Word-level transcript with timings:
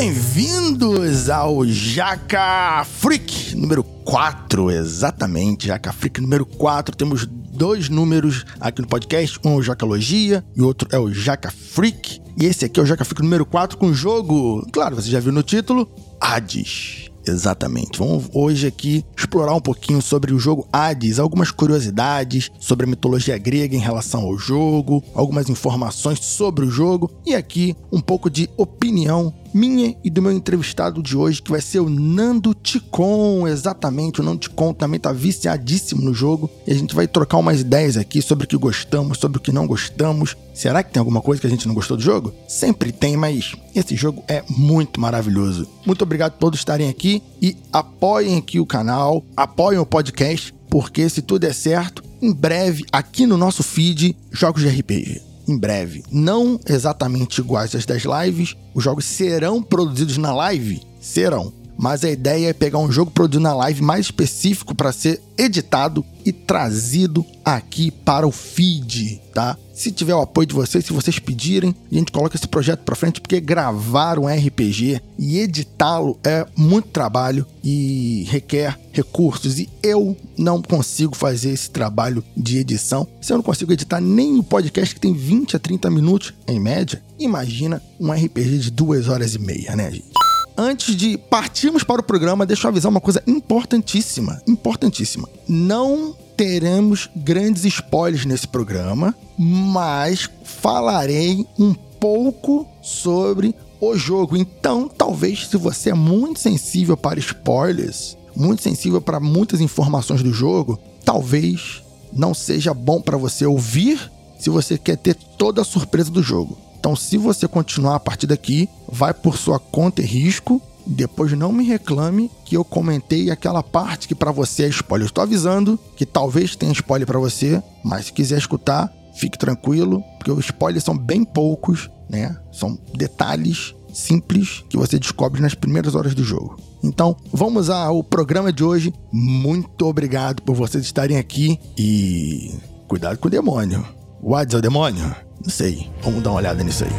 bem-vindos 0.00 1.28
ao 1.28 1.62
Jaca 1.66 2.82
Freak 2.86 3.54
número 3.54 3.84
4, 3.84 4.70
exatamente, 4.70 5.66
Jaca 5.66 5.92
Freak 5.92 6.22
número 6.22 6.46
4. 6.46 6.96
Temos 6.96 7.26
dois 7.26 7.90
números 7.90 8.46
aqui 8.58 8.80
no 8.80 8.88
podcast, 8.88 9.38
um 9.44 9.52
é 9.52 9.56
o 9.56 9.62
Jacalogia 9.62 10.42
e 10.56 10.62
outro 10.62 10.88
é 10.90 10.98
o 10.98 11.12
Jaca 11.12 11.50
Freak. 11.50 12.18
E 12.38 12.46
esse 12.46 12.64
aqui 12.64 12.80
é 12.80 12.82
o 12.82 12.86
Jaca 12.86 13.04
Freak 13.04 13.20
número 13.20 13.44
4 13.44 13.76
com 13.76 13.88
o 13.88 13.94
jogo, 13.94 14.66
claro, 14.72 14.96
você 14.96 15.10
já 15.10 15.20
viu 15.20 15.32
no 15.32 15.42
título, 15.42 15.86
Hades. 16.18 17.10
Exatamente. 17.26 17.98
Vamos 17.98 18.28
hoje 18.32 18.66
aqui 18.66 19.04
explorar 19.16 19.54
um 19.54 19.60
pouquinho 19.60 20.00
sobre 20.00 20.32
o 20.32 20.38
jogo 20.38 20.66
Hades, 20.72 21.18
algumas 21.18 21.50
curiosidades 21.50 22.50
sobre 22.58 22.86
a 22.86 22.88
mitologia 22.88 23.36
grega 23.38 23.76
em 23.76 23.80
relação 23.80 24.22
ao 24.22 24.38
jogo, 24.38 25.04
algumas 25.14 25.48
informações 25.48 26.20
sobre 26.20 26.64
o 26.64 26.70
jogo 26.70 27.10
e 27.26 27.34
aqui 27.34 27.76
um 27.92 28.00
pouco 28.00 28.30
de 28.30 28.48
opinião 28.56 29.32
minha 29.52 29.96
e 30.02 30.10
do 30.10 30.22
meu 30.22 30.32
entrevistado 30.32 31.02
de 31.02 31.16
hoje, 31.16 31.42
que 31.42 31.50
vai 31.50 31.60
ser 31.60 31.80
o 31.80 31.88
Nando 31.88 32.54
Ticon. 32.54 33.46
Exatamente, 33.46 34.20
o 34.20 34.24
Nando 34.24 34.40
Ticon 34.40 34.72
também 34.72 35.00
tá 35.00 35.12
viciadíssimo 35.12 36.02
no 36.02 36.14
jogo. 36.14 36.50
E 36.66 36.72
a 36.72 36.74
gente 36.74 36.94
vai 36.94 37.06
trocar 37.06 37.38
umas 37.38 37.60
ideias 37.60 37.96
aqui 37.96 38.22
sobre 38.22 38.44
o 38.44 38.48
que 38.48 38.56
gostamos, 38.56 39.18
sobre 39.18 39.38
o 39.38 39.40
que 39.40 39.52
não 39.52 39.66
gostamos. 39.66 40.36
Será 40.54 40.82
que 40.82 40.92
tem 40.92 41.00
alguma 41.00 41.20
coisa 41.20 41.40
que 41.40 41.46
a 41.46 41.50
gente 41.50 41.66
não 41.66 41.74
gostou 41.74 41.96
do 41.96 42.02
jogo? 42.02 42.32
Sempre 42.48 42.92
tem, 42.92 43.16
mas 43.16 43.54
esse 43.74 43.96
jogo 43.96 44.22
é 44.28 44.42
muito 44.48 45.00
maravilhoso. 45.00 45.66
Muito 45.86 46.02
obrigado 46.02 46.32
por 46.32 46.40
todos 46.40 46.60
estarem 46.60 46.88
aqui 46.88 47.22
e 47.40 47.56
apoiem 47.72 48.38
aqui 48.38 48.60
o 48.60 48.66
canal, 48.66 49.24
apoiem 49.36 49.78
o 49.78 49.86
podcast, 49.86 50.54
porque 50.68 51.08
se 51.08 51.22
tudo 51.22 51.40
der 51.40 51.54
certo, 51.54 52.02
em 52.20 52.32
breve 52.32 52.84
aqui 52.92 53.26
no 53.26 53.36
nosso 53.36 53.62
feed, 53.62 54.16
jogos 54.30 54.62
de 54.62 54.68
RPG 54.68 55.29
em 55.50 55.58
breve. 55.58 56.02
Não 56.10 56.58
exatamente 56.68 57.40
iguais 57.40 57.74
às 57.74 57.84
das 57.84 58.02
lives, 58.02 58.56
os 58.74 58.84
jogos 58.84 59.04
serão 59.04 59.62
produzidos 59.62 60.16
na 60.16 60.32
live? 60.34 60.80
Serão. 61.00 61.52
Mas 61.80 62.04
a 62.04 62.10
ideia 62.10 62.48
é 62.48 62.52
pegar 62.52 62.78
um 62.78 62.92
jogo 62.92 63.10
produzido 63.10 63.42
na 63.42 63.54
live 63.54 63.80
mais 63.80 64.04
específico 64.04 64.74
para 64.74 64.92
ser 64.92 65.18
editado 65.38 66.04
e 66.26 66.30
trazido 66.30 67.24
aqui 67.42 67.90
para 67.90 68.28
o 68.28 68.30
feed, 68.30 69.18
tá? 69.32 69.56
Se 69.72 69.90
tiver 69.90 70.14
o 70.14 70.20
apoio 70.20 70.46
de 70.46 70.54
vocês, 70.54 70.84
se 70.84 70.92
vocês 70.92 71.18
pedirem, 71.18 71.74
a 71.90 71.94
gente 71.94 72.12
coloca 72.12 72.36
esse 72.36 72.46
projeto 72.46 72.80
para 72.80 72.94
frente, 72.94 73.18
porque 73.18 73.40
gravar 73.40 74.18
um 74.18 74.26
RPG 74.26 75.00
e 75.18 75.38
editá-lo 75.38 76.18
é 76.22 76.46
muito 76.54 76.88
trabalho 76.88 77.46
e 77.64 78.26
requer 78.28 78.78
recursos. 78.92 79.58
E 79.58 79.66
eu 79.82 80.14
não 80.36 80.60
consigo 80.60 81.16
fazer 81.16 81.48
esse 81.48 81.70
trabalho 81.70 82.22
de 82.36 82.58
edição. 82.58 83.08
Se 83.22 83.32
eu 83.32 83.38
não 83.38 83.42
consigo 83.42 83.72
editar 83.72 84.02
nem 84.02 84.38
o 84.38 84.42
podcast 84.42 84.94
que 84.94 85.00
tem 85.00 85.14
20 85.14 85.56
a 85.56 85.58
30 85.58 85.90
minutos 85.90 86.34
em 86.46 86.60
média, 86.60 87.02
imagina 87.18 87.82
um 87.98 88.12
RPG 88.12 88.58
de 88.58 88.70
duas 88.70 89.08
horas 89.08 89.34
e 89.34 89.38
meia, 89.38 89.74
né, 89.74 89.90
gente? 89.90 90.19
Antes 90.62 90.94
de 90.94 91.16
partirmos 91.16 91.82
para 91.82 92.02
o 92.02 92.04
programa, 92.04 92.44
deixa 92.44 92.66
eu 92.66 92.68
avisar 92.68 92.90
uma 92.90 93.00
coisa 93.00 93.22
importantíssima, 93.26 94.42
importantíssima. 94.46 95.26
Não 95.48 96.14
teremos 96.36 97.08
grandes 97.16 97.64
spoilers 97.64 98.26
nesse 98.26 98.46
programa, 98.46 99.16
mas 99.38 100.28
falarei 100.44 101.46
um 101.58 101.72
pouco 101.72 102.68
sobre 102.82 103.54
o 103.80 103.96
jogo. 103.96 104.36
Então, 104.36 104.86
talvez 104.86 105.46
se 105.46 105.56
você 105.56 105.92
é 105.92 105.94
muito 105.94 106.40
sensível 106.40 106.94
para 106.94 107.18
spoilers, 107.18 108.18
muito 108.36 108.62
sensível 108.62 109.00
para 109.00 109.18
muitas 109.18 109.62
informações 109.62 110.22
do 110.22 110.30
jogo, 110.30 110.78
talvez 111.06 111.82
não 112.12 112.34
seja 112.34 112.74
bom 112.74 113.00
para 113.00 113.16
você 113.16 113.46
ouvir 113.46 114.12
se 114.38 114.50
você 114.50 114.76
quer 114.76 114.98
ter 114.98 115.14
toda 115.14 115.62
a 115.62 115.64
surpresa 115.64 116.10
do 116.10 116.22
jogo. 116.22 116.58
Então, 116.80 116.96
se 116.96 117.18
você 117.18 117.46
continuar 117.46 117.96
a 117.96 118.00
partir 118.00 118.26
daqui, 118.26 118.66
vai 118.90 119.12
por 119.12 119.36
sua 119.36 119.58
conta 119.58 120.00
e 120.00 120.04
risco 120.04 120.60
depois 120.86 121.30
não 121.32 121.52
me 121.52 121.62
reclame 121.62 122.30
que 122.44 122.56
eu 122.56 122.64
comentei 122.64 123.30
aquela 123.30 123.62
parte 123.62 124.08
que 124.08 124.14
para 124.14 124.32
você 124.32 124.64
é 124.64 124.68
spoiler. 124.68 125.06
estou 125.06 125.22
avisando 125.22 125.78
que 125.94 126.06
talvez 126.06 126.56
tenha 126.56 126.72
spoiler 126.72 127.06
para 127.06 127.18
você, 127.18 127.62
mas 127.84 128.06
se 128.06 128.12
quiser 128.12 128.38
escutar, 128.38 128.92
fique 129.14 129.38
tranquilo, 129.38 130.02
porque 130.16 130.32
os 130.32 130.46
spoilers 130.46 130.82
são 130.82 130.96
bem 130.96 131.22
poucos, 131.22 131.88
né? 132.08 132.36
São 132.50 132.78
detalhes 132.94 133.74
simples 133.92 134.64
que 134.68 134.76
você 134.76 134.98
descobre 134.98 135.40
nas 135.40 135.54
primeiras 135.54 135.94
horas 135.94 136.14
do 136.14 136.24
jogo. 136.24 136.56
Então, 136.82 137.14
vamos 137.32 137.68
ao 137.68 138.02
programa 138.02 138.52
de 138.52 138.64
hoje. 138.64 138.92
Muito 139.12 139.86
obrigado 139.86 140.42
por 140.42 140.56
vocês 140.56 140.82
estarem 140.82 141.18
aqui 141.18 141.60
e 141.76 142.54
cuidado 142.88 143.18
com 143.18 143.28
o 143.28 143.30
demônio. 143.30 143.99
O 144.22 144.36
Hades 144.36 144.54
é 144.54 144.58
o 144.58 144.60
demônio? 144.60 145.16
Não 145.42 145.50
sei. 145.50 145.90
Vamos 146.02 146.22
dar 146.22 146.30
uma 146.30 146.36
olhada 146.36 146.62
nisso 146.62 146.84
aí. 146.84 146.90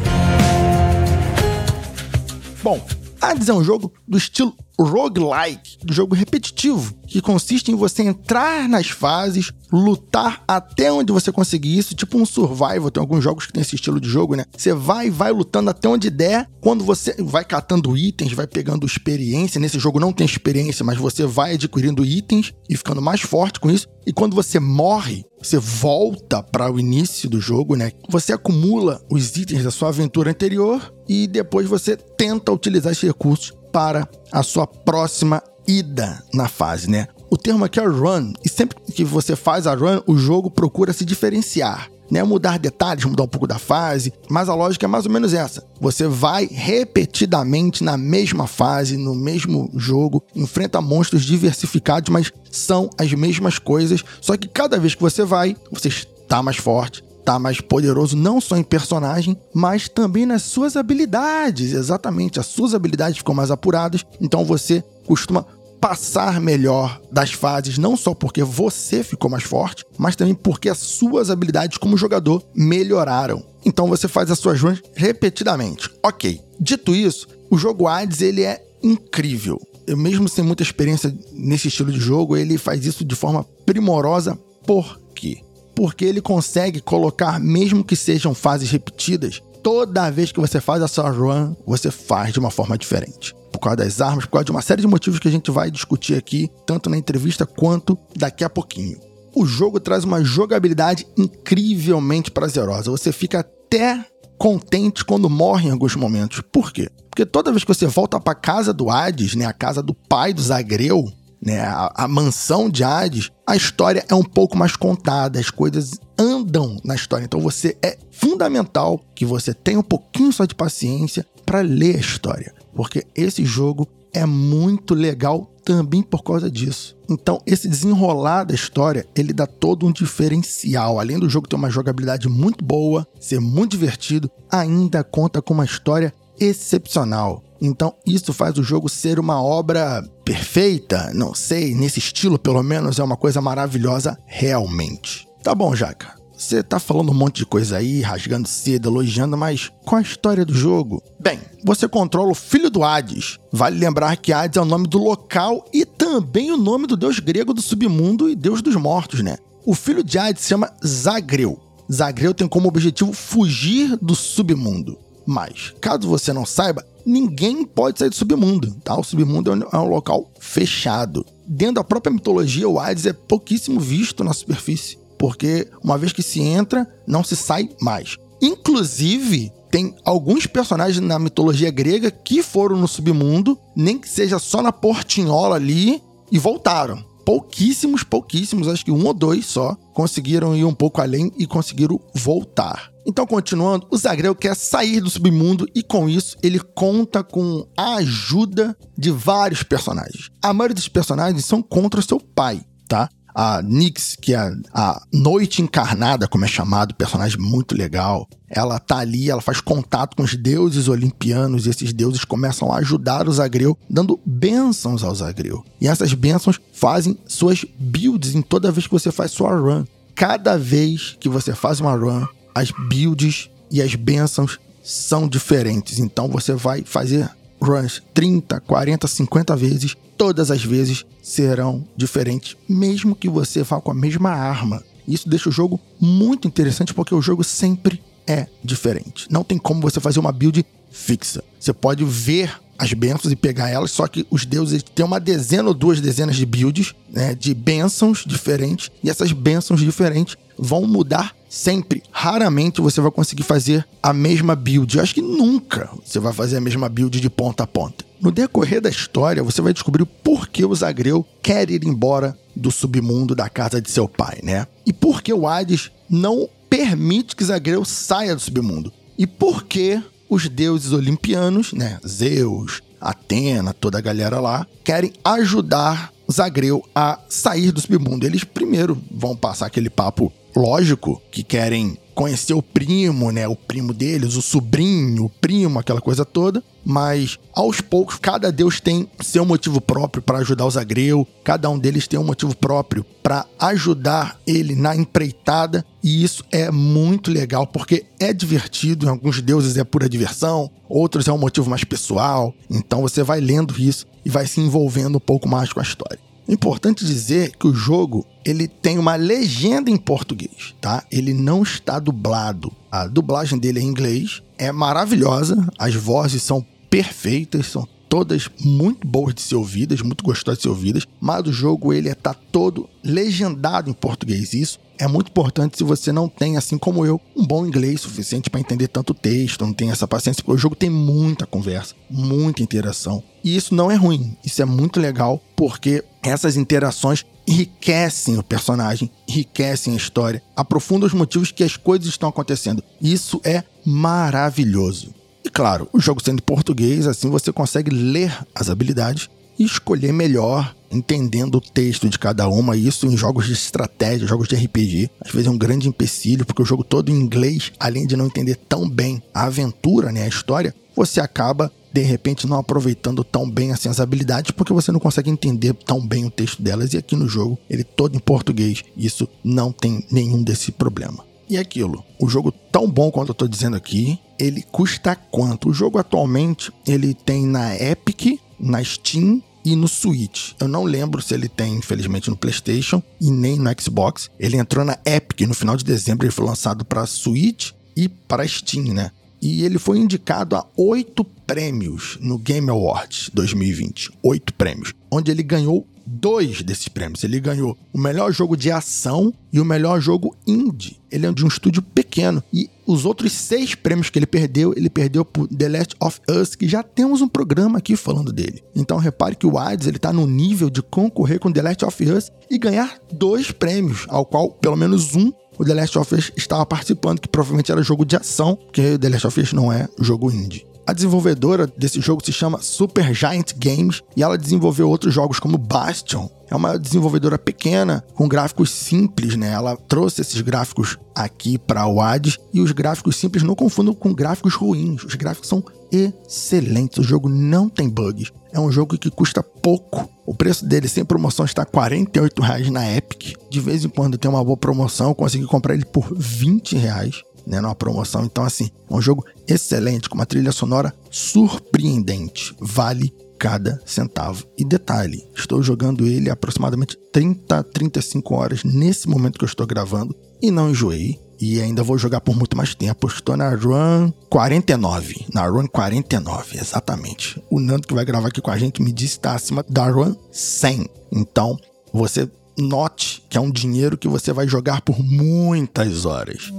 Bom, 2.62 2.84
Hades 3.20 3.48
é 3.48 3.54
um 3.54 3.62
jogo 3.62 3.92
do 4.06 4.18
estilo 4.18 4.52
roguelike, 4.78 5.78
do 5.84 5.92
jogo 5.92 6.16
repetitivo, 6.16 6.92
que 7.12 7.20
consiste 7.20 7.70
em 7.70 7.74
você 7.74 8.02
entrar 8.02 8.68
nas 8.68 8.88
fases, 8.88 9.52
lutar 9.70 10.42
até 10.48 10.90
onde 10.90 11.12
você 11.12 11.30
conseguir 11.30 11.76
isso, 11.76 11.94
tipo 11.94 12.18
um 12.18 12.24
survival, 12.24 12.90
tem 12.90 13.00
alguns 13.00 13.22
jogos 13.22 13.46
que 13.46 13.52
tem 13.52 13.60
esse 13.60 13.74
estilo 13.74 14.00
de 14.00 14.08
jogo, 14.08 14.34
né? 14.34 14.44
Você 14.56 14.72
vai 14.72 15.10
vai 15.10 15.30
lutando 15.30 15.70
até 15.70 15.88
onde 15.88 16.08
der, 16.10 16.48
quando 16.60 16.84
você 16.84 17.14
vai 17.22 17.44
catando 17.44 17.96
itens, 17.96 18.32
vai 18.32 18.46
pegando 18.46 18.86
experiência, 18.86 19.60
nesse 19.60 19.78
jogo 19.78 20.00
não 20.00 20.12
tem 20.12 20.24
experiência, 20.24 20.84
mas 20.84 20.96
você 20.96 21.26
vai 21.26 21.54
adquirindo 21.54 22.04
itens 22.04 22.54
e 22.68 22.76
ficando 22.76 23.02
mais 23.02 23.20
forte 23.20 23.60
com 23.60 23.70
isso, 23.70 23.88
e 24.06 24.12
quando 24.12 24.34
você 24.34 24.58
morre, 24.58 25.24
você 25.40 25.58
volta 25.58 26.42
para 26.42 26.72
o 26.72 26.80
início 26.80 27.28
do 27.28 27.40
jogo, 27.40 27.76
né? 27.76 27.92
Você 28.08 28.32
acumula 28.32 29.04
os 29.10 29.36
itens 29.36 29.62
da 29.62 29.70
sua 29.70 29.88
aventura 29.88 30.30
anterior 30.30 30.92
e 31.08 31.26
depois 31.26 31.68
você 31.68 31.96
tenta 31.96 32.52
utilizar 32.52 32.92
esses 32.92 33.04
recursos 33.04 33.52
para 33.72 34.08
a 34.30 34.42
sua 34.42 34.66
próxima 34.66 35.42
ida 35.66 36.22
na 36.32 36.48
fase, 36.48 36.90
né? 36.90 37.08
O 37.30 37.36
termo 37.36 37.64
aqui 37.64 37.80
é 37.80 37.86
run, 37.86 38.32
e 38.44 38.48
sempre 38.48 38.78
que 38.92 39.04
você 39.04 39.34
faz 39.34 39.66
a 39.66 39.74
run, 39.74 40.00
o 40.06 40.16
jogo 40.16 40.50
procura 40.50 40.92
se 40.92 41.04
diferenciar. 41.04 41.88
Né, 42.10 42.22
mudar 42.22 42.58
detalhes, 42.58 43.06
mudar 43.06 43.22
um 43.22 43.28
pouco 43.28 43.46
da 43.46 43.58
fase, 43.58 44.12
mas 44.28 44.46
a 44.46 44.54
lógica 44.54 44.84
é 44.84 44.88
mais 44.88 45.06
ou 45.06 45.10
menos 45.10 45.32
essa. 45.32 45.64
Você 45.80 46.06
vai 46.06 46.46
repetidamente 46.46 47.82
na 47.82 47.96
mesma 47.96 48.46
fase, 48.46 48.98
no 48.98 49.14
mesmo 49.14 49.70
jogo, 49.74 50.22
enfrenta 50.36 50.82
monstros 50.82 51.24
diversificados, 51.24 52.10
mas 52.10 52.30
são 52.50 52.90
as 52.98 53.10
mesmas 53.14 53.58
coisas, 53.58 54.04
só 54.20 54.36
que 54.36 54.46
cada 54.46 54.78
vez 54.78 54.94
que 54.94 55.00
você 55.00 55.24
vai, 55.24 55.56
você 55.70 55.88
está 55.88 56.42
mais 56.42 56.58
forte, 56.58 57.02
tá 57.24 57.38
mais 57.38 57.60
poderoso 57.60 58.16
não 58.16 58.40
só 58.40 58.56
em 58.56 58.62
personagem, 58.62 59.36
mas 59.54 59.88
também 59.88 60.26
nas 60.26 60.42
suas 60.42 60.76
habilidades. 60.76 61.72
Exatamente, 61.72 62.40
as 62.40 62.46
suas 62.46 62.74
habilidades 62.74 63.18
ficam 63.18 63.34
mais 63.34 63.50
apuradas, 63.50 64.04
então 64.20 64.44
você 64.44 64.82
costuma 65.06 65.46
passar 65.82 66.40
melhor 66.40 67.00
das 67.10 67.32
fases, 67.32 67.76
não 67.76 67.96
só 67.96 68.14
porque 68.14 68.44
você 68.44 69.02
ficou 69.02 69.28
mais 69.28 69.42
forte, 69.42 69.84
mas 69.98 70.14
também 70.14 70.32
porque 70.32 70.68
as 70.68 70.78
suas 70.78 71.28
habilidades 71.28 71.76
como 71.76 71.96
jogador 71.96 72.40
melhoraram. 72.54 73.44
Então 73.64 73.88
você 73.88 74.06
faz 74.06 74.30
as 74.30 74.38
suas 74.38 74.60
runs 74.60 74.80
repetidamente. 74.94 75.90
OK. 76.00 76.40
Dito 76.60 76.94
isso, 76.94 77.26
o 77.50 77.58
jogo 77.58 77.88
Hades 77.88 78.20
ele 78.20 78.42
é 78.42 78.64
incrível. 78.80 79.60
Eu 79.84 79.96
mesmo 79.96 80.28
sem 80.28 80.44
muita 80.44 80.62
experiência 80.62 81.12
nesse 81.32 81.66
estilo 81.66 81.90
de 81.90 81.98
jogo, 81.98 82.36
ele 82.36 82.56
faz 82.56 82.86
isso 82.86 83.04
de 83.04 83.16
forma 83.16 83.44
primorosa. 83.66 84.38
Por 84.64 85.00
quê? 85.14 85.42
Porque 85.74 86.04
ele 86.04 86.20
consegue 86.20 86.80
colocar, 86.80 87.40
mesmo 87.40 87.84
que 87.84 87.96
sejam 87.96 88.34
fases 88.34 88.70
repetidas, 88.70 89.42
toda 89.62 90.10
vez 90.10 90.32
que 90.32 90.40
você 90.40 90.60
faz 90.60 90.82
a 90.82 90.88
sua 90.88 91.10
run, 91.10 91.54
você 91.66 91.90
faz 91.90 92.32
de 92.32 92.38
uma 92.38 92.50
forma 92.50 92.76
diferente. 92.76 93.34
Por 93.52 93.58
causa 93.58 93.76
das 93.76 94.00
armas, 94.00 94.24
por 94.24 94.32
causa 94.32 94.44
de 94.46 94.50
uma 94.50 94.62
série 94.62 94.82
de 94.82 94.88
motivos 94.88 95.18
que 95.18 95.28
a 95.28 95.30
gente 95.30 95.50
vai 95.50 95.70
discutir 95.70 96.14
aqui, 96.14 96.50
tanto 96.66 96.90
na 96.90 96.96
entrevista 96.96 97.46
quanto 97.46 97.98
daqui 98.16 98.42
a 98.44 98.50
pouquinho. 98.50 98.98
O 99.34 99.46
jogo 99.46 99.80
traz 99.80 100.04
uma 100.04 100.22
jogabilidade 100.22 101.06
incrivelmente 101.16 102.30
prazerosa. 102.30 102.90
Você 102.90 103.12
fica 103.12 103.40
até 103.40 104.04
contente 104.36 105.04
quando 105.04 105.30
morre 105.30 105.68
em 105.68 105.70
alguns 105.70 105.94
momentos. 105.94 106.42
Por 106.52 106.72
quê? 106.72 106.90
Porque 107.08 107.24
toda 107.24 107.50
vez 107.50 107.62
que 107.62 107.72
você 107.72 107.86
volta 107.86 108.18
para 108.18 108.34
casa 108.34 108.72
do 108.72 108.90
Hades, 108.90 109.34
né, 109.34 109.44
a 109.44 109.52
casa 109.52 109.82
do 109.82 109.94
pai 109.94 110.32
do 110.32 110.42
Zagreu, 110.42 111.04
né, 111.42 111.60
a, 111.60 111.92
a 111.94 112.08
mansão 112.08 112.70
de 112.70 112.84
Hades, 112.84 113.30
a 113.46 113.56
história 113.56 114.04
é 114.08 114.14
um 114.14 114.22
pouco 114.22 114.56
mais 114.56 114.76
contada, 114.76 115.40
as 115.40 115.50
coisas 115.50 115.98
andam 116.16 116.76
na 116.84 116.94
história. 116.94 117.24
Então 117.24 117.40
você 117.40 117.76
é 117.82 117.98
fundamental 118.12 119.00
que 119.14 119.26
você 119.26 119.52
tenha 119.52 119.80
um 119.80 119.82
pouquinho 119.82 120.32
só 120.32 120.44
de 120.44 120.54
paciência 120.54 121.26
para 121.44 121.60
ler 121.60 121.96
a 121.96 122.00
história, 122.00 122.54
porque 122.74 123.04
esse 123.14 123.44
jogo 123.44 123.88
é 124.14 124.24
muito 124.26 124.94
legal 124.94 125.50
também 125.64 126.02
por 126.02 126.22
causa 126.22 126.50
disso. 126.50 126.96
Então, 127.08 127.40
esse 127.46 127.68
desenrolar 127.68 128.44
da 128.44 128.54
história, 128.54 129.06
ele 129.14 129.32
dá 129.32 129.46
todo 129.46 129.86
um 129.86 129.92
diferencial. 129.92 130.98
Além 130.98 131.18
do 131.18 131.30
jogo 131.30 131.48
ter 131.48 131.56
uma 131.56 131.70
jogabilidade 131.70 132.28
muito 132.28 132.64
boa, 132.64 133.06
ser 133.18 133.40
muito 133.40 133.70
divertido, 133.72 134.30
ainda 134.50 135.02
conta 135.02 135.40
com 135.40 135.54
uma 135.54 135.64
história 135.64 136.12
excepcional. 136.38 137.42
Então, 137.64 137.94
isso 138.04 138.32
faz 138.32 138.58
o 138.58 138.62
jogo 138.64 138.88
ser 138.88 139.20
uma 139.20 139.40
obra 139.40 140.02
perfeita, 140.24 141.12
não 141.14 141.32
sei, 141.32 141.76
nesse 141.76 142.00
estilo 142.00 142.36
pelo 142.36 142.60
menos, 142.60 142.98
é 142.98 143.04
uma 143.04 143.16
coisa 143.16 143.40
maravilhosa 143.40 144.18
realmente. 144.26 145.28
Tá 145.44 145.54
bom, 145.54 145.72
Jaca. 145.72 146.12
você 146.36 146.60
tá 146.60 146.80
falando 146.80 147.12
um 147.12 147.14
monte 147.14 147.36
de 147.36 147.46
coisa 147.46 147.76
aí, 147.76 148.00
rasgando 148.00 148.48
cedo, 148.48 148.88
elogiando, 148.88 149.36
mas 149.36 149.70
qual 149.84 150.00
a 150.00 150.02
história 150.02 150.44
do 150.44 150.52
jogo? 150.52 151.00
Bem, 151.20 151.38
você 151.62 151.86
controla 151.86 152.32
o 152.32 152.34
filho 152.34 152.68
do 152.68 152.82
Hades. 152.82 153.38
Vale 153.52 153.78
lembrar 153.78 154.16
que 154.16 154.32
Hades 154.32 154.56
é 154.56 154.60
o 154.60 154.64
nome 154.64 154.88
do 154.88 154.98
local 154.98 155.64
e 155.72 155.84
também 155.84 156.50
o 156.50 156.56
nome 156.56 156.88
do 156.88 156.96
deus 156.96 157.20
grego 157.20 157.54
do 157.54 157.62
submundo 157.62 158.28
e 158.28 158.34
deus 158.34 158.60
dos 158.60 158.74
mortos, 158.74 159.22
né? 159.22 159.36
O 159.64 159.72
filho 159.72 160.02
de 160.02 160.18
Hades 160.18 160.42
se 160.42 160.48
chama 160.48 160.72
Zagreu. 160.84 161.60
Zagreu 161.92 162.34
tem 162.34 162.48
como 162.48 162.66
objetivo 162.66 163.12
fugir 163.12 163.96
do 164.02 164.16
submundo. 164.16 164.98
Mas, 165.26 165.74
caso 165.80 166.08
você 166.08 166.32
não 166.32 166.44
saiba, 166.44 166.84
ninguém 167.04 167.64
pode 167.64 167.98
sair 167.98 168.08
do 168.08 168.14
submundo, 168.14 168.74
tá? 168.82 168.98
O 168.98 169.04
submundo 169.04 169.52
é 169.52 169.76
um 169.76 169.88
local 169.88 170.30
fechado. 170.38 171.24
Dentro 171.46 171.76
da 171.76 171.84
própria 171.84 172.12
mitologia, 172.12 172.68
o 172.68 172.78
Hades 172.78 173.06
é 173.06 173.12
pouquíssimo 173.12 173.80
visto 173.80 174.24
na 174.24 174.32
superfície, 174.32 174.98
porque 175.18 175.68
uma 175.82 175.98
vez 175.98 176.12
que 176.12 176.22
se 176.22 176.40
entra, 176.40 176.88
não 177.06 177.22
se 177.22 177.36
sai 177.36 177.68
mais. 177.80 178.16
Inclusive, 178.40 179.52
tem 179.70 179.94
alguns 180.04 180.46
personagens 180.46 181.04
na 181.04 181.18
mitologia 181.18 181.70
grega 181.70 182.10
que 182.10 182.42
foram 182.42 182.76
no 182.76 182.88
submundo, 182.88 183.58
nem 183.74 183.98
que 183.98 184.08
seja 184.08 184.38
só 184.38 184.60
na 184.60 184.72
portinhola 184.72 185.56
ali, 185.56 186.02
e 186.30 186.38
voltaram 186.38 187.04
pouquíssimos, 187.24 188.02
pouquíssimos, 188.02 188.68
acho 188.68 188.84
que 188.84 188.90
um 188.90 189.06
ou 189.06 189.14
dois 189.14 189.46
só, 189.46 189.76
conseguiram 189.92 190.56
ir 190.56 190.64
um 190.64 190.74
pouco 190.74 191.00
além 191.00 191.32
e 191.38 191.46
conseguiram 191.46 192.00
voltar. 192.14 192.91
Então, 193.06 193.26
continuando, 193.26 193.86
o 193.90 193.96
Zagreu 193.96 194.34
quer 194.34 194.54
sair 194.54 195.00
do 195.00 195.10
submundo 195.10 195.66
e 195.74 195.82
com 195.82 196.08
isso 196.08 196.36
ele 196.42 196.60
conta 196.60 197.22
com 197.22 197.66
a 197.76 197.96
ajuda 197.96 198.76
de 198.96 199.10
vários 199.10 199.62
personagens. 199.62 200.30
A 200.40 200.52
maioria 200.52 200.74
dos 200.74 200.88
personagens 200.88 201.44
são 201.44 201.62
contra 201.62 202.00
o 202.00 202.02
seu 202.02 202.20
pai, 202.20 202.60
tá? 202.88 203.08
a 203.34 203.62
Nyx, 203.62 204.16
que 204.20 204.34
é 204.34 204.52
a 204.74 205.02
Noite 205.12 205.62
Encarnada, 205.62 206.28
como 206.28 206.44
é 206.44 206.48
chamado, 206.48 206.94
personagem 206.94 207.38
muito 207.38 207.74
legal. 207.74 208.28
Ela 208.48 208.78
tá 208.78 208.98
ali, 208.98 209.30
ela 209.30 209.40
faz 209.40 209.60
contato 209.60 210.16
com 210.16 210.22
os 210.22 210.36
deuses 210.36 210.88
olimpianos 210.88 211.66
e 211.66 211.70
esses 211.70 211.92
deuses 211.92 212.24
começam 212.24 212.72
a 212.72 212.78
ajudar 212.78 213.28
o 213.28 213.32
Zagreu, 213.32 213.76
dando 213.88 214.20
bênçãos 214.24 215.02
ao 215.02 215.14
Zagreu. 215.14 215.64
E 215.80 215.88
essas 215.88 216.12
bênçãos 216.12 216.60
fazem 216.72 217.18
suas 217.26 217.64
builds 217.78 218.34
em 218.34 218.42
toda 218.42 218.72
vez 218.72 218.86
que 218.86 218.92
você 218.92 219.10
faz 219.10 219.30
sua 219.30 219.56
run. 219.56 219.84
Cada 220.14 220.58
vez 220.58 221.16
que 221.18 221.28
você 221.28 221.54
faz 221.54 221.80
uma 221.80 221.94
run, 221.94 222.26
as 222.54 222.70
builds 222.70 223.50
e 223.70 223.80
as 223.80 223.94
bênçãos 223.94 224.58
são 224.82 225.28
diferentes. 225.28 225.98
Então 225.98 226.28
você 226.28 226.52
vai 226.54 226.82
fazer 226.82 227.30
runs 227.60 228.02
30, 228.12 228.60
40, 228.60 229.06
50 229.06 229.56
vezes, 229.56 229.96
todas 230.16 230.50
as 230.50 230.64
vezes 230.64 231.06
serão 231.22 231.84
diferentes, 231.96 232.56
mesmo 232.68 233.14
que 233.14 233.28
você 233.28 233.62
vá 233.62 233.80
com 233.80 233.90
a 233.90 233.94
mesma 233.94 234.30
arma. 234.30 234.82
Isso 235.06 235.28
deixa 235.28 235.48
o 235.48 235.52
jogo 235.52 235.80
muito 236.00 236.46
interessante 236.46 236.92
porque 236.92 237.14
o 237.14 237.22
jogo 237.22 237.44
sempre 237.44 238.02
é 238.26 238.46
diferente. 238.62 239.26
Não 239.30 239.44
tem 239.44 239.58
como 239.58 239.80
você 239.80 240.00
fazer 240.00 240.20
uma 240.20 240.32
build 240.32 240.64
fixa. 240.90 241.42
Você 241.58 241.72
pode 241.72 242.04
ver 242.04 242.60
as 242.82 242.92
bênçãos 242.92 243.32
e 243.32 243.36
pegar 243.36 243.70
elas, 243.70 243.92
só 243.92 244.08
que 244.08 244.26
os 244.28 244.44
deuses 244.44 244.82
têm 244.82 245.06
uma 245.06 245.20
dezena 245.20 245.68
ou 245.68 245.74
duas 245.74 246.00
dezenas 246.00 246.34
de 246.34 246.44
builds, 246.44 246.94
né, 247.08 247.32
de 247.32 247.54
bênçãos 247.54 248.24
diferentes, 248.26 248.90
e 249.04 249.08
essas 249.08 249.30
bênçãos 249.30 249.80
diferentes 249.80 250.36
vão 250.58 250.84
mudar 250.84 251.32
sempre. 251.48 252.02
Raramente 252.10 252.80
você 252.80 253.00
vai 253.00 253.12
conseguir 253.12 253.44
fazer 253.44 253.86
a 254.02 254.12
mesma 254.12 254.56
build. 254.56 254.96
Eu 254.96 255.02
acho 255.02 255.14
que 255.14 255.22
nunca 255.22 255.88
você 256.04 256.18
vai 256.18 256.32
fazer 256.32 256.56
a 256.56 256.60
mesma 256.60 256.88
build 256.88 257.20
de 257.20 257.30
ponta 257.30 257.62
a 257.62 257.66
ponta. 257.68 258.04
No 258.20 258.32
decorrer 258.32 258.80
da 258.80 258.90
história, 258.90 259.44
você 259.44 259.62
vai 259.62 259.72
descobrir 259.72 260.04
por 260.04 260.48
que 260.48 260.64
o 260.64 260.74
Zagreu 260.74 261.24
quer 261.40 261.70
ir 261.70 261.84
embora 261.84 262.36
do 262.54 262.70
submundo 262.72 263.34
da 263.34 263.48
casa 263.48 263.80
de 263.80 263.90
seu 263.90 264.08
pai, 264.08 264.40
né? 264.42 264.66
E 264.84 264.92
por 264.92 265.22
que 265.22 265.32
o 265.32 265.46
Hades 265.46 265.90
não 266.10 266.48
permite 266.68 267.36
que 267.36 267.44
Zagreu 267.44 267.84
saia 267.84 268.34
do 268.34 268.40
submundo. 268.40 268.92
E 269.16 269.26
por 269.26 269.64
que 269.64 270.02
os 270.32 270.48
deuses 270.48 270.92
olimpianos, 270.92 271.74
né, 271.74 272.00
Zeus, 272.08 272.80
Atena, 272.98 273.74
toda 273.74 273.98
a 273.98 274.00
galera 274.00 274.40
lá, 274.40 274.66
querem 274.82 275.12
ajudar 275.22 276.10
Zagreu 276.30 276.82
a 276.94 277.18
sair 277.28 277.70
do 277.70 277.82
submundo. 277.82 278.24
Eles 278.24 278.42
primeiro 278.42 278.96
vão 279.10 279.36
passar 279.36 279.66
aquele 279.66 279.90
papo 279.90 280.32
lógico 280.56 281.20
que 281.30 281.42
querem 281.42 281.98
conhecer 282.14 282.54
o 282.54 282.62
primo, 282.62 283.30
né? 283.30 283.46
O 283.48 283.56
primo 283.56 283.92
deles, 283.92 284.36
o 284.36 284.42
sobrinho, 284.42 285.24
o 285.24 285.28
primo, 285.28 285.78
aquela 285.78 286.00
coisa 286.00 286.24
toda. 286.24 286.62
Mas 286.84 287.38
aos 287.54 287.80
poucos, 287.80 288.16
cada 288.16 288.50
deus 288.50 288.80
tem 288.80 289.08
seu 289.20 289.44
motivo 289.44 289.80
próprio 289.80 290.22
para 290.22 290.38
ajudar 290.38 290.66
o 290.66 290.70
Zagreu. 290.70 291.26
Cada 291.44 291.70
um 291.70 291.78
deles 291.78 292.08
tem 292.08 292.18
um 292.18 292.24
motivo 292.24 292.56
próprio 292.56 293.04
para 293.22 293.46
ajudar 293.58 294.40
ele 294.46 294.74
na 294.74 294.96
empreitada. 294.96 295.84
E 296.02 296.24
isso 296.24 296.44
é 296.50 296.70
muito 296.70 297.30
legal 297.30 297.66
porque 297.66 298.04
é 298.18 298.32
divertido. 298.32 299.06
Em 299.06 299.08
alguns 299.08 299.40
deuses 299.40 299.76
é 299.76 299.84
pura 299.84 300.08
diversão, 300.08 300.70
outros 300.88 301.28
é 301.28 301.32
um 301.32 301.38
motivo 301.38 301.70
mais 301.70 301.84
pessoal. 301.84 302.54
Então 302.68 303.02
você 303.02 303.22
vai 303.22 303.40
lendo 303.40 303.80
isso 303.80 304.06
e 304.24 304.30
vai 304.30 304.46
se 304.46 304.60
envolvendo 304.60 305.16
um 305.16 305.20
pouco 305.20 305.48
mais 305.48 305.72
com 305.72 305.80
a 305.80 305.84
história. 305.84 306.31
Importante 306.48 307.04
dizer 307.04 307.52
que 307.56 307.66
o 307.66 307.74
jogo 307.74 308.26
ele 308.44 308.66
tem 308.66 308.98
uma 308.98 309.14
legenda 309.14 309.90
em 309.90 309.96
português, 309.96 310.74
tá? 310.80 311.04
Ele 311.10 311.32
não 311.32 311.62
está 311.62 311.98
dublado. 311.98 312.72
A 312.90 313.06
dublagem 313.06 313.58
dele 313.58 313.78
é 313.78 313.82
em 313.82 313.86
inglês, 313.86 314.42
é 314.58 314.72
maravilhosa, 314.72 315.66
as 315.78 315.94
vozes 315.94 316.42
são 316.42 316.64
perfeitas, 316.90 317.66
são 317.66 317.86
todas 318.12 318.46
muito 318.60 319.08
boas 319.08 319.34
de 319.34 319.40
ser 319.40 319.54
ouvidas, 319.54 320.02
muito 320.02 320.22
gostosas 320.22 320.58
de 320.58 320.64
ser 320.64 320.68
ouvidas, 320.68 321.06
mas 321.18 321.46
o 321.46 321.50
jogo 321.50 321.94
ele 321.94 322.10
está 322.10 322.34
todo 322.34 322.86
legendado 323.02 323.88
em 323.88 323.94
português. 323.94 324.52
Isso 324.52 324.78
é 324.98 325.06
muito 325.06 325.28
importante 325.28 325.78
se 325.78 325.82
você 325.82 326.12
não 326.12 326.28
tem, 326.28 326.58
assim 326.58 326.76
como 326.76 327.06
eu, 327.06 327.18
um 327.34 327.46
bom 327.46 327.66
inglês 327.66 328.02
suficiente 328.02 328.50
para 328.50 328.60
entender 328.60 328.88
tanto 328.88 329.14
texto, 329.14 329.64
não 329.64 329.72
tem 329.72 329.90
essa 329.90 330.06
paciência, 330.06 330.42
porque 330.42 330.54
o 330.54 330.60
jogo 330.60 330.76
tem 330.76 330.90
muita 330.90 331.46
conversa, 331.46 331.94
muita 332.10 332.62
interação. 332.62 333.22
E 333.42 333.56
isso 333.56 333.74
não 333.74 333.90
é 333.90 333.94
ruim, 333.94 334.36
isso 334.44 334.60
é 334.60 334.66
muito 334.66 335.00
legal, 335.00 335.42
porque 335.56 336.04
essas 336.22 336.58
interações 336.58 337.24
enriquecem 337.46 338.36
o 338.36 338.42
personagem, 338.42 339.10
enriquecem 339.26 339.94
a 339.94 339.96
história, 339.96 340.42
aprofundam 340.54 341.06
os 341.06 341.14
motivos 341.14 341.50
que 341.50 341.64
as 341.64 341.78
coisas 341.78 342.08
estão 342.08 342.28
acontecendo. 342.28 342.84
Isso 343.00 343.40
é 343.42 343.64
maravilhoso. 343.86 345.21
Claro, 345.52 345.88
o 345.92 346.00
jogo 346.00 346.22
sendo 346.24 346.38
em 346.38 346.42
português, 346.42 347.06
assim 347.06 347.28
você 347.28 347.52
consegue 347.52 347.90
ler 347.90 348.34
as 348.54 348.70
habilidades 348.70 349.28
e 349.58 349.64
escolher 349.64 350.12
melhor, 350.12 350.74
entendendo 350.90 351.56
o 351.56 351.60
texto 351.60 352.08
de 352.08 352.18
cada 352.18 352.48
uma. 352.48 352.74
Isso 352.74 353.06
em 353.06 353.16
jogos 353.16 353.46
de 353.46 353.52
estratégia, 353.52 354.26
jogos 354.26 354.48
de 354.48 354.56
RPG, 354.56 355.10
às 355.20 355.30
vezes 355.30 355.46
é 355.46 355.50
um 355.50 355.58
grande 355.58 355.88
empecilho, 355.88 356.46
porque 356.46 356.62
o 356.62 356.64
jogo 356.64 356.82
todo 356.82 357.10
em 357.10 357.20
inglês, 357.20 357.70
além 357.78 358.06
de 358.06 358.16
não 358.16 358.26
entender 358.26 358.56
tão 358.56 358.88
bem 358.88 359.22
a 359.34 359.44
aventura, 359.44 360.10
né, 360.10 360.24
a 360.24 360.28
história, 360.28 360.74
você 360.96 361.20
acaba 361.20 361.70
de 361.92 362.00
repente 362.00 362.46
não 362.46 362.58
aproveitando 362.58 363.22
tão 363.22 363.48
bem 363.48 363.70
assim 363.70 363.88
as 363.88 364.00
habilidades 364.00 364.50
porque 364.52 364.72
você 364.72 364.90
não 364.90 364.98
consegue 364.98 365.28
entender 365.28 365.74
tão 365.74 366.00
bem 366.00 366.24
o 366.24 366.30
texto 366.30 366.62
delas 366.62 366.94
e 366.94 366.96
aqui 366.96 367.14
no 367.14 367.28
jogo 367.28 367.58
ele 367.68 367.84
todo 367.84 368.16
em 368.16 368.18
português. 368.18 368.82
Isso 368.96 369.28
não 369.44 369.70
tem 369.70 370.02
nenhum 370.10 370.42
desse 370.42 370.72
problema. 370.72 371.22
E 371.50 371.58
aquilo, 371.58 372.02
o 372.18 372.28
jogo 372.28 372.50
tão 372.50 372.90
bom 372.90 373.10
quanto 373.10 373.28
eu 373.28 373.34
tô 373.34 373.46
dizendo 373.46 373.76
aqui, 373.76 374.18
ele 374.42 374.62
custa 374.72 375.14
quanto? 375.14 375.68
O 375.68 375.72
jogo 375.72 375.98
atualmente 375.98 376.72
ele 376.84 377.14
tem 377.14 377.46
na 377.46 377.76
Epic, 377.76 378.40
na 378.58 378.82
Steam 378.82 379.40
e 379.64 379.76
no 379.76 379.86
Switch. 379.86 380.52
Eu 380.58 380.66
não 380.66 380.82
lembro 380.82 381.22
se 381.22 381.32
ele 381.32 381.48
tem, 381.48 381.76
infelizmente, 381.76 382.28
no 382.28 382.36
PlayStation 382.36 383.00
e 383.20 383.30
nem 383.30 383.56
no 383.56 383.70
Xbox. 383.80 384.28
Ele 384.40 384.56
entrou 384.56 384.84
na 384.84 384.98
Epic 385.06 385.42
no 385.42 385.54
final 385.54 385.76
de 385.76 385.84
dezembro, 385.84 386.26
ele 386.26 386.32
foi 386.32 386.44
lançado 386.44 386.84
para 386.84 387.06
Switch 387.06 387.70
e 387.96 388.08
para 388.08 388.46
Steam, 388.46 388.92
né? 388.92 389.12
E 389.40 389.64
ele 389.64 389.78
foi 389.78 389.98
indicado 389.98 390.56
a 390.56 390.66
oito 390.76 391.24
prêmios 391.24 392.18
no 392.20 392.36
Game 392.36 392.68
Awards 392.68 393.30
2020. 393.32 394.10
Oito 394.22 394.52
prêmios. 394.54 394.92
Onde 395.10 395.30
ele 395.30 395.42
ganhou 395.42 395.86
dois 396.06 396.62
desses 396.62 396.88
prêmios. 396.88 397.24
Ele 397.24 397.40
ganhou 397.40 397.76
o 397.92 397.98
melhor 397.98 398.32
jogo 398.32 398.56
de 398.56 398.70
ação 398.70 399.32
e 399.52 399.60
o 399.60 399.64
melhor 399.64 400.00
jogo 400.00 400.36
indie. 400.46 400.98
Ele 401.10 401.26
é 401.26 401.32
de 401.32 401.44
um 401.44 401.48
estúdio 401.48 401.82
pequeno. 401.82 402.42
E 402.52 402.68
os 402.86 403.04
outros 403.04 403.32
seis 403.32 403.74
prêmios 403.74 404.10
que 404.10 404.18
ele 404.18 404.26
perdeu, 404.26 404.72
ele 404.76 404.90
perdeu 404.90 405.24
por 405.24 405.46
The 405.48 405.68
Last 405.68 405.96
of 406.00 406.20
Us, 406.28 406.54
que 406.54 406.68
já 406.68 406.82
temos 406.82 407.20
um 407.20 407.28
programa 407.28 407.78
aqui 407.78 407.96
falando 407.96 408.32
dele. 408.32 408.62
Então 408.74 408.98
repare 408.98 409.36
que 409.36 409.46
o 409.46 409.58
Hades 409.58 409.86
ele 409.86 409.98
tá 409.98 410.12
no 410.12 410.26
nível 410.26 410.68
de 410.68 410.82
concorrer 410.82 411.38
com 411.38 411.52
The 411.52 411.62
Last 411.62 411.84
of 411.84 412.04
Us 412.04 412.32
e 412.50 412.58
ganhar 412.58 412.98
dois 413.12 413.50
prêmios, 413.50 414.06
ao 414.08 414.24
qual 414.24 414.50
pelo 414.50 414.76
menos 414.76 415.14
um 415.14 415.32
o 415.58 415.64
The 415.64 415.74
Last 415.74 415.98
of 415.98 416.14
Us 416.14 416.32
estava 416.36 416.64
participando, 416.64 417.20
que 417.20 417.28
provavelmente 417.28 417.70
era 417.70 417.82
jogo 417.82 418.04
de 418.04 418.16
ação, 418.16 418.56
porque 418.56 418.98
The 418.98 419.08
Last 419.08 419.26
of 419.26 419.40
Us 419.40 419.52
não 419.52 419.72
é 419.72 419.88
jogo 420.00 420.30
indie. 420.30 420.71
A 420.84 420.92
desenvolvedora 420.92 421.66
desse 421.66 422.00
jogo 422.00 422.24
se 422.24 422.32
chama 422.32 422.60
Super 422.60 423.14
Giant 423.14 423.52
Games 423.56 424.02
e 424.16 424.22
ela 424.22 424.36
desenvolveu 424.36 424.88
outros 424.88 425.14
jogos 425.14 425.38
como 425.38 425.56
Bastion. 425.56 426.28
É 426.50 426.56
uma 426.56 426.78
desenvolvedora 426.78 427.38
pequena, 427.38 428.04
com 428.14 428.28
gráficos 428.28 428.70
simples, 428.70 429.36
né? 429.36 429.52
Ela 429.52 429.76
trouxe 429.76 430.20
esses 430.20 430.40
gráficos 430.40 430.98
aqui 431.14 431.56
para 431.56 431.86
o 431.86 432.00
Hades 432.00 432.36
e 432.52 432.60
os 432.60 432.72
gráficos 432.72 433.16
simples 433.16 433.42
não 433.42 433.54
confundam 433.54 433.94
com 433.94 434.12
gráficos 434.12 434.54
ruins. 434.54 435.04
Os 435.04 435.14
gráficos 435.14 435.48
são 435.48 435.64
excelentes. 435.90 436.98
O 436.98 437.02
jogo 437.02 437.28
não 437.28 437.68
tem 437.68 437.88
bugs. 437.88 438.32
É 438.52 438.60
um 438.60 438.70
jogo 438.70 438.98
que 438.98 439.10
custa 439.10 439.42
pouco. 439.42 440.10
O 440.26 440.34
preço 440.34 440.66
dele 440.66 440.88
sem 440.88 441.04
promoção 441.04 441.44
está 441.44 441.64
48 441.64 442.42
reais 442.42 442.70
na 442.70 442.90
Epic. 442.94 443.34
De 443.48 443.60
vez 443.60 443.84
em 443.84 443.88
quando 443.88 444.18
tem 444.18 444.30
uma 444.30 444.44
boa 444.44 444.56
promoção, 444.56 445.08
eu 445.08 445.14
consegui 445.14 445.46
comprar 445.46 445.74
ele 445.74 445.84
por 445.86 446.12
20 446.14 446.76
reais 446.76 447.22
né, 447.46 447.60
numa 447.60 447.74
promoção. 447.74 448.24
Então, 448.24 448.44
assim, 448.44 448.70
é 448.90 448.94
um 448.94 449.00
jogo 449.00 449.24
excelente, 449.46 450.08
com 450.08 450.14
uma 450.14 450.26
trilha 450.26 450.52
sonora 450.52 450.94
surpreendente. 451.10 452.54
Vale 452.60 453.12
cada 453.38 453.80
centavo. 453.84 454.46
E 454.56 454.64
detalhe, 454.64 455.26
estou 455.34 455.62
jogando 455.62 456.06
ele 456.06 456.30
aproximadamente 456.30 456.96
30 457.12 457.62
35 457.64 458.34
horas 458.34 458.62
nesse 458.62 459.08
momento 459.08 459.36
que 459.36 459.44
eu 459.44 459.48
estou 459.48 459.66
gravando 459.66 460.14
e 460.40 460.50
não 460.50 460.70
enjoei. 460.70 461.18
E 461.40 461.60
ainda 461.60 461.82
vou 461.82 461.98
jogar 461.98 462.20
por 462.20 462.36
muito 462.36 462.56
mais 462.56 462.72
tempo. 462.72 463.08
Estou 463.08 463.36
na 463.36 463.50
Run 463.52 464.12
49. 464.30 465.26
Na 465.34 465.44
Run 465.44 465.66
49, 465.66 466.56
exatamente. 466.56 467.42
O 467.50 467.58
Nando 467.58 467.88
que 467.88 467.94
vai 467.94 468.04
gravar 468.04 468.28
aqui 468.28 468.40
com 468.40 468.52
a 468.52 468.56
gente 468.56 468.80
me 468.80 468.92
disse 468.92 469.14
que 469.14 469.26
está 469.26 469.34
acima 469.34 469.64
da 469.68 469.90
Run 469.90 470.14
100. 470.30 470.88
Então, 471.10 471.58
você 471.92 472.30
note 472.56 473.24
que 473.28 473.36
é 473.36 473.40
um 473.40 473.50
dinheiro 473.50 473.98
que 473.98 474.06
você 474.06 474.32
vai 474.32 474.46
jogar 474.46 474.82
por 474.82 475.02
muitas 475.02 476.04
horas. 476.04 476.52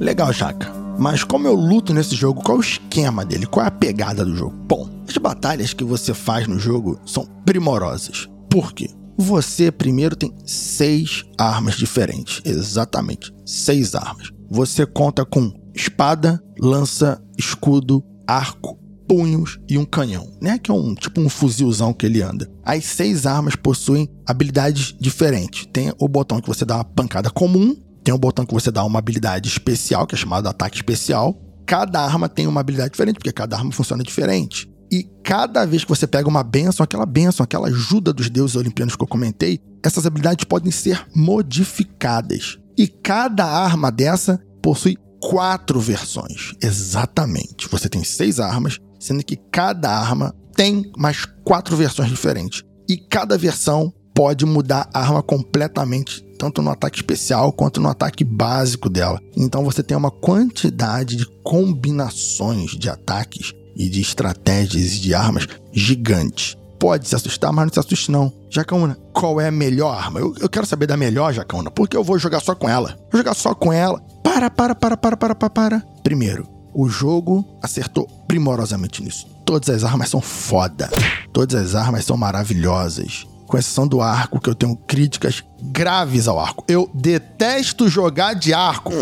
Legal, 0.00 0.32
Chaka. 0.32 0.72
Mas 0.98 1.22
como 1.22 1.46
eu 1.46 1.54
luto 1.54 1.92
nesse 1.92 2.16
jogo, 2.16 2.42
qual 2.42 2.56
é 2.56 2.60
o 2.60 2.62
esquema 2.62 3.22
dele? 3.22 3.44
Qual 3.44 3.62
é 3.62 3.68
a 3.68 3.70
pegada 3.70 4.24
do 4.24 4.34
jogo? 4.34 4.56
Bom, 4.66 4.88
as 5.06 5.16
batalhas 5.18 5.74
que 5.74 5.84
você 5.84 6.14
faz 6.14 6.48
no 6.48 6.58
jogo 6.58 6.98
são 7.04 7.26
primorosas. 7.44 8.26
Por 8.48 8.72
quê? 8.72 8.88
Você 9.18 9.70
primeiro 9.70 10.16
tem 10.16 10.34
seis 10.46 11.26
armas 11.36 11.74
diferentes. 11.74 12.40
Exatamente, 12.46 13.30
seis 13.44 13.94
armas. 13.94 14.30
Você 14.50 14.86
conta 14.86 15.22
com 15.22 15.52
espada, 15.74 16.42
lança, 16.58 17.22
escudo, 17.36 18.02
arco, 18.26 18.78
punhos 19.06 19.58
e 19.68 19.76
um 19.76 19.84
canhão, 19.84 20.32
né? 20.40 20.58
Que 20.58 20.70
é 20.70 20.74
um 20.74 20.94
tipo 20.94 21.20
um 21.20 21.28
fuzilzão 21.28 21.92
que 21.92 22.06
ele 22.06 22.22
anda. 22.22 22.50
As 22.64 22.86
seis 22.86 23.26
armas 23.26 23.54
possuem 23.54 24.08
habilidades 24.26 24.94
diferentes. 24.98 25.66
Tem 25.70 25.92
o 25.98 26.08
botão 26.08 26.40
que 26.40 26.48
você 26.48 26.64
dá 26.64 26.76
uma 26.76 26.84
pancada 26.84 27.28
comum, 27.28 27.76
tem 28.10 28.14
um 28.16 28.18
botão 28.18 28.44
que 28.44 28.52
você 28.52 28.72
dá 28.72 28.82
uma 28.82 28.98
habilidade 28.98 29.48
especial, 29.48 30.04
que 30.04 30.16
é 30.16 30.18
chamado 30.18 30.48
ataque 30.48 30.76
especial. 30.76 31.40
Cada 31.64 32.00
arma 32.00 32.28
tem 32.28 32.48
uma 32.48 32.60
habilidade 32.60 32.90
diferente, 32.90 33.14
porque 33.14 33.30
cada 33.30 33.56
arma 33.56 33.70
funciona 33.70 34.02
diferente. 34.02 34.68
E 34.90 35.04
cada 35.22 35.64
vez 35.64 35.84
que 35.84 35.88
você 35.88 36.08
pega 36.08 36.28
uma 36.28 36.42
benção, 36.42 36.82
aquela 36.82 37.06
benção, 37.06 37.44
aquela 37.44 37.68
ajuda 37.68 38.12
dos 38.12 38.28
deuses 38.28 38.56
olimpianos 38.56 38.96
que 38.96 39.02
eu 39.04 39.06
comentei, 39.06 39.60
essas 39.80 40.06
habilidades 40.06 40.44
podem 40.44 40.72
ser 40.72 41.06
modificadas. 41.14 42.58
E 42.76 42.88
cada 42.88 43.46
arma 43.46 43.92
dessa 43.92 44.40
possui 44.60 44.98
quatro 45.20 45.78
versões. 45.78 46.52
Exatamente. 46.60 47.68
Você 47.70 47.88
tem 47.88 48.02
seis 48.02 48.40
armas, 48.40 48.80
sendo 48.98 49.22
que 49.22 49.36
cada 49.52 49.88
arma 49.88 50.34
tem 50.56 50.90
mais 50.98 51.24
quatro 51.44 51.76
versões 51.76 52.08
diferentes. 52.08 52.64
E 52.88 52.96
cada 52.96 53.38
versão 53.38 53.94
pode 54.12 54.44
mudar 54.44 54.90
a 54.92 55.00
arma 55.00 55.22
completamente, 55.22 56.24
tanto 56.40 56.62
no 56.62 56.70
ataque 56.70 56.96
especial 56.96 57.52
quanto 57.52 57.82
no 57.82 57.88
ataque 57.90 58.24
básico 58.24 58.88
dela. 58.88 59.20
Então 59.36 59.62
você 59.62 59.82
tem 59.82 59.94
uma 59.94 60.10
quantidade 60.10 61.14
de 61.14 61.26
combinações 61.44 62.70
de 62.70 62.88
ataques 62.88 63.52
e 63.76 63.90
de 63.90 64.00
estratégias 64.00 64.92
de 64.92 65.12
armas 65.12 65.46
gigante. 65.70 66.58
Pode 66.78 67.06
se 67.06 67.14
assustar, 67.14 67.52
mas 67.52 67.66
não 67.66 67.72
se 67.74 67.78
assuste 67.78 68.10
não. 68.10 68.32
Jacaúna, 68.48 68.96
qual 69.12 69.38
é 69.38 69.48
a 69.48 69.50
melhor 69.50 69.94
arma? 69.94 70.18
Eu, 70.18 70.34
eu 70.40 70.48
quero 70.48 70.64
saber 70.64 70.86
da 70.86 70.96
melhor, 70.96 71.30
Jacaúna, 71.34 71.70
porque 71.70 71.94
eu 71.94 72.02
vou 72.02 72.18
jogar 72.18 72.40
só 72.40 72.54
com 72.54 72.66
ela. 72.66 72.96
Vou 73.12 73.20
jogar 73.20 73.34
só 73.34 73.54
com 73.54 73.70
ela. 73.70 74.00
Para, 74.24 74.48
para, 74.48 74.74
para, 74.74 74.96
para, 74.96 75.16
para, 75.18 75.34
para, 75.34 75.50
para. 75.50 75.80
Primeiro, 76.02 76.48
o 76.72 76.88
jogo 76.88 77.44
acertou 77.62 78.08
primorosamente 78.26 79.02
nisso. 79.02 79.26
Todas 79.44 79.68
as 79.68 79.84
armas 79.84 80.08
são 80.08 80.22
foda. 80.22 80.88
Todas 81.34 81.54
as 81.54 81.74
armas 81.74 82.06
são 82.06 82.16
maravilhosas 82.16 83.26
com 83.50 83.58
exceção 83.58 83.86
do 83.86 84.00
arco, 84.00 84.40
que 84.40 84.48
eu 84.48 84.54
tenho 84.54 84.76
críticas 84.76 85.42
graves 85.60 86.28
ao 86.28 86.38
arco. 86.38 86.64
Eu 86.68 86.88
detesto 86.94 87.88
jogar 87.88 88.34
de 88.34 88.54
arco. 88.54 88.92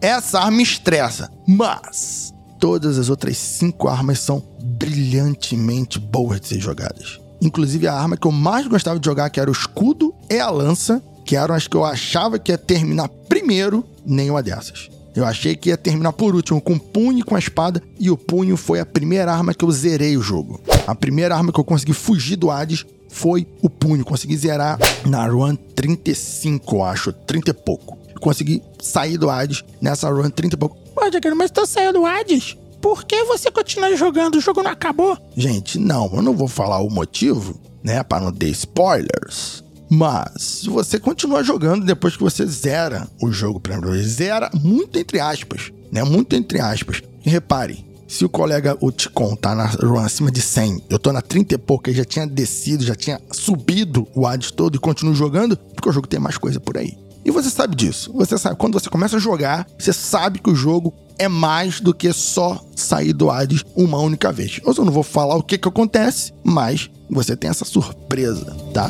Essa 0.00 0.40
arma 0.40 0.62
estressa. 0.62 1.30
Mas 1.46 2.32
todas 2.58 2.98
as 2.98 3.10
outras 3.10 3.36
cinco 3.36 3.86
armas 3.86 4.18
são 4.18 4.42
brilhantemente 4.60 5.98
boas 5.98 6.40
de 6.40 6.48
ser 6.48 6.58
jogadas. 6.58 7.20
Inclusive 7.40 7.86
a 7.86 7.94
arma 7.94 8.16
que 8.16 8.26
eu 8.26 8.32
mais 8.32 8.66
gostava 8.66 8.98
de 8.98 9.04
jogar, 9.04 9.28
que 9.28 9.38
era 9.38 9.50
o 9.50 9.52
escudo 9.52 10.14
e 10.30 10.40
a 10.40 10.50
lança, 10.50 11.02
que 11.24 11.36
eram 11.36 11.54
as 11.54 11.68
que 11.68 11.76
eu 11.76 11.84
achava 11.84 12.38
que 12.38 12.50
ia 12.50 12.58
terminar 12.58 13.08
primeiro, 13.28 13.84
nenhuma 14.06 14.42
dessas. 14.42 14.88
Eu 15.14 15.26
achei 15.26 15.54
que 15.54 15.68
ia 15.68 15.76
terminar 15.76 16.12
por 16.12 16.34
último 16.34 16.60
com 16.60 16.74
o 16.74 16.80
punho 16.80 17.18
e 17.18 17.22
com 17.22 17.36
a 17.36 17.38
espada, 17.38 17.82
e 17.98 18.10
o 18.10 18.16
punho 18.16 18.56
foi 18.56 18.80
a 18.80 18.86
primeira 18.86 19.32
arma 19.32 19.52
que 19.52 19.64
eu 19.64 19.70
zerei 19.70 20.16
o 20.16 20.22
jogo. 20.22 20.60
A 20.86 20.94
primeira 20.94 21.36
arma 21.36 21.52
que 21.52 21.60
eu 21.60 21.64
consegui 21.64 21.92
fugir 21.92 22.36
do 22.36 22.50
Hades 22.50 22.86
foi 23.08 23.46
o 23.62 23.70
punho. 23.70 24.04
Consegui 24.04 24.36
zerar 24.36 24.78
na 25.06 25.26
run 25.26 25.56
35, 25.56 26.76
eu 26.76 26.82
acho, 26.82 27.12
30 27.12 27.50
e 27.50 27.54
pouco. 27.54 27.98
Consegui 28.20 28.62
sair 28.80 29.16
do 29.16 29.30
Hades 29.30 29.64
nessa 29.80 30.08
run 30.08 30.30
30 30.30 30.54
e 30.54 30.58
pouco. 30.58 30.78
Jaqueline, 31.12 31.38
mas 31.38 31.50
tu 31.50 31.66
saiu 31.66 31.92
do 31.92 32.04
Hades? 32.04 32.56
Por 32.80 33.04
que 33.04 33.24
você 33.24 33.50
continua 33.50 33.96
jogando? 33.96 34.36
O 34.36 34.40
jogo 34.40 34.62
não 34.62 34.70
acabou? 34.70 35.16
Gente, 35.36 35.78
não, 35.78 36.10
eu 36.14 36.22
não 36.22 36.34
vou 36.34 36.48
falar 36.48 36.80
o 36.80 36.90
motivo, 36.90 37.58
né, 37.82 38.02
para 38.02 38.24
não 38.24 38.32
ter 38.32 38.48
spoilers. 38.48 39.64
Mas 39.90 40.64
você 40.66 41.00
continua 41.00 41.42
jogando 41.42 41.84
depois 41.84 42.16
que 42.16 42.22
você 42.22 42.46
zera 42.46 43.08
o 43.22 43.32
jogo, 43.32 43.58
por 43.58 43.72
exemplo, 43.72 44.02
zera 44.02 44.50
muito 44.52 44.98
entre 44.98 45.18
aspas, 45.18 45.72
né? 45.90 46.04
Muito 46.04 46.36
entre 46.36 46.60
aspas. 46.60 47.02
E 47.24 47.30
repare, 47.30 47.86
se 48.08 48.24
o 48.24 48.28
colega, 48.28 48.76
o 48.80 48.90
Ticon, 48.90 49.36
tá 49.36 49.54
na 49.54 49.66
run 49.66 49.98
acima 49.98 50.32
de 50.32 50.40
100, 50.40 50.84
eu 50.88 50.98
tô 50.98 51.12
na 51.12 51.20
30 51.20 51.54
e 51.54 51.58
pouco, 51.58 51.92
já 51.92 52.04
tinha 52.04 52.26
descido, 52.26 52.82
já 52.82 52.94
tinha 52.94 53.20
subido 53.30 54.08
o 54.14 54.26
ADS 54.26 54.50
todo 54.50 54.76
e 54.76 54.78
continuo 54.78 55.14
jogando, 55.14 55.56
porque 55.56 55.88
o 55.88 55.92
jogo 55.92 56.06
tem 56.06 56.18
mais 56.18 56.38
coisa 56.38 56.58
por 56.58 56.78
aí. 56.78 56.96
E 57.24 57.30
você 57.30 57.50
sabe 57.50 57.76
disso. 57.76 58.10
Você 58.14 58.38
sabe, 58.38 58.56
quando 58.56 58.80
você 58.80 58.88
começa 58.88 59.16
a 59.16 59.20
jogar, 59.20 59.66
você 59.78 59.92
sabe 59.92 60.38
que 60.38 60.50
o 60.50 60.54
jogo 60.54 60.94
é 61.18 61.28
mais 61.28 61.80
do 61.80 61.92
que 61.92 62.10
só 62.12 62.64
sair 62.74 63.12
do 63.12 63.30
Hades 63.30 63.64
uma 63.76 63.98
única 63.98 64.32
vez. 64.32 64.60
Eu 64.64 64.72
só 64.72 64.82
não 64.82 64.92
vou 64.92 65.02
falar 65.02 65.36
o 65.36 65.42
que 65.42 65.58
que 65.58 65.68
acontece, 65.68 66.32
mas 66.42 66.88
você 67.10 67.36
tem 67.36 67.50
essa 67.50 67.66
surpresa, 67.66 68.56
tá? 68.72 68.88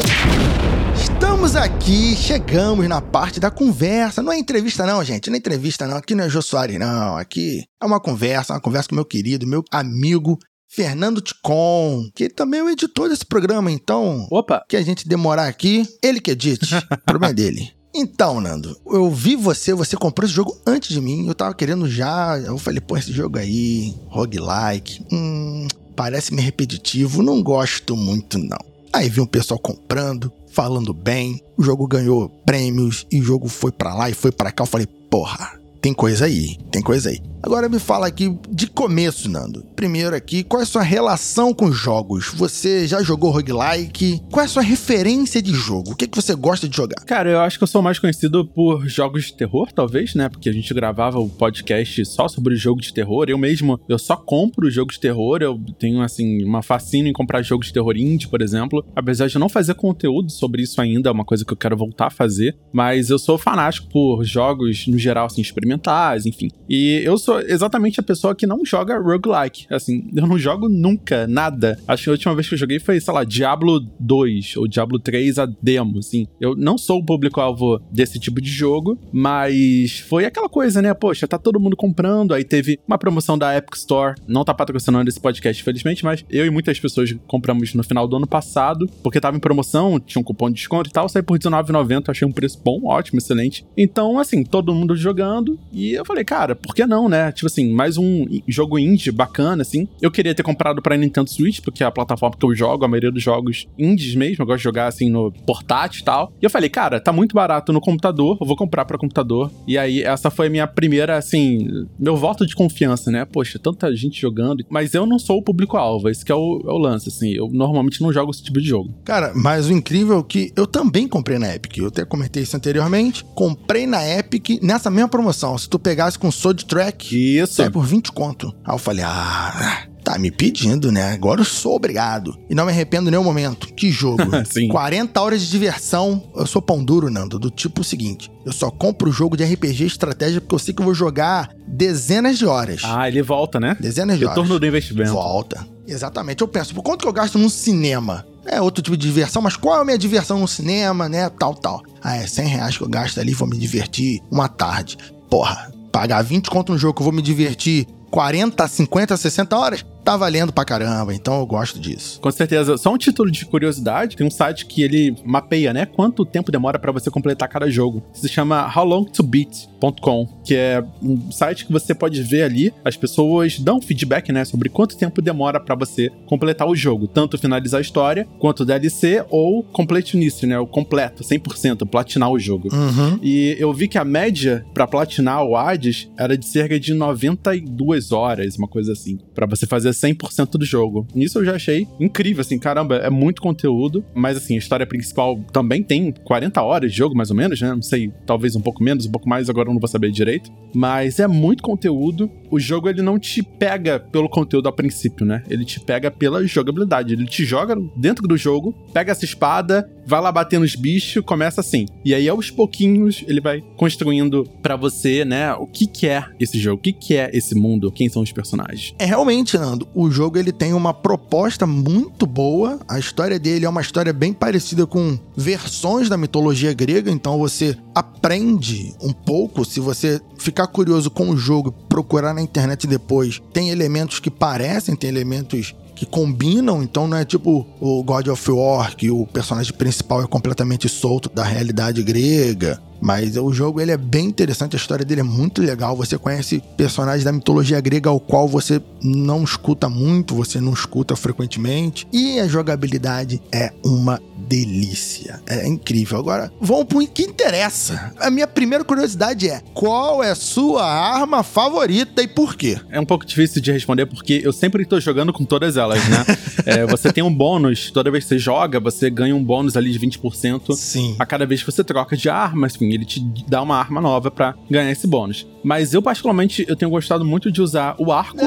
Aqui, 1.58 2.14
chegamos 2.14 2.86
na 2.88 3.00
parte 3.00 3.40
da 3.40 3.50
conversa. 3.50 4.22
Não 4.22 4.32
é 4.32 4.38
entrevista, 4.38 4.86
não, 4.86 5.02
gente. 5.02 5.28
Não 5.28 5.34
é 5.34 5.38
entrevista, 5.38 5.88
não. 5.88 5.96
Aqui 5.96 6.14
não 6.14 6.22
é 6.22 6.28
Jô 6.28 6.40
Soares, 6.40 6.78
não. 6.78 7.16
Aqui 7.16 7.64
é 7.82 7.84
uma 7.84 7.98
conversa, 7.98 8.52
uma 8.52 8.60
conversa 8.60 8.88
com 8.88 8.94
meu 8.94 9.04
querido, 9.04 9.44
meu 9.44 9.64
amigo 9.72 10.38
Fernando 10.68 11.20
Ticon, 11.20 12.08
que 12.14 12.28
também 12.28 12.60
é 12.60 12.62
o 12.62 12.70
editor 12.70 13.08
desse 13.08 13.26
programa, 13.26 13.72
então. 13.72 14.28
Opa! 14.30 14.64
Que 14.68 14.76
a 14.76 14.82
gente 14.82 15.08
demorar 15.08 15.48
aqui, 15.48 15.84
ele 16.00 16.20
que 16.20 16.30
edite. 16.30 16.76
o 16.76 16.98
problema 17.04 17.32
é 17.32 17.34
dele. 17.34 17.72
Então, 17.92 18.40
Nando, 18.40 18.78
eu 18.86 19.10
vi 19.10 19.34
você, 19.34 19.74
você 19.74 19.96
comprou 19.96 20.26
esse 20.26 20.34
jogo 20.34 20.56
antes 20.64 20.90
de 20.90 21.00
mim, 21.00 21.26
eu 21.26 21.34
tava 21.34 21.54
querendo 21.54 21.88
já, 21.88 22.38
eu 22.38 22.56
falei, 22.56 22.80
pô, 22.80 22.96
esse 22.96 23.12
jogo 23.12 23.36
aí, 23.36 23.96
roguelike, 24.06 25.04
hum, 25.10 25.66
parece-me 25.96 26.40
repetitivo, 26.40 27.20
não 27.20 27.42
gosto 27.42 27.96
muito 27.96 28.38
não. 28.38 28.58
Aí 28.92 29.08
vi 29.08 29.20
um 29.20 29.26
pessoal 29.26 29.58
comprando, 29.58 30.32
falando 30.50 30.92
bem, 30.92 31.40
o 31.56 31.62
jogo 31.62 31.86
ganhou 31.86 32.28
prêmios 32.44 33.06
e 33.10 33.20
o 33.20 33.24
jogo 33.24 33.48
foi 33.48 33.72
para 33.72 33.94
lá 33.94 34.10
e 34.10 34.14
foi 34.14 34.32
para 34.32 34.50
cá. 34.52 34.62
Eu 34.62 34.66
falei, 34.66 34.86
porra, 35.10 35.58
tem 35.80 35.92
coisa 35.94 36.26
aí, 36.26 36.56
tem 36.70 36.82
coisa 36.82 37.10
aí. 37.10 37.20
Agora 37.40 37.68
me 37.68 37.78
fala 37.78 38.06
aqui 38.06 38.36
de 38.50 38.66
começo, 38.66 39.30
Nando. 39.30 39.64
Primeiro 39.76 40.14
aqui, 40.14 40.42
qual 40.42 40.60
é 40.60 40.64
a 40.64 40.66
sua 40.66 40.82
relação 40.82 41.54
com 41.54 41.70
jogos? 41.70 42.32
Você 42.34 42.86
já 42.86 43.00
jogou 43.02 43.30
roguelike? 43.30 44.20
Qual 44.30 44.42
é 44.42 44.46
a 44.46 44.48
sua 44.48 44.62
referência 44.62 45.40
de 45.40 45.52
jogo? 45.52 45.92
O 45.92 45.96
que, 45.96 46.04
é 46.04 46.08
que 46.08 46.20
você 46.20 46.34
gosta 46.34 46.68
de 46.68 46.76
jogar? 46.76 46.96
Cara, 47.04 47.30
eu 47.30 47.40
acho 47.40 47.56
que 47.56 47.62
eu 47.62 47.68
sou 47.68 47.80
mais 47.80 47.98
conhecido 47.98 48.44
por 48.44 48.86
jogos 48.88 49.26
de 49.26 49.34
terror, 49.34 49.70
talvez, 49.72 50.14
né? 50.16 50.28
Porque 50.28 50.48
a 50.48 50.52
gente 50.52 50.74
gravava 50.74 51.20
o 51.20 51.28
podcast 51.28 52.04
só 52.06 52.26
sobre 52.26 52.56
jogo 52.56 52.80
de 52.80 52.92
terror. 52.92 53.26
Eu 53.28 53.38
mesmo, 53.38 53.80
eu 53.88 53.98
só 53.98 54.16
compro 54.16 54.68
jogos 54.68 54.96
de 54.96 55.00
terror. 55.00 55.38
Eu 55.40 55.60
tenho, 55.78 56.02
assim, 56.02 56.42
uma 56.44 56.62
fascínio 56.62 57.08
em 57.08 57.12
comprar 57.12 57.42
jogos 57.42 57.68
de 57.68 57.72
terror 57.72 57.96
indie, 57.96 58.26
por 58.26 58.42
exemplo. 58.42 58.84
Apesar 58.96 59.28
de 59.28 59.36
eu 59.36 59.40
não 59.40 59.48
fazer 59.48 59.74
conteúdo 59.74 60.30
sobre 60.30 60.62
isso 60.62 60.80
ainda, 60.80 61.08
é 61.08 61.12
uma 61.12 61.24
coisa 61.24 61.44
que 61.44 61.52
eu 61.52 61.56
quero 61.56 61.76
voltar 61.76 62.08
a 62.08 62.10
fazer. 62.10 62.56
Mas 62.72 63.10
eu 63.10 63.18
sou 63.18 63.38
fanático 63.38 63.88
por 63.88 64.24
jogos, 64.24 64.88
no 64.88 64.98
geral, 64.98 65.26
assim, 65.26 65.40
experimentais, 65.40 66.26
enfim. 66.26 66.50
E 66.68 67.00
eu 67.04 67.16
sou 67.16 67.27
exatamente 67.46 68.00
a 68.00 68.02
pessoa 68.02 68.34
que 68.34 68.46
não 68.46 68.64
joga 68.64 68.98
roguelike. 68.98 69.66
Assim, 69.70 70.10
eu 70.14 70.26
não 70.26 70.38
jogo 70.38 70.68
nunca 70.68 71.26
nada. 71.26 71.78
Acho 71.86 72.04
que 72.04 72.10
a 72.10 72.12
última 72.12 72.34
vez 72.34 72.48
que 72.48 72.54
eu 72.54 72.58
joguei 72.58 72.78
foi, 72.78 73.00
sei 73.00 73.14
lá, 73.14 73.24
Diablo 73.24 73.80
2 74.00 74.56
ou 74.56 74.68
Diablo 74.68 74.98
3 74.98 75.38
a 75.38 75.46
demo, 75.62 75.98
assim. 75.98 76.26
Eu 76.40 76.54
não 76.56 76.78
sou 76.78 76.98
o 77.00 77.04
público-alvo 77.04 77.80
desse 77.90 78.18
tipo 78.18 78.40
de 78.40 78.50
jogo, 78.50 78.98
mas 79.12 80.00
foi 80.00 80.24
aquela 80.24 80.48
coisa, 80.48 80.80
né? 80.82 80.94
Poxa, 80.94 81.26
tá 81.26 81.38
todo 81.38 81.60
mundo 81.60 81.76
comprando. 81.76 82.34
Aí 82.34 82.44
teve 82.44 82.78
uma 82.86 82.98
promoção 82.98 83.36
da 83.36 83.56
Epic 83.56 83.74
Store. 83.76 84.14
Não 84.26 84.44
tá 84.44 84.54
patrocinando 84.54 85.08
esse 85.08 85.20
podcast, 85.20 85.62
infelizmente, 85.62 86.04
mas 86.04 86.24
eu 86.30 86.46
e 86.46 86.50
muitas 86.50 86.78
pessoas 86.78 87.14
compramos 87.26 87.74
no 87.74 87.82
final 87.82 88.06
do 88.06 88.16
ano 88.16 88.26
passado, 88.26 88.88
porque 89.02 89.20
tava 89.20 89.36
em 89.36 89.40
promoção, 89.40 89.98
tinha 90.00 90.20
um 90.20 90.24
cupom 90.24 90.48
de 90.48 90.56
desconto 90.56 90.90
e 90.90 90.92
tal. 90.92 91.08
Saí 91.08 91.22
por 91.22 91.34
R$19,90, 91.34 92.08
achei 92.08 92.26
um 92.26 92.32
preço 92.32 92.60
bom, 92.64 92.80
ótimo, 92.84 93.18
excelente. 93.18 93.66
Então, 93.76 94.18
assim, 94.18 94.44
todo 94.44 94.74
mundo 94.74 94.96
jogando. 94.96 95.58
E 95.72 95.92
eu 95.92 96.04
falei, 96.04 96.24
cara, 96.24 96.54
por 96.54 96.74
que 96.74 96.86
não, 96.86 97.08
né? 97.08 97.17
Tipo 97.32 97.46
assim, 97.46 97.72
mais 97.72 97.96
um 97.96 98.26
jogo 98.46 98.78
indie 98.78 99.10
bacana, 99.10 99.62
assim. 99.62 99.88
Eu 100.00 100.10
queria 100.10 100.34
ter 100.34 100.42
comprado 100.42 100.80
pra 100.82 100.96
Nintendo 100.96 101.30
Switch, 101.30 101.60
porque 101.60 101.82
é 101.82 101.86
a 101.86 101.90
plataforma 101.90 102.36
que 102.38 102.44
eu 102.44 102.54
jogo, 102.54 102.84
a 102.84 102.88
maioria 102.88 103.10
dos 103.10 103.22
jogos 103.22 103.66
indies 103.78 104.14
mesmo. 104.14 104.42
Eu 104.42 104.46
gosto 104.46 104.58
de 104.58 104.64
jogar, 104.64 104.86
assim, 104.86 105.10
no 105.10 105.32
portátil 105.46 106.02
e 106.02 106.04
tal. 106.04 106.32
E 106.40 106.44
eu 106.44 106.50
falei, 106.50 106.68
cara, 106.68 107.00
tá 107.00 107.12
muito 107.12 107.34
barato 107.34 107.72
no 107.72 107.80
computador, 107.80 108.38
eu 108.40 108.46
vou 108.46 108.56
comprar 108.56 108.84
pra 108.84 108.98
computador. 108.98 109.50
E 109.66 109.76
aí, 109.76 110.02
essa 110.02 110.30
foi 110.30 110.46
a 110.46 110.50
minha 110.50 110.66
primeira, 110.66 111.16
assim, 111.16 111.68
meu 111.98 112.16
voto 112.16 112.46
de 112.46 112.54
confiança, 112.54 113.10
né? 113.10 113.24
Poxa, 113.24 113.58
tanta 113.58 113.94
gente 113.94 114.20
jogando. 114.20 114.64
Mas 114.68 114.94
eu 114.94 115.06
não 115.06 115.18
sou 115.18 115.38
o 115.38 115.42
público-alvo, 115.42 116.08
esse 116.08 116.24
que 116.24 116.32
é 116.32 116.34
o, 116.34 116.62
é 116.66 116.70
o 116.70 116.78
lance, 116.78 117.08
assim. 117.08 117.32
Eu 117.32 117.48
normalmente 117.50 118.00
não 118.00 118.12
jogo 118.12 118.30
esse 118.30 118.42
tipo 118.42 118.60
de 118.60 118.68
jogo. 118.68 118.94
Cara, 119.04 119.32
mas 119.34 119.68
o 119.68 119.72
incrível 119.72 120.20
é 120.20 120.22
que 120.22 120.52
eu 120.56 120.66
também 120.66 121.06
comprei 121.08 121.38
na 121.38 121.54
Epic. 121.54 121.78
Eu 121.78 121.88
até 121.88 122.04
comentei 122.04 122.42
isso 122.42 122.56
anteriormente. 122.56 123.24
Comprei 123.34 123.86
na 123.86 124.06
Epic 124.06 124.62
nessa 124.62 124.90
mesma 124.90 125.08
promoção. 125.08 125.56
Se 125.56 125.68
tu 125.68 125.78
pegasse 125.78 126.18
com 126.18 126.30
Soul 126.30 126.54
Track, 126.54 127.07
Isso. 127.16 127.54
sai 127.54 127.70
por 127.70 127.84
20 127.84 128.12
conto. 128.12 128.54
Aí 128.64 128.74
eu 128.74 128.78
falei, 128.78 129.04
ah, 129.06 129.86
tá 130.04 130.18
me 130.18 130.30
pedindo, 130.30 130.90
né? 130.90 131.12
Agora 131.12 131.40
eu 131.42 131.44
sou 131.44 131.76
obrigado. 131.76 132.38
E 132.48 132.54
não 132.54 132.64
me 132.64 132.72
arrependo 132.72 133.08
em 133.08 133.10
nenhum 133.10 133.24
momento. 133.24 133.72
Que 133.74 133.90
jogo. 133.90 134.22
Sim. 134.50 134.68
40 134.68 135.20
horas 135.20 135.42
de 135.42 135.50
diversão. 135.50 136.30
Eu 136.34 136.46
sou 136.46 136.62
pão 136.62 136.82
duro, 136.82 137.10
Nando, 137.10 137.38
do 137.38 137.50
tipo 137.50 137.84
seguinte. 137.84 138.30
Eu 138.44 138.52
só 138.52 138.70
compro 138.70 139.10
o 139.10 139.12
jogo 139.12 139.36
de 139.36 139.44
RPG 139.44 139.84
estratégia 139.84 140.40
porque 140.40 140.54
eu 140.54 140.58
sei 140.58 140.72
que 140.74 140.80
eu 140.80 140.84
vou 140.84 140.94
jogar 140.94 141.50
dezenas 141.66 142.38
de 142.38 142.46
horas. 142.46 142.80
Ah, 142.84 143.06
ele 143.06 143.22
volta, 143.22 143.60
né? 143.60 143.76
Dezenas 143.78 144.18
de 144.18 144.24
horas. 144.24 144.36
Retorno 144.36 144.58
do 144.58 144.66
investimento. 144.66 145.12
Volta. 145.12 145.66
Exatamente. 145.86 146.42
Eu 146.42 146.48
penso, 146.48 146.74
por 146.74 146.82
quanto 146.82 147.02
que 147.02 147.08
eu 147.08 147.12
gasto 147.12 147.38
num 147.38 147.48
cinema? 147.48 148.26
É 148.46 148.60
outro 148.62 148.82
tipo 148.82 148.96
de 148.96 149.06
diversão, 149.06 149.42
mas 149.42 149.56
qual 149.56 149.78
é 149.78 149.82
a 149.82 149.84
minha 149.84 149.98
diversão 149.98 150.38
no 150.38 150.48
cinema, 150.48 151.06
né? 151.06 151.28
Tal, 151.28 151.54
tal. 151.54 151.82
Ah, 152.02 152.16
é 152.16 152.26
100 152.26 152.46
reais 152.46 152.78
que 152.78 152.82
eu 152.82 152.88
gasto 152.88 153.20
ali, 153.20 153.34
vou 153.34 153.46
me 153.46 153.58
divertir 153.58 154.22
uma 154.30 154.48
tarde. 154.48 154.96
Porra, 155.28 155.70
pagar 155.98 156.22
20 156.22 156.48
conto 156.48 156.72
no 156.72 156.78
jogo 156.78 156.94
que 156.94 157.00
eu 157.00 157.04
vou 157.04 157.12
me 157.12 157.20
divertir 157.20 157.84
40, 158.08 158.68
50, 158.68 159.16
60 159.16 159.56
horas, 159.56 159.84
tá 160.08 160.16
valendo 160.16 160.50
pra 160.50 160.64
caramba. 160.64 161.14
Então 161.14 161.38
eu 161.38 161.46
gosto 161.46 161.78
disso. 161.78 162.18
Com 162.20 162.30
certeza. 162.30 162.78
Só 162.78 162.94
um 162.94 162.96
título 162.96 163.30
de 163.30 163.44
curiosidade, 163.44 164.16
tem 164.16 164.26
um 164.26 164.30
site 164.30 164.64
que 164.64 164.82
ele 164.82 165.14
mapeia, 165.22 165.74
né, 165.74 165.84
quanto 165.84 166.24
tempo 166.24 166.50
demora 166.50 166.78
pra 166.78 166.90
você 166.90 167.10
completar 167.10 167.46
cada 167.46 167.70
jogo. 167.70 168.02
Se 168.14 168.26
chama 168.26 168.66
howlongtobeat.com, 168.74 170.26
que 170.42 170.54
é 170.54 170.82
um 171.02 171.30
site 171.30 171.66
que 171.66 171.72
você 171.72 171.94
pode 171.94 172.22
ver 172.22 172.44
ali, 172.44 172.72
as 172.82 172.96
pessoas 172.96 173.58
dão 173.58 173.82
feedback, 173.82 174.32
né, 174.32 174.46
sobre 174.46 174.70
quanto 174.70 174.96
tempo 174.96 175.20
demora 175.20 175.60
pra 175.60 175.74
você 175.74 176.10
completar 176.24 176.66
o 176.66 176.74
jogo, 176.74 177.06
tanto 177.06 177.36
finalizar 177.36 177.78
a 177.78 177.82
história, 177.82 178.26
quanto 178.38 178.64
DLC 178.64 179.22
ou 179.28 179.62
complete 179.62 180.14
início, 180.14 180.48
né, 180.48 180.58
o 180.58 180.66
completo, 180.66 181.22
100%, 181.22 181.86
platinar 181.86 182.30
o 182.30 182.38
jogo. 182.38 182.68
Uhum. 182.72 183.18
E 183.22 183.56
eu 183.58 183.74
vi 183.74 183.86
que 183.86 183.98
a 183.98 184.04
média 184.06 184.64
pra 184.72 184.86
platinar 184.86 185.44
o 185.44 185.54
Hades 185.54 186.08
era 186.18 186.38
de 186.38 186.46
cerca 186.46 186.80
de 186.80 186.94
92 186.94 188.10
horas, 188.10 188.56
uma 188.56 188.68
coisa 188.68 188.92
assim, 188.92 189.18
Pra 189.34 189.46
você 189.46 189.66
fazer 189.66 189.97
100% 190.00 190.52
do 190.52 190.64
jogo. 190.64 191.06
Nisso 191.14 191.38
eu 191.38 191.44
já 191.44 191.54
achei 191.54 191.86
incrível, 192.00 192.40
assim, 192.40 192.58
caramba, 192.58 192.96
é 192.96 193.10
muito 193.10 193.42
conteúdo, 193.42 194.04
mas 194.14 194.36
assim, 194.36 194.54
a 194.54 194.58
história 194.58 194.86
principal 194.86 195.38
também 195.52 195.82
tem 195.82 196.12
40 196.12 196.62
horas 196.62 196.92
de 196.92 196.96
jogo, 196.96 197.16
mais 197.16 197.30
ou 197.30 197.36
menos, 197.36 197.60
né? 197.60 197.70
Não 197.74 197.82
sei, 197.82 198.12
talvez 198.26 198.54
um 198.54 198.60
pouco 198.60 198.82
menos, 198.82 199.06
um 199.06 199.10
pouco 199.10 199.28
mais, 199.28 199.48
agora 199.48 199.68
eu 199.68 199.72
não 199.72 199.80
vou 199.80 199.88
saber 199.88 200.10
direito. 200.10 200.50
Mas 200.74 201.18
é 201.18 201.26
muito 201.26 201.62
conteúdo. 201.62 202.30
O 202.50 202.58
jogo, 202.58 202.88
ele 202.88 203.02
não 203.02 203.18
te 203.18 203.42
pega 203.42 203.98
pelo 203.98 204.28
conteúdo 204.28 204.68
a 204.68 204.72
princípio, 204.72 205.24
né? 205.26 205.42
Ele 205.48 205.64
te 205.64 205.80
pega 205.80 206.10
pela 206.10 206.46
jogabilidade. 206.46 207.12
Ele 207.12 207.26
te 207.26 207.44
joga 207.44 207.76
dentro 207.96 208.26
do 208.26 208.36
jogo, 208.36 208.74
pega 208.92 209.12
essa 209.12 209.24
espada, 209.24 209.88
vai 210.06 210.20
lá 210.20 210.32
bater 210.32 210.58
nos 210.58 210.74
bichos, 210.74 211.22
começa 211.24 211.60
assim. 211.60 211.86
E 212.04 212.14
aí, 212.14 212.28
aos 212.28 212.50
pouquinhos, 212.50 213.22
ele 213.26 213.40
vai 213.40 213.62
construindo 213.76 214.44
pra 214.62 214.74
você, 214.76 215.24
né, 215.24 215.52
o 215.52 215.66
que 215.66 215.86
que 215.86 216.06
é 216.06 216.24
esse 216.40 216.58
jogo, 216.58 216.78
o 216.78 216.82
que 216.82 216.92
que 216.92 217.14
é 217.14 217.30
esse 217.32 217.54
mundo, 217.54 217.92
quem 217.92 218.08
são 218.08 218.22
os 218.22 218.32
personagens. 218.32 218.94
É 218.98 219.04
realmente, 219.04 219.58
Nando, 219.58 219.86
o 219.94 220.10
jogo 220.10 220.38
ele 220.38 220.52
tem 220.52 220.72
uma 220.72 220.94
proposta 220.94 221.66
muito 221.66 222.26
boa. 222.26 222.80
A 222.88 222.98
história 222.98 223.38
dele 223.38 223.66
é 223.66 223.68
uma 223.68 223.80
história 223.80 224.12
bem 224.12 224.32
parecida 224.32 224.86
com 224.86 225.18
versões 225.36 226.08
da 226.08 226.16
mitologia 226.16 226.72
grega, 226.72 227.10
então 227.10 227.38
você 227.38 227.76
aprende 227.94 228.94
um 229.02 229.12
pouco 229.12 229.64
se 229.64 229.80
você 229.80 230.20
ficar 230.38 230.66
curioso 230.68 231.10
com 231.10 231.30
o 231.30 231.36
jogo, 231.36 231.72
procurar 231.98 232.32
na 232.32 232.40
internet 232.40 232.86
depois. 232.86 233.42
Tem 233.52 233.70
elementos 233.70 234.20
que 234.20 234.30
parecem, 234.30 234.94
tem 234.94 235.10
elementos 235.10 235.74
que 235.96 236.06
combinam, 236.06 236.80
então 236.80 237.08
não 237.08 237.16
é 237.16 237.24
tipo 237.24 237.66
o 237.80 238.04
God 238.04 238.28
of 238.28 238.50
War, 238.52 238.94
que 238.94 239.10
o 239.10 239.26
personagem 239.26 239.72
principal 239.72 240.22
é 240.22 240.26
completamente 240.28 240.88
solto 240.88 241.28
da 241.28 241.42
realidade 241.42 242.00
grega. 242.04 242.80
Mas 243.00 243.36
o 243.36 243.52
jogo 243.52 243.80
ele 243.80 243.92
é 243.92 243.96
bem 243.96 244.26
interessante, 244.26 244.76
a 244.76 244.78
história 244.78 245.04
dele 245.04 245.20
é 245.20 245.24
muito 245.24 245.62
legal. 245.62 245.96
Você 245.96 246.18
conhece 246.18 246.62
personagens 246.76 247.24
da 247.24 247.32
mitologia 247.32 247.80
grega 247.80 248.10
ao 248.10 248.20
qual 248.20 248.48
você 248.48 248.80
não 249.02 249.44
escuta 249.44 249.88
muito, 249.88 250.34
você 250.34 250.60
não 250.60 250.72
escuta 250.72 251.14
frequentemente. 251.16 252.06
E 252.12 252.40
a 252.40 252.48
jogabilidade 252.48 253.40
é 253.52 253.72
uma 253.84 254.20
delícia. 254.36 255.40
É 255.46 255.66
incrível. 255.66 256.18
Agora, 256.18 256.50
vamos 256.60 256.84
pro 256.84 257.06
que 257.06 257.22
interessa. 257.22 258.12
A 258.18 258.30
minha 258.30 258.46
primeira 258.46 258.84
curiosidade 258.84 259.48
é: 259.48 259.62
qual 259.74 260.22
é 260.22 260.30
a 260.30 260.34
sua 260.34 260.84
arma 260.84 261.42
favorita 261.42 262.22
e 262.22 262.28
por 262.28 262.56
quê? 262.56 262.78
É 262.90 262.98
um 262.98 263.04
pouco 263.04 263.24
difícil 263.24 263.60
de 263.60 263.70
responder 263.72 264.06
porque 264.06 264.40
eu 264.44 264.52
sempre 264.52 264.84
tô 264.84 264.98
jogando 265.00 265.32
com 265.32 265.44
todas 265.44 265.76
elas, 265.76 266.06
né? 266.08 266.24
É, 266.66 266.84
você 266.84 267.10
tem 267.10 267.22
um 267.22 267.32
bônus, 267.32 267.90
toda 267.90 268.10
vez 268.10 268.24
que 268.24 268.28
você 268.28 268.38
joga, 268.38 268.78
você 268.78 269.08
ganha 269.08 269.34
um 269.34 269.42
bônus 269.42 269.74
ali 269.76 269.90
de 269.90 269.98
20% 269.98 270.76
Sim. 270.76 271.16
a 271.18 271.24
cada 271.24 271.46
vez 271.46 271.62
que 271.62 271.70
você 271.70 271.82
troca 271.82 272.14
de 272.14 272.28
arma, 272.28 272.66
assim, 272.88 272.94
ele 272.94 273.04
te 273.04 273.20
dá 273.46 273.62
uma 273.62 273.76
arma 273.76 274.00
nova 274.00 274.30
pra 274.30 274.54
ganhar 274.70 274.90
esse 274.90 275.06
bônus. 275.06 275.46
Mas 275.62 275.92
eu, 275.92 276.02
particularmente, 276.02 276.64
eu 276.68 276.76
tenho 276.76 276.90
gostado 276.90 277.24
muito 277.24 277.50
de 277.52 277.60
usar 277.60 277.94
o 277.98 278.10
arco. 278.12 278.38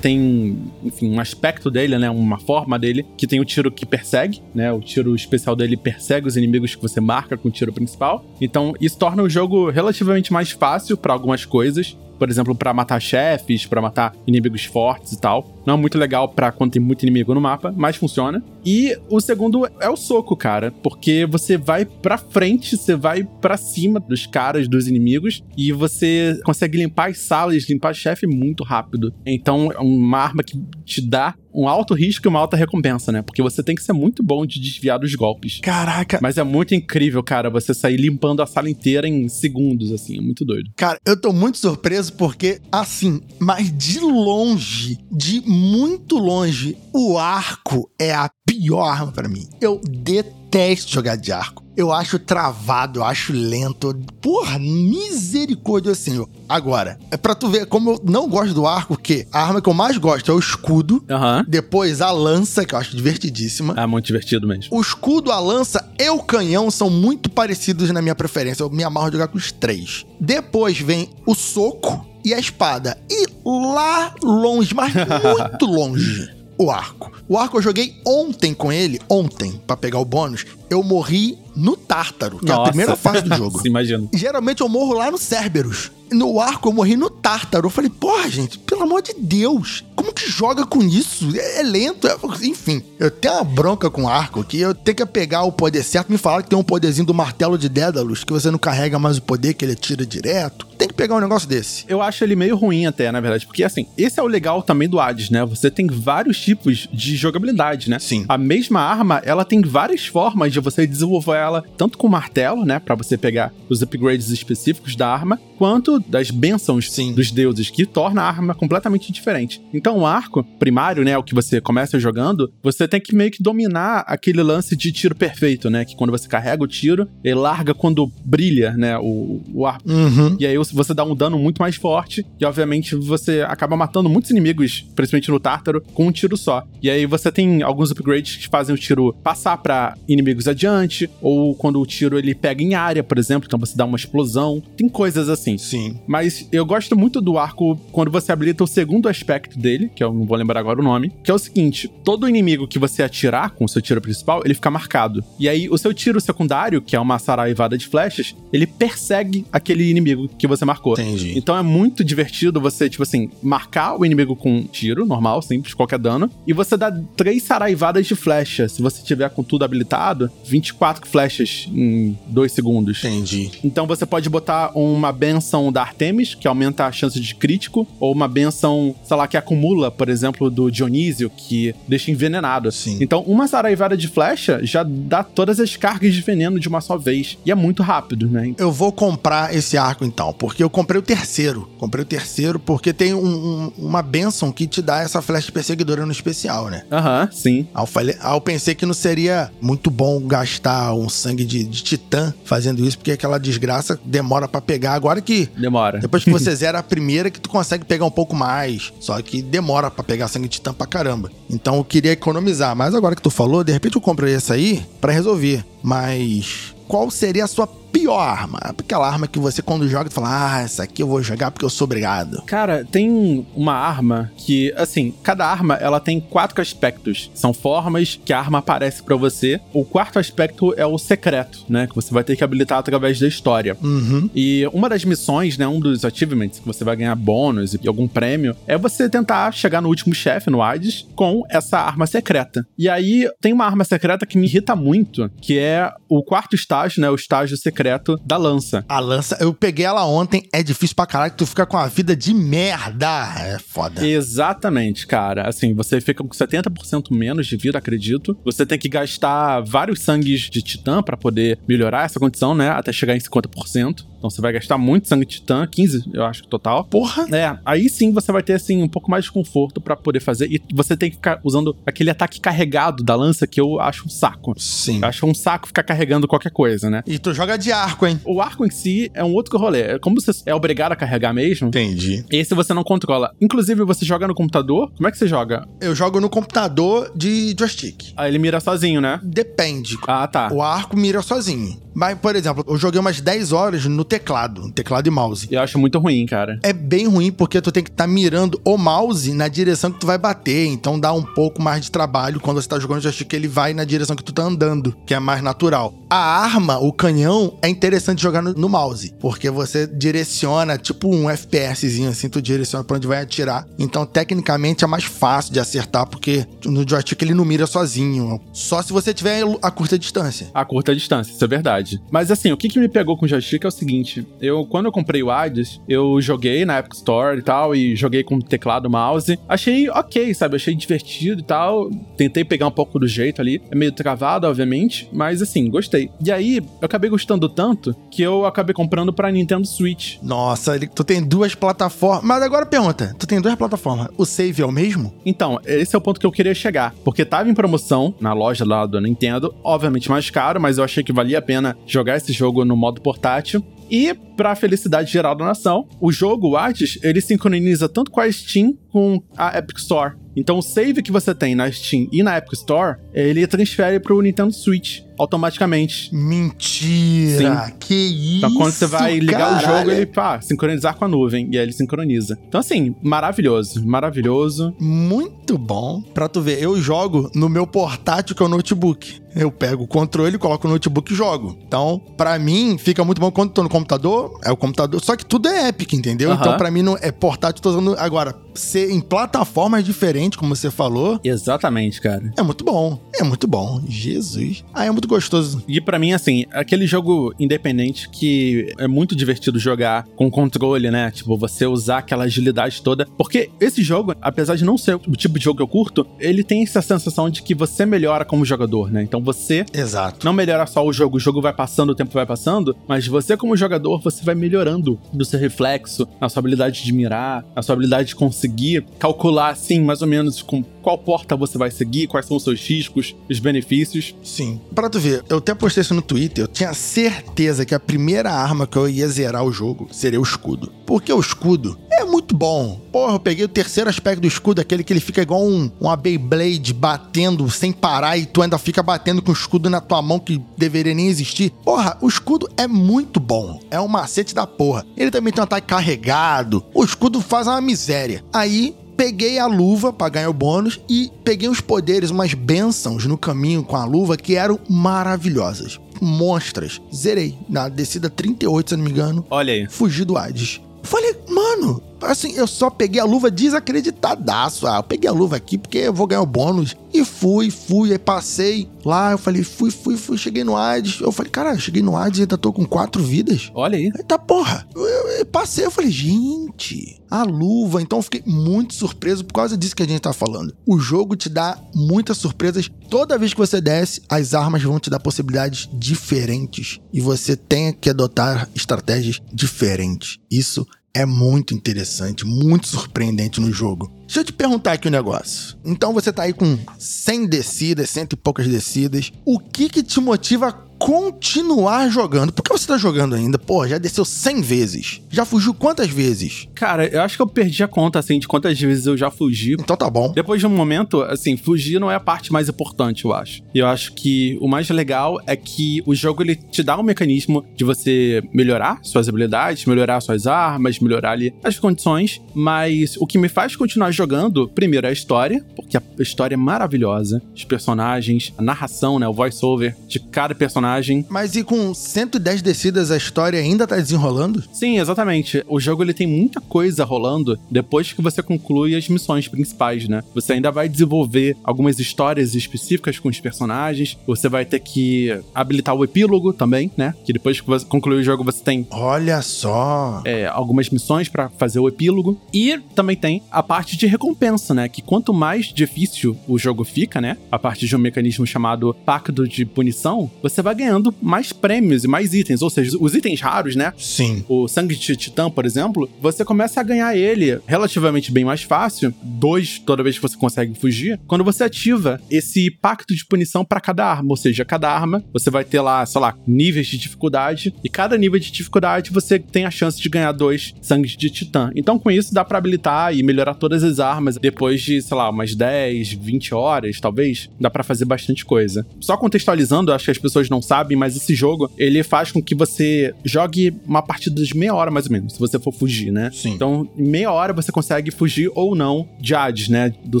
Tem, 0.00 0.58
enfim, 0.84 1.10
um 1.10 1.18
aspecto 1.18 1.70
dele, 1.70 1.98
né? 1.98 2.08
Uma 2.10 2.38
forma 2.38 2.78
dele, 2.78 3.04
que 3.16 3.26
tem 3.26 3.40
o 3.40 3.44
tiro 3.44 3.72
que 3.72 3.86
persegue, 3.86 4.42
né? 4.54 4.70
O 4.72 4.80
tiro 4.80 5.14
especial 5.16 5.56
dele 5.56 5.76
persegue 5.76 6.28
os 6.28 6.36
inimigos 6.36 6.74
que 6.74 6.82
você 6.82 7.00
marca 7.00 7.36
com 7.36 7.48
o 7.48 7.50
tiro 7.50 7.72
principal. 7.72 8.24
Então, 8.40 8.74
isso 8.80 8.98
torna 8.98 9.22
o 9.22 9.28
jogo 9.28 9.70
relativamente 9.70 10.32
mais 10.32 10.50
fácil 10.50 10.96
pra 10.96 11.12
algumas 11.12 11.44
coisas. 11.44 11.96
Por 12.18 12.30
exemplo, 12.30 12.54
pra 12.54 12.72
matar 12.72 13.00
chefes, 13.00 13.66
pra 13.66 13.82
matar 13.82 14.14
inimigos 14.26 14.64
fortes 14.64 15.12
e 15.12 15.20
tal. 15.20 15.55
Não 15.66 15.74
é 15.74 15.76
muito 15.76 15.98
legal 15.98 16.28
pra 16.28 16.52
quando 16.52 16.72
tem 16.72 16.82
muito 16.82 17.02
inimigo 17.02 17.34
no 17.34 17.40
mapa, 17.40 17.74
mas 17.76 17.96
funciona. 17.96 18.42
E 18.64 18.96
o 19.08 19.20
segundo 19.20 19.66
é 19.80 19.88
o 19.88 19.96
soco, 19.96 20.36
cara, 20.36 20.70
porque 20.82 21.26
você 21.26 21.56
vai 21.56 21.84
pra 21.84 22.16
frente, 22.16 22.76
você 22.76 22.94
vai 22.94 23.24
pra 23.24 23.56
cima 23.56 24.00
dos 24.00 24.26
caras, 24.26 24.68
dos 24.68 24.86
inimigos, 24.86 25.42
e 25.56 25.72
você 25.72 26.38
consegue 26.44 26.78
limpar 26.78 27.10
as 27.10 27.18
salas, 27.18 27.68
limpar 27.68 27.94
chefe 27.94 28.26
muito 28.26 28.62
rápido. 28.62 29.12
Então 29.24 29.70
é 29.72 29.78
uma 29.78 30.18
arma 30.18 30.42
que 30.42 30.62
te 30.84 31.00
dá 31.00 31.34
um 31.56 31.66
alto 31.66 31.94
risco 31.94 32.26
e 32.26 32.28
uma 32.28 32.38
alta 32.38 32.54
recompensa, 32.54 33.10
né? 33.10 33.22
Porque 33.22 33.42
você 33.42 33.62
tem 33.62 33.74
que 33.74 33.82
ser 33.82 33.94
muito 33.94 34.22
bom 34.22 34.44
de 34.44 34.60
desviar 34.60 34.98
dos 34.98 35.14
golpes. 35.14 35.58
Caraca, 35.62 36.18
Mas 36.20 36.36
é 36.36 36.44
muito 36.44 36.74
incrível, 36.74 37.22
cara, 37.22 37.48
você 37.48 37.72
sair 37.72 37.96
limpando 37.96 38.42
a 38.42 38.46
sala 38.46 38.68
inteira 38.68 39.08
em 39.08 39.26
segundos, 39.28 39.90
assim, 39.90 40.18
é 40.18 40.20
muito 40.20 40.44
doido. 40.44 40.70
Cara, 40.76 40.98
eu 41.06 41.18
tô 41.18 41.32
muito 41.32 41.56
surpreso 41.56 42.12
porque, 42.12 42.60
assim, 42.70 43.22
mas 43.38 43.74
de 43.74 43.98
longe, 44.00 44.98
de 45.10 45.42
muito 45.56 46.18
longe, 46.18 46.76
o 46.92 47.18
arco 47.18 47.90
é 47.98 48.14
a 48.14 48.30
pior 48.46 48.84
arma 48.84 49.10
pra 49.10 49.28
mim. 49.28 49.48
Eu 49.60 49.80
detesto 49.82 50.92
jogar 50.92 51.16
de 51.16 51.32
arco. 51.32 51.64
Eu 51.76 51.92
acho 51.92 52.18
travado, 52.18 53.00
eu 53.00 53.04
acho 53.04 53.34
lento. 53.34 53.94
Porra, 54.20 54.58
misericórdia, 54.58 55.94
Senhor. 55.94 56.26
Agora, 56.48 56.98
é 57.10 57.18
pra 57.18 57.34
tu 57.34 57.48
ver 57.48 57.66
como 57.66 57.90
eu 57.90 58.00
não 58.02 58.28
gosto 58.28 58.54
do 58.54 58.66
arco, 58.66 58.96
que 58.96 59.26
a 59.30 59.42
arma 59.42 59.60
que 59.60 59.68
eu 59.68 59.74
mais 59.74 59.98
gosto 59.98 60.30
é 60.30 60.34
o 60.34 60.38
escudo. 60.38 61.04
Aham. 61.10 61.44
Depois 61.46 62.00
a 62.00 62.10
lança, 62.10 62.64
que 62.64 62.74
eu 62.74 62.78
acho 62.78 62.96
divertidíssima. 62.96 63.74
É 63.76 63.86
muito 63.86 64.06
divertido 64.06 64.46
mesmo. 64.46 64.74
O 64.74 64.80
escudo, 64.80 65.30
a 65.30 65.38
lança 65.38 65.86
e 65.98 66.08
o 66.08 66.22
canhão 66.22 66.70
são 66.70 66.88
muito 66.88 67.28
parecidos 67.28 67.90
na 67.90 68.00
minha 68.00 68.14
preferência. 68.14 68.62
Eu 68.62 68.70
me 68.70 68.82
amarro 68.82 69.10
de 69.10 69.16
jogar 69.16 69.28
com 69.28 69.36
os 69.36 69.52
três. 69.52 70.06
Depois 70.18 70.78
vem 70.80 71.10
o 71.26 71.34
soco 71.34 72.06
e 72.26 72.34
a 72.34 72.38
espada. 72.40 72.98
E 73.08 73.26
lá 73.44 74.12
longe, 74.22 74.74
mas 74.74 74.92
muito 74.94 75.64
longe, 75.70 76.28
o 76.58 76.70
arco. 76.70 77.12
O 77.28 77.38
arco 77.38 77.56
eu 77.58 77.62
joguei 77.62 77.94
ontem 78.04 78.52
com 78.52 78.72
ele, 78.72 79.00
ontem, 79.08 79.60
pra 79.66 79.76
pegar 79.76 79.98
o 80.00 80.04
bônus. 80.04 80.44
Eu 80.68 80.82
morri 80.82 81.38
no 81.54 81.76
Tártaro, 81.76 82.38
que 82.38 82.50
é 82.50 82.54
a 82.54 82.56
Nossa. 82.58 82.70
primeira 82.70 82.96
fase 82.96 83.22
do 83.22 83.34
jogo. 83.36 83.60
Se 83.62 83.68
imagina. 83.68 84.08
Geralmente 84.12 84.60
eu 84.62 84.68
morro 84.68 84.94
lá 84.94 85.10
no 85.10 85.16
Cerberus. 85.18 85.92
No 86.12 86.40
arco 86.40 86.68
eu 86.68 86.72
morri 86.72 86.96
no 86.96 87.08
Tártaro. 87.10 87.66
Eu 87.66 87.70
falei, 87.70 87.90
porra, 87.90 88.28
gente, 88.30 88.58
pelo 88.60 88.82
amor 88.82 89.02
de 89.02 89.12
Deus, 89.18 89.84
como 89.96 90.12
que 90.12 90.28
joga 90.30 90.64
com 90.64 90.80
isso? 90.82 91.28
É, 91.36 91.60
é 91.60 91.62
lento, 91.64 92.06
é- 92.06 92.16
enfim. 92.42 92.80
Eu 92.98 93.10
tenho 93.10 93.34
uma 93.34 93.44
bronca 93.44 93.90
com 93.90 94.02
o 94.04 94.08
arco 94.08 94.40
aqui. 94.40 94.58
Eu 94.60 94.72
tenho 94.74 94.96
que 94.96 95.06
pegar 95.06 95.42
o 95.42 95.50
poder 95.52 95.82
certo. 95.82 96.10
Me 96.12 96.18
falaram 96.18 96.44
que 96.44 96.50
tem 96.50 96.58
um 96.58 96.62
poderzinho 96.64 97.06
do 97.06 97.14
martelo 97.14 97.58
de 97.58 97.68
Dédalus, 97.68 98.22
que 98.22 98.32
você 98.32 98.50
não 98.52 98.58
carrega 98.58 98.98
mais 99.00 99.18
o 99.18 99.22
poder, 99.22 99.54
que 99.54 99.64
ele 99.64 99.74
tira 99.74 100.06
direto. 100.06 100.66
Tem 100.86 100.92
que 100.92 100.94
pegar 100.94 101.16
um 101.16 101.20
negócio 101.20 101.48
desse. 101.48 101.84
Eu 101.88 102.00
acho 102.00 102.22
ele 102.22 102.36
meio 102.36 102.56
ruim 102.56 102.86
até, 102.86 103.10
na 103.10 103.20
verdade, 103.20 103.44
porque 103.44 103.64
assim, 103.64 103.86
esse 103.98 104.20
é 104.20 104.22
o 104.22 104.26
legal 104.26 104.62
também 104.62 104.88
do 104.88 105.00
Hades, 105.00 105.30
né? 105.30 105.44
Você 105.44 105.68
tem 105.68 105.86
vários 105.88 106.38
tipos 106.40 106.88
de 106.92 107.16
jogabilidade, 107.16 107.90
né? 107.90 107.98
Sim. 107.98 108.24
A 108.28 108.38
mesma 108.38 108.80
arma, 108.80 109.20
ela 109.24 109.44
tem 109.44 109.60
várias 109.62 110.06
formas 110.06 110.52
de 110.52 110.60
você 110.60 110.86
desenvolver 110.86 111.36
ela, 111.36 111.64
tanto 111.76 111.98
com 111.98 112.08
martelo, 112.08 112.64
né, 112.64 112.78
Pra 112.78 112.94
você 112.94 113.16
pegar 113.16 113.52
os 113.68 113.82
upgrades 113.82 114.30
específicos 114.30 114.94
da 114.94 115.08
arma, 115.08 115.40
quanto 115.58 115.98
das 115.98 116.30
bênçãos 116.30 116.92
Sim. 116.92 117.12
dos 117.14 117.32
deuses, 117.32 117.68
que 117.68 117.84
torna 117.84 118.22
a 118.22 118.28
arma 118.28 118.54
completamente 118.54 119.10
diferente. 119.10 119.60
Então, 119.74 119.98
o 119.98 120.06
arco 120.06 120.44
primário, 120.58 121.02
né, 121.02 121.18
o 121.18 121.22
que 121.22 121.34
você 121.34 121.60
começa 121.60 121.98
jogando, 121.98 122.52
você 122.62 122.86
tem 122.86 123.00
que 123.00 123.14
meio 123.14 123.30
que 123.30 123.42
dominar 123.42 124.04
aquele 124.06 124.42
lance 124.42 124.76
de 124.76 124.92
tiro 124.92 125.14
perfeito, 125.16 125.68
né, 125.68 125.84
que 125.84 125.96
quando 125.96 126.10
você 126.10 126.28
carrega 126.28 126.62
o 126.62 126.66
tiro, 126.68 127.08
ele 127.24 127.34
larga 127.34 127.74
quando 127.74 128.10
brilha, 128.24 128.72
né, 128.72 128.96
o, 128.98 129.42
o 129.52 129.66
arco 129.66 129.90
Uhum. 129.90 130.36
e 130.38 130.46
aí 130.46 130.56
você 130.76 130.94
dá 130.94 131.04
um 131.04 131.14
dano 131.14 131.38
muito 131.38 131.58
mais 131.58 131.76
forte. 131.76 132.24
E 132.38 132.44
obviamente 132.44 132.94
você 132.94 133.42
acaba 133.42 133.76
matando 133.76 134.08
muitos 134.08 134.30
inimigos, 134.30 134.84
principalmente 134.94 135.30
no 135.30 135.40
Tártaro, 135.40 135.80
com 135.94 136.06
um 136.06 136.12
tiro 136.12 136.36
só. 136.36 136.66
E 136.82 136.90
aí 136.90 137.06
você 137.06 137.32
tem 137.32 137.62
alguns 137.62 137.90
upgrades 137.90 138.36
que 138.36 138.48
fazem 138.48 138.74
o 138.74 138.78
tiro 138.78 139.14
passar 139.22 139.56
pra 139.58 139.96
inimigos 140.08 140.46
adiante. 140.46 141.08
Ou 141.20 141.54
quando 141.54 141.80
o 141.80 141.86
tiro 141.86 142.18
ele 142.18 142.34
pega 142.34 142.62
em 142.62 142.74
área, 142.74 143.02
por 143.02 143.18
exemplo. 143.18 143.46
Então 143.46 143.58
você 143.58 143.76
dá 143.76 143.84
uma 143.84 143.96
explosão. 143.96 144.62
Tem 144.76 144.88
coisas 144.88 145.28
assim. 145.28 145.56
Sim. 145.56 145.98
Mas 146.06 146.48
eu 146.52 146.64
gosto 146.66 146.96
muito 146.96 147.20
do 147.20 147.38
arco 147.38 147.76
quando 147.90 148.10
você 148.10 148.32
habilita 148.32 148.62
o 148.62 148.66
segundo 148.66 149.08
aspecto 149.08 149.58
dele, 149.58 149.90
que 149.94 150.04
eu 150.04 150.12
não 150.12 150.26
vou 150.26 150.36
lembrar 150.36 150.60
agora 150.60 150.80
o 150.80 150.84
nome, 150.84 151.12
que 151.24 151.30
é 151.30 151.34
o 151.34 151.38
seguinte: 151.38 151.88
todo 152.04 152.28
inimigo 152.28 152.68
que 152.68 152.78
você 152.78 153.02
atirar 153.02 153.50
com 153.50 153.64
o 153.64 153.68
seu 153.68 153.80
tiro 153.80 154.00
principal, 154.00 154.42
ele 154.44 154.54
fica 154.54 154.70
marcado. 154.70 155.24
E 155.38 155.48
aí 155.48 155.68
o 155.70 155.78
seu 155.78 155.94
tiro 155.94 156.20
secundário, 156.20 156.82
que 156.82 156.94
é 156.94 157.00
uma 157.00 157.18
saraivada 157.18 157.78
de 157.78 157.86
flechas, 157.86 158.34
ele 158.52 158.66
persegue 158.66 159.46
aquele 159.50 159.88
inimigo 159.88 160.28
que 160.28 160.46
você 160.46 160.64
marcou. 160.66 160.94
Entendi. 160.94 161.36
Então 161.36 161.56
é 161.56 161.62
muito 161.62 162.04
divertido 162.04 162.60
você, 162.60 162.90
tipo 162.90 163.02
assim, 163.02 163.30
marcar 163.42 163.98
o 163.98 164.04
inimigo 164.04 164.36
com 164.36 164.58
um 164.58 164.62
tiro 164.64 165.06
normal, 165.06 165.40
simples, 165.42 165.74
qualquer 165.74 165.98
dano, 165.98 166.30
e 166.46 166.52
você 166.52 166.76
dá 166.76 166.92
três 167.16 167.42
saraivadas 167.42 168.06
de 168.06 168.14
flecha. 168.14 168.68
Se 168.68 168.82
você 168.82 169.02
tiver 169.02 169.30
com 169.30 169.42
tudo 169.42 169.64
habilitado, 169.64 170.30
24 170.44 171.06
flechas 171.08 171.68
em 171.72 172.18
dois 172.26 172.52
segundos. 172.52 172.98
Entendi. 173.04 173.50
Então 173.64 173.86
você 173.86 174.04
pode 174.04 174.28
botar 174.28 174.72
uma 174.74 175.12
benção 175.12 175.72
da 175.72 175.82
Artemis, 175.82 176.34
que 176.34 176.48
aumenta 176.48 176.86
a 176.86 176.92
chance 176.92 177.18
de 177.20 177.34
crítico, 177.34 177.86
ou 178.00 178.12
uma 178.12 178.28
benção, 178.28 178.94
sei 179.04 179.16
lá, 179.16 179.28
que 179.28 179.36
acumula, 179.36 179.90
por 179.90 180.08
exemplo, 180.08 180.50
do 180.50 180.70
Dionísio, 180.70 181.30
que 181.30 181.74
deixa 181.88 182.10
envenenado. 182.10 182.70
Sim. 182.72 182.98
Então, 183.00 183.22
uma 183.22 183.46
saraivada 183.46 183.96
de 183.96 184.08
flecha 184.08 184.60
já 184.62 184.82
dá 184.82 185.22
todas 185.22 185.60
as 185.60 185.76
cargas 185.76 186.14
de 186.14 186.20
veneno 186.20 186.58
de 186.58 186.68
uma 186.68 186.80
só 186.80 186.96
vez. 186.96 187.38
E 187.44 187.50
é 187.50 187.54
muito 187.54 187.82
rápido, 187.82 188.28
né? 188.28 188.54
Eu 188.58 188.72
vou 188.72 188.92
comprar 188.92 189.54
esse 189.54 189.76
arco 189.76 190.04
então, 190.04 190.32
porque 190.46 190.62
eu 190.62 190.70
comprei 190.70 190.98
o 190.98 191.02
terceiro. 191.02 191.68
Comprei 191.78 192.02
o 192.02 192.06
terceiro 192.06 192.58
porque 192.58 192.92
tem 192.92 193.14
um- 193.14 193.24
um- 193.26 193.72
uma 193.78 194.02
benção 194.02 194.50
que 194.52 194.66
te 194.66 194.80
dá 194.80 195.00
essa 195.00 195.20
flecha 195.22 195.50
perseguidora 195.52 196.06
no 196.06 196.12
especial, 196.12 196.68
né? 196.68 196.84
Aham, 196.90 197.28
sim. 197.32 197.66
Aí 197.74 197.82
eu, 197.82 197.86
falei, 197.86 198.16
eu 198.22 198.40
pensei 198.40 198.74
que 198.74 198.86
não 198.86 198.94
seria 198.94 199.50
muito 199.60 199.90
bom 199.90 200.20
gastar 200.26 200.94
um 200.94 201.08
sangue 201.08 201.44
de, 201.44 201.64
de 201.64 201.82
titã 201.82 202.32
fazendo 202.44 202.84
isso, 202.84 202.98
porque 202.98 203.12
aquela 203.12 203.38
desgraça 203.38 203.98
demora 204.04 204.46
pra 204.48 204.60
pegar. 204.60 204.94
Agora 204.94 205.20
que 205.20 205.46
Demora. 205.56 205.98
depois 205.98 206.24
que 206.24 206.30
você 206.30 206.54
zera 206.56 206.78
a 206.78 206.82
primeira, 206.82 207.30
que 207.30 207.40
tu 207.40 207.48
consegue 207.48 207.84
pegar 207.84 208.04
um 208.04 208.10
pouco 208.10 208.34
mais. 208.34 208.92
Só 209.00 209.20
que 209.22 209.42
demora 209.42 209.90
pra 209.90 210.04
pegar 210.04 210.28
sangue 210.28 210.48
de 210.48 210.54
titã 210.56 210.72
pra 210.72 210.86
caramba. 210.86 211.30
Então 211.50 211.76
eu 211.76 211.84
queria 211.84 212.12
economizar. 212.12 212.74
Mas 212.76 212.94
agora 212.94 213.14
que 213.16 213.22
tu 213.22 213.30
falou, 213.30 213.62
de 213.64 213.72
repente 213.72 213.96
eu 213.96 214.00
compro 214.00 214.28
essa 214.28 214.54
aí 214.54 214.84
pra 215.00 215.12
resolver. 215.12 215.64
Mas 215.82 216.74
qual 216.86 217.10
seria 217.10 217.44
a 217.44 217.48
sua 217.48 217.66
pior 217.96 218.18
arma? 218.18 218.58
Aquela 218.62 219.08
arma 219.08 219.26
que 219.26 219.38
você 219.38 219.62
quando 219.62 219.88
joga, 219.88 220.10
fala, 220.10 220.56
ah, 220.56 220.60
essa 220.60 220.82
aqui 220.82 221.02
eu 221.02 221.06
vou 221.06 221.22
jogar 221.22 221.50
porque 221.50 221.64
eu 221.64 221.70
sou 221.70 221.86
obrigado. 221.86 222.42
Cara, 222.42 222.84
tem 222.84 223.46
uma 223.56 223.72
arma 223.72 224.30
que, 224.36 224.72
assim, 224.76 225.14
cada 225.22 225.46
arma 225.46 225.74
ela 225.76 225.98
tem 225.98 226.20
quatro 226.20 226.60
aspectos. 226.60 227.30
São 227.34 227.54
formas 227.54 228.20
que 228.22 228.34
a 228.34 228.38
arma 228.38 228.58
aparece 228.58 229.02
pra 229.02 229.16
você. 229.16 229.58
O 229.72 229.82
quarto 229.82 230.18
aspecto 230.18 230.74
é 230.76 230.84
o 230.84 230.98
secreto, 230.98 231.64
né? 231.68 231.86
Que 231.86 231.94
você 231.94 232.12
vai 232.12 232.22
ter 232.22 232.36
que 232.36 232.44
habilitar 232.44 232.78
através 232.78 233.18
da 233.18 233.26
história. 233.26 233.76
Uhum. 233.82 234.28
E 234.34 234.68
uma 234.74 234.90
das 234.90 235.04
missões, 235.04 235.56
né, 235.56 235.66
um 235.66 235.80
dos 235.80 236.04
achievements 236.04 236.58
que 236.58 236.66
você 236.66 236.84
vai 236.84 236.96
ganhar 236.96 237.14
bônus 237.14 237.74
e 237.74 237.88
algum 237.88 238.06
prêmio, 238.06 238.54
é 238.66 238.76
você 238.76 239.08
tentar 239.08 239.50
chegar 239.52 239.80
no 239.80 239.88
último 239.88 240.14
chefe, 240.14 240.50
no 240.50 240.60
Hades, 240.60 241.06
com 241.16 241.44
essa 241.48 241.78
arma 241.78 242.06
secreta. 242.06 242.66
E 242.76 242.90
aí 242.90 243.26
tem 243.40 243.54
uma 243.54 243.64
arma 243.64 243.84
secreta 243.84 244.26
que 244.26 244.36
me 244.36 244.46
irrita 244.46 244.76
muito, 244.76 245.30
que 245.40 245.58
é 245.58 245.90
o 246.08 246.22
quarto 246.22 246.54
estágio, 246.54 246.75
né, 246.98 247.10
o 247.10 247.14
estágio 247.14 247.56
secreto 247.56 248.18
da 248.24 248.36
lança. 248.36 248.84
A 248.88 248.98
lança, 248.98 249.36
eu 249.40 249.52
peguei 249.52 249.84
ela 249.84 250.06
ontem, 250.06 250.48
é 250.52 250.62
difícil 250.62 250.96
pra 250.96 251.06
caralho, 251.06 251.34
tu 251.36 251.46
fica 251.46 251.66
com 251.66 251.76
a 251.76 251.86
vida 251.86 252.14
de 252.14 252.34
merda. 252.34 253.06
É 253.38 253.58
foda. 253.58 254.06
Exatamente, 254.06 255.06
cara. 255.06 255.48
Assim, 255.48 255.74
você 255.74 256.00
fica 256.00 256.22
com 256.22 256.28
70% 256.28 257.10
menos 257.10 257.46
de 257.46 257.56
vida, 257.56 257.78
acredito. 257.78 258.36
Você 258.44 258.66
tem 258.66 258.78
que 258.78 258.88
gastar 258.88 259.60
vários 259.60 260.00
sangues 260.00 260.42
de 260.42 260.62
titã 260.62 261.02
pra 261.02 261.16
poder 261.16 261.58
melhorar 261.68 262.04
essa 262.04 262.20
condição, 262.20 262.54
né? 262.54 262.68
Até 262.70 262.92
chegar 262.92 263.16
em 263.16 263.20
50%. 263.20 264.04
Então 264.26 264.30
você 264.30 264.40
vai 264.40 264.52
gastar 264.52 264.76
muito 264.76 265.06
sangue 265.06 265.24
titã, 265.24 265.66
15, 265.70 266.10
eu 266.12 266.24
acho, 266.24 266.46
total. 266.48 266.84
Porra. 266.84 267.26
É, 267.34 267.56
aí 267.64 267.88
sim 267.88 268.12
você 268.12 268.32
vai 268.32 268.42
ter 268.42 268.54
assim 268.54 268.82
um 268.82 268.88
pouco 268.88 269.10
mais 269.10 269.24
de 269.24 269.32
conforto 269.32 269.80
pra 269.80 269.94
poder 269.94 270.20
fazer 270.20 270.50
e 270.50 270.60
você 270.74 270.96
tem 270.96 271.10
que 271.10 271.16
ficar 271.16 271.38
usando 271.44 271.76
aquele 271.86 272.10
ataque 272.10 272.40
carregado 272.40 273.04
da 273.04 273.14
lança 273.14 273.46
que 273.46 273.60
eu 273.60 273.80
acho 273.80 274.06
um 274.06 274.08
saco. 274.08 274.54
Sim. 274.58 274.98
Eu 275.02 275.08
acho 275.08 275.26
um 275.26 275.34
saco 275.34 275.68
ficar 275.68 275.84
carregando 275.84 276.26
qualquer 276.26 276.50
coisa, 276.50 276.90
né? 276.90 277.02
E 277.06 277.18
tu 277.18 277.32
joga 277.32 277.56
de 277.56 277.70
arco, 277.70 278.06
hein? 278.06 278.20
O 278.24 278.40
arco 278.40 278.66
em 278.66 278.70
si 278.70 279.10
é 279.14 279.22
um 279.22 279.32
outro 279.32 279.56
rolê. 279.58 279.82
É 279.82 279.98
Como 279.98 280.20
você 280.20 280.32
é 280.44 280.54
obrigado 280.54 280.92
a 280.92 280.96
carregar 280.96 281.32
mesmo, 281.32 281.68
Entendi. 281.68 282.24
esse 282.30 282.54
você 282.54 282.74
não 282.74 282.82
controla. 282.82 283.32
Inclusive, 283.40 283.84
você 283.84 284.04
joga 284.04 284.26
no 284.26 284.34
computador. 284.34 284.90
Como 284.96 285.06
é 285.06 285.12
que 285.12 285.18
você 285.18 285.28
joga? 285.28 285.68
Eu 285.80 285.94
jogo 285.94 286.20
no 286.20 286.28
computador 286.28 287.12
de 287.14 287.54
joystick. 287.56 288.12
Aí 288.16 288.30
ele 288.30 288.38
mira 288.38 288.58
sozinho, 288.58 289.00
né? 289.00 289.20
Depende. 289.22 289.96
Ah, 290.08 290.26
tá. 290.26 290.48
O 290.52 290.62
arco 290.62 290.96
mira 290.96 291.22
sozinho. 291.22 291.86
Mas, 291.94 292.18
por 292.18 292.36
exemplo, 292.36 292.62
eu 292.68 292.76
joguei 292.76 293.00
umas 293.00 293.20
10 293.22 293.52
horas 293.52 293.84
no 293.86 294.04
teclado, 294.16 294.70
teclado 294.72 295.06
e 295.06 295.10
mouse. 295.10 295.46
Eu 295.50 295.60
acho 295.60 295.78
muito 295.78 295.98
ruim, 295.98 296.24
cara. 296.26 296.58
É 296.62 296.72
bem 296.72 297.06
ruim 297.06 297.30
porque 297.30 297.60
tu 297.60 297.70
tem 297.70 297.82
que 297.82 297.90
estar 297.90 298.06
mirando 298.06 298.60
o 298.64 298.78
mouse 298.78 299.32
na 299.32 299.46
direção 299.46 299.92
que 299.92 300.00
tu 300.00 300.06
vai 300.06 300.16
bater, 300.16 300.66
então 300.66 300.98
dá 300.98 301.12
um 301.12 301.22
pouco 301.22 301.60
mais 301.60 301.82
de 301.82 301.90
trabalho 301.90 302.40
quando 302.40 302.60
você 302.60 302.68
tá 302.68 302.78
jogando 302.78 303.02
joystick, 303.02 303.32
ele 303.34 303.48
vai 303.48 303.74
na 303.74 303.84
direção 303.84 304.16
que 304.16 304.24
tu 304.24 304.32
tá 304.32 304.42
andando, 304.42 304.96
que 305.04 305.14
é 305.14 305.18
mais 305.18 305.42
natural. 305.42 305.94
A 306.08 306.16
arma, 306.16 306.78
o 306.78 306.92
canhão, 306.92 307.58
é 307.60 307.68
interessante 307.68 308.22
jogar 308.22 308.40
no, 308.40 308.54
no 308.54 308.68
mouse, 308.68 309.12
porque 309.20 309.50
você 309.50 309.86
direciona, 309.86 310.78
tipo 310.78 311.14
um 311.14 311.28
FPSzinho 311.28 312.08
assim, 312.08 312.28
tu 312.28 312.40
direciona 312.40 312.84
pra 312.84 312.96
onde 312.96 313.06
vai 313.06 313.20
atirar. 313.20 313.66
Então, 313.78 314.06
tecnicamente 314.06 314.84
é 314.84 314.86
mais 314.86 315.04
fácil 315.04 315.52
de 315.52 315.60
acertar 315.60 316.06
porque 316.06 316.46
no 316.64 316.88
joystick 316.88 317.20
ele 317.20 317.34
não 317.34 317.44
mira 317.44 317.66
sozinho, 317.66 318.40
só 318.52 318.80
se 318.82 318.92
você 318.92 319.12
tiver 319.12 319.42
a 319.60 319.70
curta 319.70 319.98
distância. 319.98 320.48
A 320.54 320.64
curta 320.64 320.94
distância, 320.94 321.32
isso 321.32 321.44
é 321.44 321.48
verdade. 321.48 322.00
Mas 322.10 322.30
assim, 322.30 322.52
o 322.52 322.56
que, 322.56 322.68
que 322.68 322.78
me 322.78 322.88
pegou 322.88 323.16
com 323.16 323.26
o 323.26 323.28
joystick 323.28 323.64
é 323.64 323.68
o 323.68 323.70
seguinte: 323.70 323.95
eu, 324.40 324.64
quando 324.66 324.86
eu 324.86 324.92
comprei 324.92 325.22
o 325.22 325.30
Hades, 325.30 325.80
eu 325.88 326.20
joguei 326.20 326.64
na 326.64 326.78
Epic 326.78 326.94
Store 326.94 327.38
e 327.38 327.42
tal, 327.42 327.74
e 327.74 327.94
joguei 327.96 328.22
com 328.22 328.40
teclado 328.40 328.88
e 328.88 328.90
mouse. 328.90 329.38
Achei 329.48 329.88
ok, 329.88 330.32
sabe? 330.34 330.56
Achei 330.56 330.74
divertido 330.74 331.40
e 331.40 331.44
tal. 331.44 331.90
Tentei 332.16 332.44
pegar 332.44 332.66
um 332.66 332.70
pouco 332.70 332.98
do 332.98 333.06
jeito 333.06 333.40
ali. 333.40 333.60
É 333.70 333.74
meio 333.74 333.92
travado, 333.92 334.46
obviamente, 334.46 335.08
mas 335.12 335.40
assim, 335.42 335.70
gostei. 335.70 336.10
E 336.24 336.30
aí, 336.32 336.58
eu 336.58 336.64
acabei 336.82 337.08
gostando 337.10 337.48
tanto 337.48 337.94
que 338.10 338.22
eu 338.22 338.44
acabei 338.46 338.74
comprando 338.74 339.12
pra 339.12 339.30
Nintendo 339.30 339.66
Switch. 339.66 340.16
Nossa, 340.22 340.74
ele- 340.76 340.86
tu 340.88 341.04
tem 341.04 341.22
duas 341.22 341.54
plataformas. 341.54 342.24
Mas 342.24 342.42
agora 342.42 342.66
pergunta: 342.66 343.14
tu 343.18 343.26
tem 343.26 343.40
duas 343.40 343.54
plataformas. 343.54 344.08
O 344.16 344.24
save 344.24 344.62
é 344.62 344.66
o 344.66 344.72
mesmo? 344.72 345.14
Então, 345.24 345.60
esse 345.64 345.94
é 345.94 345.98
o 345.98 346.00
ponto 346.00 346.18
que 346.20 346.26
eu 346.26 346.32
queria 346.32 346.54
chegar. 346.54 346.94
Porque 347.04 347.24
tava 347.24 347.48
em 347.48 347.54
promoção 347.54 348.14
na 348.20 348.32
loja 348.32 348.64
lá 348.64 348.86
do 348.86 349.00
Nintendo, 349.00 349.54
obviamente 349.62 350.08
mais 350.10 350.30
caro, 350.30 350.60
mas 350.60 350.78
eu 350.78 350.84
achei 350.84 351.02
que 351.02 351.12
valia 351.12 351.38
a 351.38 351.42
pena 351.42 351.76
jogar 351.86 352.16
esse 352.16 352.32
jogo 352.32 352.64
no 352.64 352.76
modo 352.76 353.00
portátil. 353.00 353.64
E, 353.90 354.14
pra 354.36 354.54
felicidade 354.54 355.12
geral 355.12 355.34
da 355.34 355.44
nação, 355.44 355.88
o 356.00 356.10
jogo, 356.10 356.50
o 356.50 356.56
Hades, 356.56 356.98
ele 357.02 357.20
sincroniza 357.20 357.88
tanto 357.88 358.10
com 358.10 358.20
a 358.20 358.30
Steam 358.30 358.76
com 358.90 359.22
a 359.36 359.58
Epic 359.58 359.78
Store. 359.78 360.14
Então, 360.34 360.58
o 360.58 360.62
save 360.62 361.02
que 361.02 361.12
você 361.12 361.34
tem 361.34 361.54
na 361.54 361.70
Steam 361.70 362.08
e 362.12 362.22
na 362.22 362.36
Epic 362.36 362.52
Store, 362.54 362.98
ele 363.12 363.46
transfere 363.46 364.00
pro 364.00 364.20
Nintendo 364.20 364.52
Switch. 364.52 365.05
Automaticamente. 365.18 366.14
Mentira! 366.14 367.72
Que 367.78 367.94
isso! 367.94 368.36
Então, 368.38 368.54
quando 368.54 368.72
você 368.72 368.86
vai 368.86 369.18
ligar 369.18 369.52
o 369.52 369.60
caralho. 369.60 369.78
jogo, 369.78 369.90
ele, 369.90 370.06
pá, 370.06 370.40
sincronizar 370.40 370.96
com 370.96 371.04
a 371.04 371.08
nuvem. 371.08 371.48
E 371.52 371.56
aí 371.58 371.64
ele 371.64 371.72
sincroniza. 371.72 372.38
Então, 372.48 372.60
assim, 372.60 372.94
maravilhoso. 373.02 373.84
Maravilhoso. 373.86 374.74
Muito 374.80 375.56
bom. 375.58 376.02
Pra 376.14 376.28
tu 376.28 376.40
ver, 376.40 376.62
eu 376.62 376.80
jogo 376.80 377.30
no 377.34 377.48
meu 377.48 377.66
portátil, 377.66 378.34
que 378.34 378.42
é 378.42 378.46
o 378.46 378.48
notebook. 378.48 379.20
Eu 379.34 379.50
pego 379.52 379.84
o 379.84 379.86
controle, 379.86 380.38
coloco 380.38 380.66
o 380.66 380.70
notebook 380.70 381.12
e 381.12 381.16
jogo. 381.16 381.58
Então, 381.66 382.00
pra 382.16 382.38
mim, 382.38 382.78
fica 382.78 383.04
muito 383.04 383.20
bom 383.20 383.30
quando 383.30 383.50
tô 383.50 383.62
no 383.62 383.68
computador, 383.68 384.38
é 384.42 384.50
o 384.50 384.56
computador. 384.56 384.98
Só 385.04 385.14
que 385.14 385.26
tudo 385.26 385.46
é 385.46 385.68
Epic, 385.68 385.92
entendeu? 385.92 386.30
Aham. 386.32 386.40
Então, 386.40 386.56
pra 386.56 386.70
mim, 386.70 386.80
não 386.80 386.96
é 387.02 387.12
portátil, 387.12 387.60
tô 387.62 387.68
usando. 387.68 387.94
Agora, 387.98 388.34
ser 388.54 388.90
em 388.90 388.98
plataformas 388.98 389.84
diferentes, 389.84 390.38
como 390.38 390.56
você 390.56 390.70
falou, 390.70 391.20
Exatamente, 391.22 392.00
cara. 392.00 392.32
é 392.38 392.42
muito 392.42 392.64
bom. 392.64 392.98
É 393.14 393.22
muito 393.22 393.46
bom. 393.46 393.82
Jesus. 393.86 394.64
Ah, 394.72 394.86
é 394.86 394.90
muito 394.90 395.05
gostoso. 395.06 395.62
E 395.68 395.80
pra 395.80 395.98
mim, 395.98 396.12
assim, 396.12 396.44
aquele 396.52 396.86
jogo 396.86 397.34
independente 397.38 398.08
que 398.08 398.72
é 398.78 398.86
muito 398.86 399.14
divertido 399.14 399.58
jogar 399.58 400.06
com 400.16 400.30
controle, 400.30 400.90
né? 400.90 401.10
Tipo, 401.10 401.36
você 401.36 401.66
usar 401.66 401.98
aquela 401.98 402.24
agilidade 402.24 402.82
toda. 402.82 403.06
Porque 403.16 403.50
esse 403.60 403.82
jogo, 403.82 404.14
apesar 404.20 404.56
de 404.56 404.64
não 404.64 404.78
ser 404.78 404.96
o 404.96 405.16
tipo 405.16 405.38
de 405.38 405.44
jogo 405.44 405.58
que 405.58 405.62
eu 405.62 405.68
curto, 405.68 406.06
ele 406.18 406.42
tem 406.42 406.62
essa 406.62 406.82
sensação 406.82 407.30
de 407.30 407.42
que 407.42 407.54
você 407.54 407.86
melhora 407.86 408.24
como 408.24 408.44
jogador, 408.44 408.90
né? 408.90 409.02
Então 409.02 409.22
você 409.22 409.64
Exato. 409.72 410.24
não 410.24 410.32
melhora 410.32 410.66
só 410.66 410.84
o 410.84 410.92
jogo, 410.92 411.16
o 411.16 411.20
jogo 411.20 411.40
vai 411.40 411.52
passando, 411.52 411.90
o 411.90 411.94
tempo 411.94 412.12
vai 412.12 412.26
passando, 412.26 412.76
mas 412.88 413.06
você 413.06 413.36
como 413.36 413.56
jogador, 413.56 414.00
você 414.00 414.24
vai 414.24 414.34
melhorando 414.34 414.98
no 415.12 415.24
seu 415.24 415.38
reflexo, 415.38 416.06
na 416.20 416.28
sua 416.28 416.40
habilidade 416.40 416.84
de 416.84 416.92
mirar, 416.92 417.44
na 417.54 417.62
sua 417.62 417.74
habilidade 417.74 418.08
de 418.08 418.16
conseguir 418.16 418.84
calcular, 418.98 419.50
assim, 419.50 419.80
mais 419.80 420.02
ou 420.02 420.08
menos 420.08 420.42
com 420.42 420.62
qual 420.62 420.98
porta 420.98 421.36
você 421.36 421.58
vai 421.58 421.70
seguir, 421.70 422.06
quais 422.06 422.26
são 422.26 422.36
os 422.36 422.44
seus 422.44 422.60
riscos, 422.60 423.14
os 423.28 423.40
benefícios. 423.40 424.14
Sim. 424.22 424.60
Pra 424.74 424.88
tu 425.00 425.24
eu 425.28 425.38
até 425.38 425.54
postei 425.54 425.82
isso 425.82 425.94
no 425.94 426.02
Twitter, 426.02 426.44
eu 426.44 426.48
tinha 426.48 426.72
certeza 426.74 427.64
que 427.64 427.74
a 427.74 427.80
primeira 427.80 428.32
arma 428.32 428.66
que 428.66 428.76
eu 428.76 428.88
ia 428.88 429.08
zerar 429.08 429.44
o 429.44 429.52
jogo 429.52 429.88
seria 429.92 430.20
o 430.20 430.22
escudo. 430.22 430.72
Porque 430.86 431.12
o 431.12 431.20
escudo 431.20 431.78
é 431.90 432.04
muito 432.04 432.34
bom. 432.34 432.80
Porra, 432.92 433.14
eu 433.14 433.20
peguei 433.20 433.44
o 433.44 433.48
terceiro 433.48 433.90
aspecto 433.90 434.20
do 434.20 434.26
escudo, 434.26 434.60
aquele 434.60 434.84
que 434.84 434.92
ele 434.92 435.00
fica 435.00 435.22
igual 435.22 435.44
um, 435.44 435.70
uma 435.80 435.96
Beyblade 435.96 436.72
batendo 436.72 437.50
sem 437.50 437.72
parar 437.72 438.16
e 438.16 438.26
tu 438.26 438.42
ainda 438.42 438.58
fica 438.58 438.82
batendo 438.82 439.20
com 439.20 439.30
o 439.30 439.34
escudo 439.34 439.68
na 439.68 439.80
tua 439.80 440.00
mão 440.00 440.18
que 440.18 440.40
deveria 440.56 440.94
nem 440.94 441.08
existir. 441.08 441.50
Porra, 441.64 441.96
o 442.00 442.08
escudo 442.08 442.48
é 442.56 442.66
muito 442.66 443.18
bom. 443.18 443.60
É 443.70 443.80
um 443.80 443.88
macete 443.88 444.34
da 444.34 444.46
porra. 444.46 444.86
Ele 444.96 445.10
também 445.10 445.32
tem 445.32 445.40
um 445.40 445.44
ataque 445.44 445.66
carregado. 445.66 446.64
O 446.72 446.84
escudo 446.84 447.20
faz 447.20 447.46
uma 447.46 447.60
miséria. 447.60 448.24
Aí 448.32 448.74
peguei 448.96 449.38
a 449.38 449.46
luva 449.46 449.92
pra 449.92 450.08
ganhar 450.08 450.30
o 450.30 450.32
bônus 450.32 450.80
e 450.88 451.10
peguei 451.22 451.48
uns 451.48 451.60
poderes, 451.60 452.10
umas 452.10 452.34
bênçãos 452.34 453.04
no 453.04 453.18
caminho 453.18 453.62
com 453.62 453.76
a 453.76 453.84
luva 453.84 454.16
que 454.16 454.34
eram 454.34 454.58
maravilhosas. 454.68 455.78
Monstras. 456.00 456.80
Zerei. 456.94 457.38
Na 457.48 457.68
descida 457.68 458.10
38, 458.10 458.70
se 458.70 458.76
não 458.76 458.84
me 458.84 458.90
engano. 458.90 459.24
Olha 459.30 459.52
aí. 459.52 459.68
Fugi 459.68 460.04
do 460.04 460.16
Hades. 460.16 460.60
Falei, 460.82 461.16
mano, 461.28 461.82
assim, 462.02 462.32
eu 462.34 462.46
só 462.46 462.68
peguei 462.70 463.00
a 463.00 463.04
luva 463.04 463.30
desacreditadaço. 463.30 464.66
Ah, 464.66 464.76
eu 464.78 464.82
peguei 464.82 465.08
a 465.08 465.12
luva 465.12 465.36
aqui 465.36 465.56
porque 465.58 465.78
eu 465.78 465.92
vou 465.92 466.06
ganhar 466.06 466.22
o 466.22 466.26
bônus. 466.26 466.74
E 466.92 467.04
fui, 467.04 467.50
fui, 467.50 467.92
aí 467.92 467.98
passei 467.98 468.68
lá, 468.84 469.12
eu 469.12 469.18
falei, 469.18 469.42
fui, 469.42 469.70
fui, 469.70 469.96
fui, 469.96 470.16
cheguei 470.16 470.44
no 470.44 470.56
Hades. 470.56 471.00
Eu 471.00 471.12
falei, 471.12 471.30
cara, 471.30 471.52
eu 471.52 471.58
cheguei 471.58 471.82
no 471.82 471.96
Hades 471.96 472.18
e 472.18 472.22
ainda 472.22 472.38
tô 472.38 472.52
com 472.52 472.64
quatro 472.64 473.02
vidas. 473.02 473.50
Olha 473.54 473.76
aí. 473.76 473.86
Eita 473.96 474.18
porra! 474.18 474.66
Eu, 474.74 474.82
eu- 474.82 475.08
eu 475.18 475.26
passei, 475.26 475.64
eu 475.66 475.70
falei, 475.70 475.90
gente, 475.90 477.00
a 477.10 477.22
luva. 477.22 477.82
Então 477.82 477.98
eu 477.98 478.02
fiquei 478.02 478.22
muito 478.26 478.74
surpreso 478.74 479.24
por 479.24 479.34
causa 479.34 479.56
disso 479.56 479.76
que 479.76 479.82
a 479.82 479.86
gente 479.86 480.00
tá 480.00 480.12
falando. 480.12 480.54
O 480.66 480.78
jogo 480.78 481.16
te 481.16 481.28
dá 481.28 481.58
muitas 481.74 482.16
surpresas. 482.18 482.70
Toda 482.88 483.18
vez 483.18 483.32
que 483.34 483.38
você 483.40 483.60
desce, 483.60 484.00
as 484.08 484.32
armas 484.32 484.62
vão 484.62 484.78
te 484.80 484.88
dar 484.88 485.00
possibilidades 485.00 485.68
diferentes. 485.72 486.80
E 486.92 487.00
você 487.00 487.36
tem 487.36 487.72
que 487.72 487.90
adotar 487.90 488.48
estratégias 488.54 489.20
diferentes. 489.32 490.18
Isso 490.30 490.66
é 490.96 491.04
muito 491.04 491.52
interessante, 491.52 492.24
muito 492.24 492.66
surpreendente 492.66 493.38
no 493.38 493.52
jogo. 493.52 493.92
Deixa 494.06 494.20
eu 494.20 494.24
te 494.24 494.32
perguntar 494.32 494.72
aqui 494.72 494.88
um 494.88 494.90
negócio. 494.90 495.54
Então 495.62 495.92
você 495.92 496.10
tá 496.10 496.22
aí 496.22 496.32
com 496.32 496.58
100 496.78 497.26
descidas, 497.26 497.90
cento 497.90 498.14
e 498.14 498.16
poucas 498.16 498.48
descidas. 498.48 499.12
O 499.22 499.38
que 499.38 499.68
que 499.68 499.82
te 499.82 500.00
motiva 500.00 500.48
a 500.48 500.52
continuar 500.78 501.88
jogando? 501.88 502.32
Por 502.32 502.42
que 502.42 502.52
você 502.52 502.66
tá 502.66 502.76
jogando 502.76 503.14
ainda? 503.14 503.38
Pô, 503.38 503.66
já 503.66 503.78
desceu 503.78 504.04
100 504.04 504.42
vezes. 504.42 505.02
Já 505.10 505.24
fugiu 505.24 505.54
quantas 505.54 505.88
vezes? 505.88 506.48
Cara, 506.54 506.86
eu 506.86 507.02
acho 507.02 507.16
que 507.16 507.22
eu 507.22 507.26
perdi 507.26 507.62
a 507.62 507.68
conta, 507.68 507.98
assim, 507.98 508.18
de 508.18 508.28
quantas 508.28 508.58
vezes 508.60 508.86
eu 508.86 508.96
já 508.96 509.10
fugi. 509.10 509.54
Então 509.54 509.76
tá 509.76 509.88
bom. 509.88 510.12
Depois 510.12 510.40
de 510.40 510.46
um 510.46 510.50
momento, 510.50 511.02
assim, 511.02 511.36
fugir 511.36 511.78
não 511.78 511.90
é 511.90 511.94
a 511.94 512.00
parte 512.00 512.32
mais 512.32 512.48
importante, 512.48 513.04
eu 513.04 513.12
acho. 513.12 513.42
E 513.54 513.58
eu 513.58 513.66
acho 513.66 513.92
que 513.92 514.38
o 514.40 514.48
mais 514.48 514.68
legal 514.68 515.20
é 515.26 515.36
que 515.36 515.82
o 515.86 515.94
jogo 515.94 516.22
ele 516.22 516.36
te 516.36 516.62
dá 516.62 516.78
um 516.78 516.82
mecanismo 516.82 517.44
de 517.56 517.64
você 517.64 518.22
melhorar 518.32 518.78
suas 518.82 519.08
habilidades, 519.08 519.64
melhorar 519.64 520.00
suas 520.00 520.26
armas, 520.26 520.78
melhorar 520.78 521.12
ali 521.12 521.34
as 521.42 521.58
condições. 521.58 522.20
Mas 522.34 522.96
o 522.98 523.06
que 523.06 523.18
me 523.18 523.28
faz 523.28 523.56
continuar 523.56 523.90
jogando, 523.90 524.48
primeiro, 524.48 524.86
é 524.86 524.90
a 524.90 524.92
história, 524.92 525.44
porque 525.54 525.76
a 525.76 525.82
história 526.00 526.34
é 526.34 526.36
maravilhosa. 526.36 527.22
Os 527.34 527.44
personagens, 527.44 528.32
a 528.36 528.42
narração, 528.42 528.98
né, 528.98 529.08
o 529.08 529.12
voice-over 529.12 529.76
de 529.88 529.98
cada 529.98 530.34
personagem. 530.34 530.65
Mas 531.08 531.36
e 531.36 531.42
com 531.44 531.72
110 531.74 532.42
descidas 532.42 532.90
a 532.90 532.96
história 532.96 533.38
ainda 533.38 533.66
tá 533.66 533.76
desenrolando? 533.76 534.42
Sim, 534.52 534.78
exatamente. 534.78 535.44
O 535.48 535.60
jogo 535.60 535.82
ele 535.82 535.94
tem 535.94 536.06
muita 536.06 536.40
coisa 536.40 536.84
rolando 536.84 537.38
depois 537.50 537.92
que 537.92 538.02
você 538.02 538.22
conclui 538.22 538.74
as 538.74 538.88
missões 538.88 539.28
principais, 539.28 539.88
né? 539.88 540.02
Você 540.14 540.32
ainda 540.32 540.50
vai 540.50 540.68
desenvolver 540.68 541.36
algumas 541.44 541.78
histórias 541.78 542.34
específicas 542.34 542.98
com 542.98 543.08
os 543.08 543.20
personagens. 543.20 543.96
Você 544.06 544.28
vai 544.28 544.44
ter 544.44 544.60
que 544.60 545.18
habilitar 545.34 545.74
o 545.74 545.84
epílogo 545.84 546.32
também, 546.32 546.70
né? 546.76 546.94
Que 547.04 547.12
depois 547.12 547.40
que 547.40 547.46
você 547.46 547.64
concluir 547.64 547.98
o 547.98 548.02
jogo 548.02 548.24
você 548.24 548.42
tem 548.42 548.66
Olha 548.70 549.22
só. 549.22 550.02
é, 550.04 550.26
algumas 550.26 550.68
missões 550.70 551.08
pra 551.08 551.28
fazer 551.30 551.58
o 551.60 551.68
epílogo. 551.68 552.20
E 552.32 552.58
também 552.74 552.96
tem 552.96 553.22
a 553.30 553.42
parte 553.42 553.76
de 553.76 553.86
recompensa, 553.86 554.54
né? 554.54 554.68
Que 554.68 554.82
quanto 554.82 555.12
mais 555.12 555.46
difícil 555.46 556.16
o 556.26 556.38
jogo 556.38 556.64
fica, 556.64 557.00
né? 557.00 557.16
A 557.30 557.38
partir 557.38 557.66
de 557.66 557.76
um 557.76 557.78
mecanismo 557.78 558.26
chamado 558.26 558.74
Pacto 558.84 559.26
de 559.28 559.44
Punição, 559.44 560.10
você 560.22 560.42
vai 560.42 560.54
ganhando 560.56 560.94
mais 561.00 561.32
prêmios 561.32 561.84
e 561.84 561.88
mais 561.88 562.14
itens. 562.14 562.42
Ou 562.42 562.50
seja, 562.50 562.76
os 562.80 562.94
itens 562.94 563.20
raros, 563.20 563.54
né? 563.54 563.72
Sim. 563.78 564.24
O 564.28 564.48
sangue 564.48 564.74
de 564.74 564.96
titã, 564.96 565.30
por 565.30 565.46
exemplo, 565.46 565.88
você 566.00 566.24
começa 566.24 566.60
a 566.60 566.64
ganhar 566.64 566.96
ele 566.96 567.38
relativamente 567.46 568.10
bem 568.10 568.24
mais 568.24 568.42
fácil, 568.42 568.92
dois 569.02 569.58
toda 569.58 569.82
vez 569.82 569.96
que 569.96 570.02
você 570.02 570.16
consegue 570.16 570.58
fugir, 570.58 570.98
quando 571.06 571.24
você 571.24 571.44
ativa 571.44 572.00
esse 572.10 572.50
pacto 572.50 572.94
de 572.94 573.04
punição 573.04 573.44
pra 573.44 573.60
cada 573.60 573.84
arma, 573.84 574.08
ou 574.10 574.16
seja, 574.16 574.44
cada 574.44 574.70
arma 574.70 575.04
você 575.12 575.30
vai 575.30 575.44
ter 575.44 575.60
lá, 575.60 575.84
sei 575.84 576.00
lá, 576.00 576.16
níveis 576.26 576.66
de 576.66 576.78
dificuldade, 576.78 577.54
e 577.62 577.68
cada 577.68 577.96
nível 577.96 578.18
de 578.18 578.30
dificuldade 578.30 578.90
você 578.90 579.18
tem 579.18 579.44
a 579.44 579.50
chance 579.50 579.80
de 579.80 579.88
ganhar 579.88 580.12
dois 580.12 580.54
sangues 580.60 580.96
de 580.96 581.10
titã. 581.10 581.50
Então 581.54 581.78
com 581.78 581.90
isso 581.90 582.14
dá 582.14 582.24
pra 582.24 582.38
habilitar 582.38 582.94
e 582.94 583.02
melhorar 583.02 583.34
todas 583.34 583.62
as 583.62 583.78
armas 583.78 584.16
depois 584.16 584.62
de, 584.62 584.80
sei 584.80 584.96
lá, 584.96 585.10
umas 585.10 585.34
10, 585.34 585.92
20 585.92 586.34
horas, 586.34 586.80
talvez, 586.80 587.28
dá 587.40 587.50
pra 587.50 587.62
fazer 587.62 587.84
bastante 587.84 588.24
coisa. 588.24 588.66
Só 588.80 588.96
contextualizando, 588.96 589.72
acho 589.72 589.84
que 589.86 589.90
as 589.90 589.98
pessoas 589.98 590.28
não 590.28 590.40
sabem, 590.46 590.76
mas 590.76 590.96
esse 590.96 591.14
jogo, 591.14 591.50
ele 591.56 591.82
faz 591.82 592.12
com 592.12 592.22
que 592.22 592.34
você 592.34 592.94
jogue 593.04 593.54
uma 593.66 593.82
partida 593.82 594.22
de 594.22 594.36
meia 594.36 594.54
hora 594.54 594.70
mais 594.70 594.86
ou 594.86 594.92
menos, 594.92 595.14
se 595.14 595.18
você 595.18 595.38
for 595.38 595.52
fugir, 595.52 595.92
né? 595.92 596.10
Sim. 596.12 596.30
Então, 596.30 596.68
em 596.76 596.88
meia 596.88 597.12
hora 597.12 597.32
você 597.32 597.52
consegue 597.52 597.90
fugir 597.90 598.30
ou 598.34 598.54
não 598.54 598.88
de 599.00 599.14
Hades, 599.14 599.48
né? 599.48 599.72
Do 599.84 600.00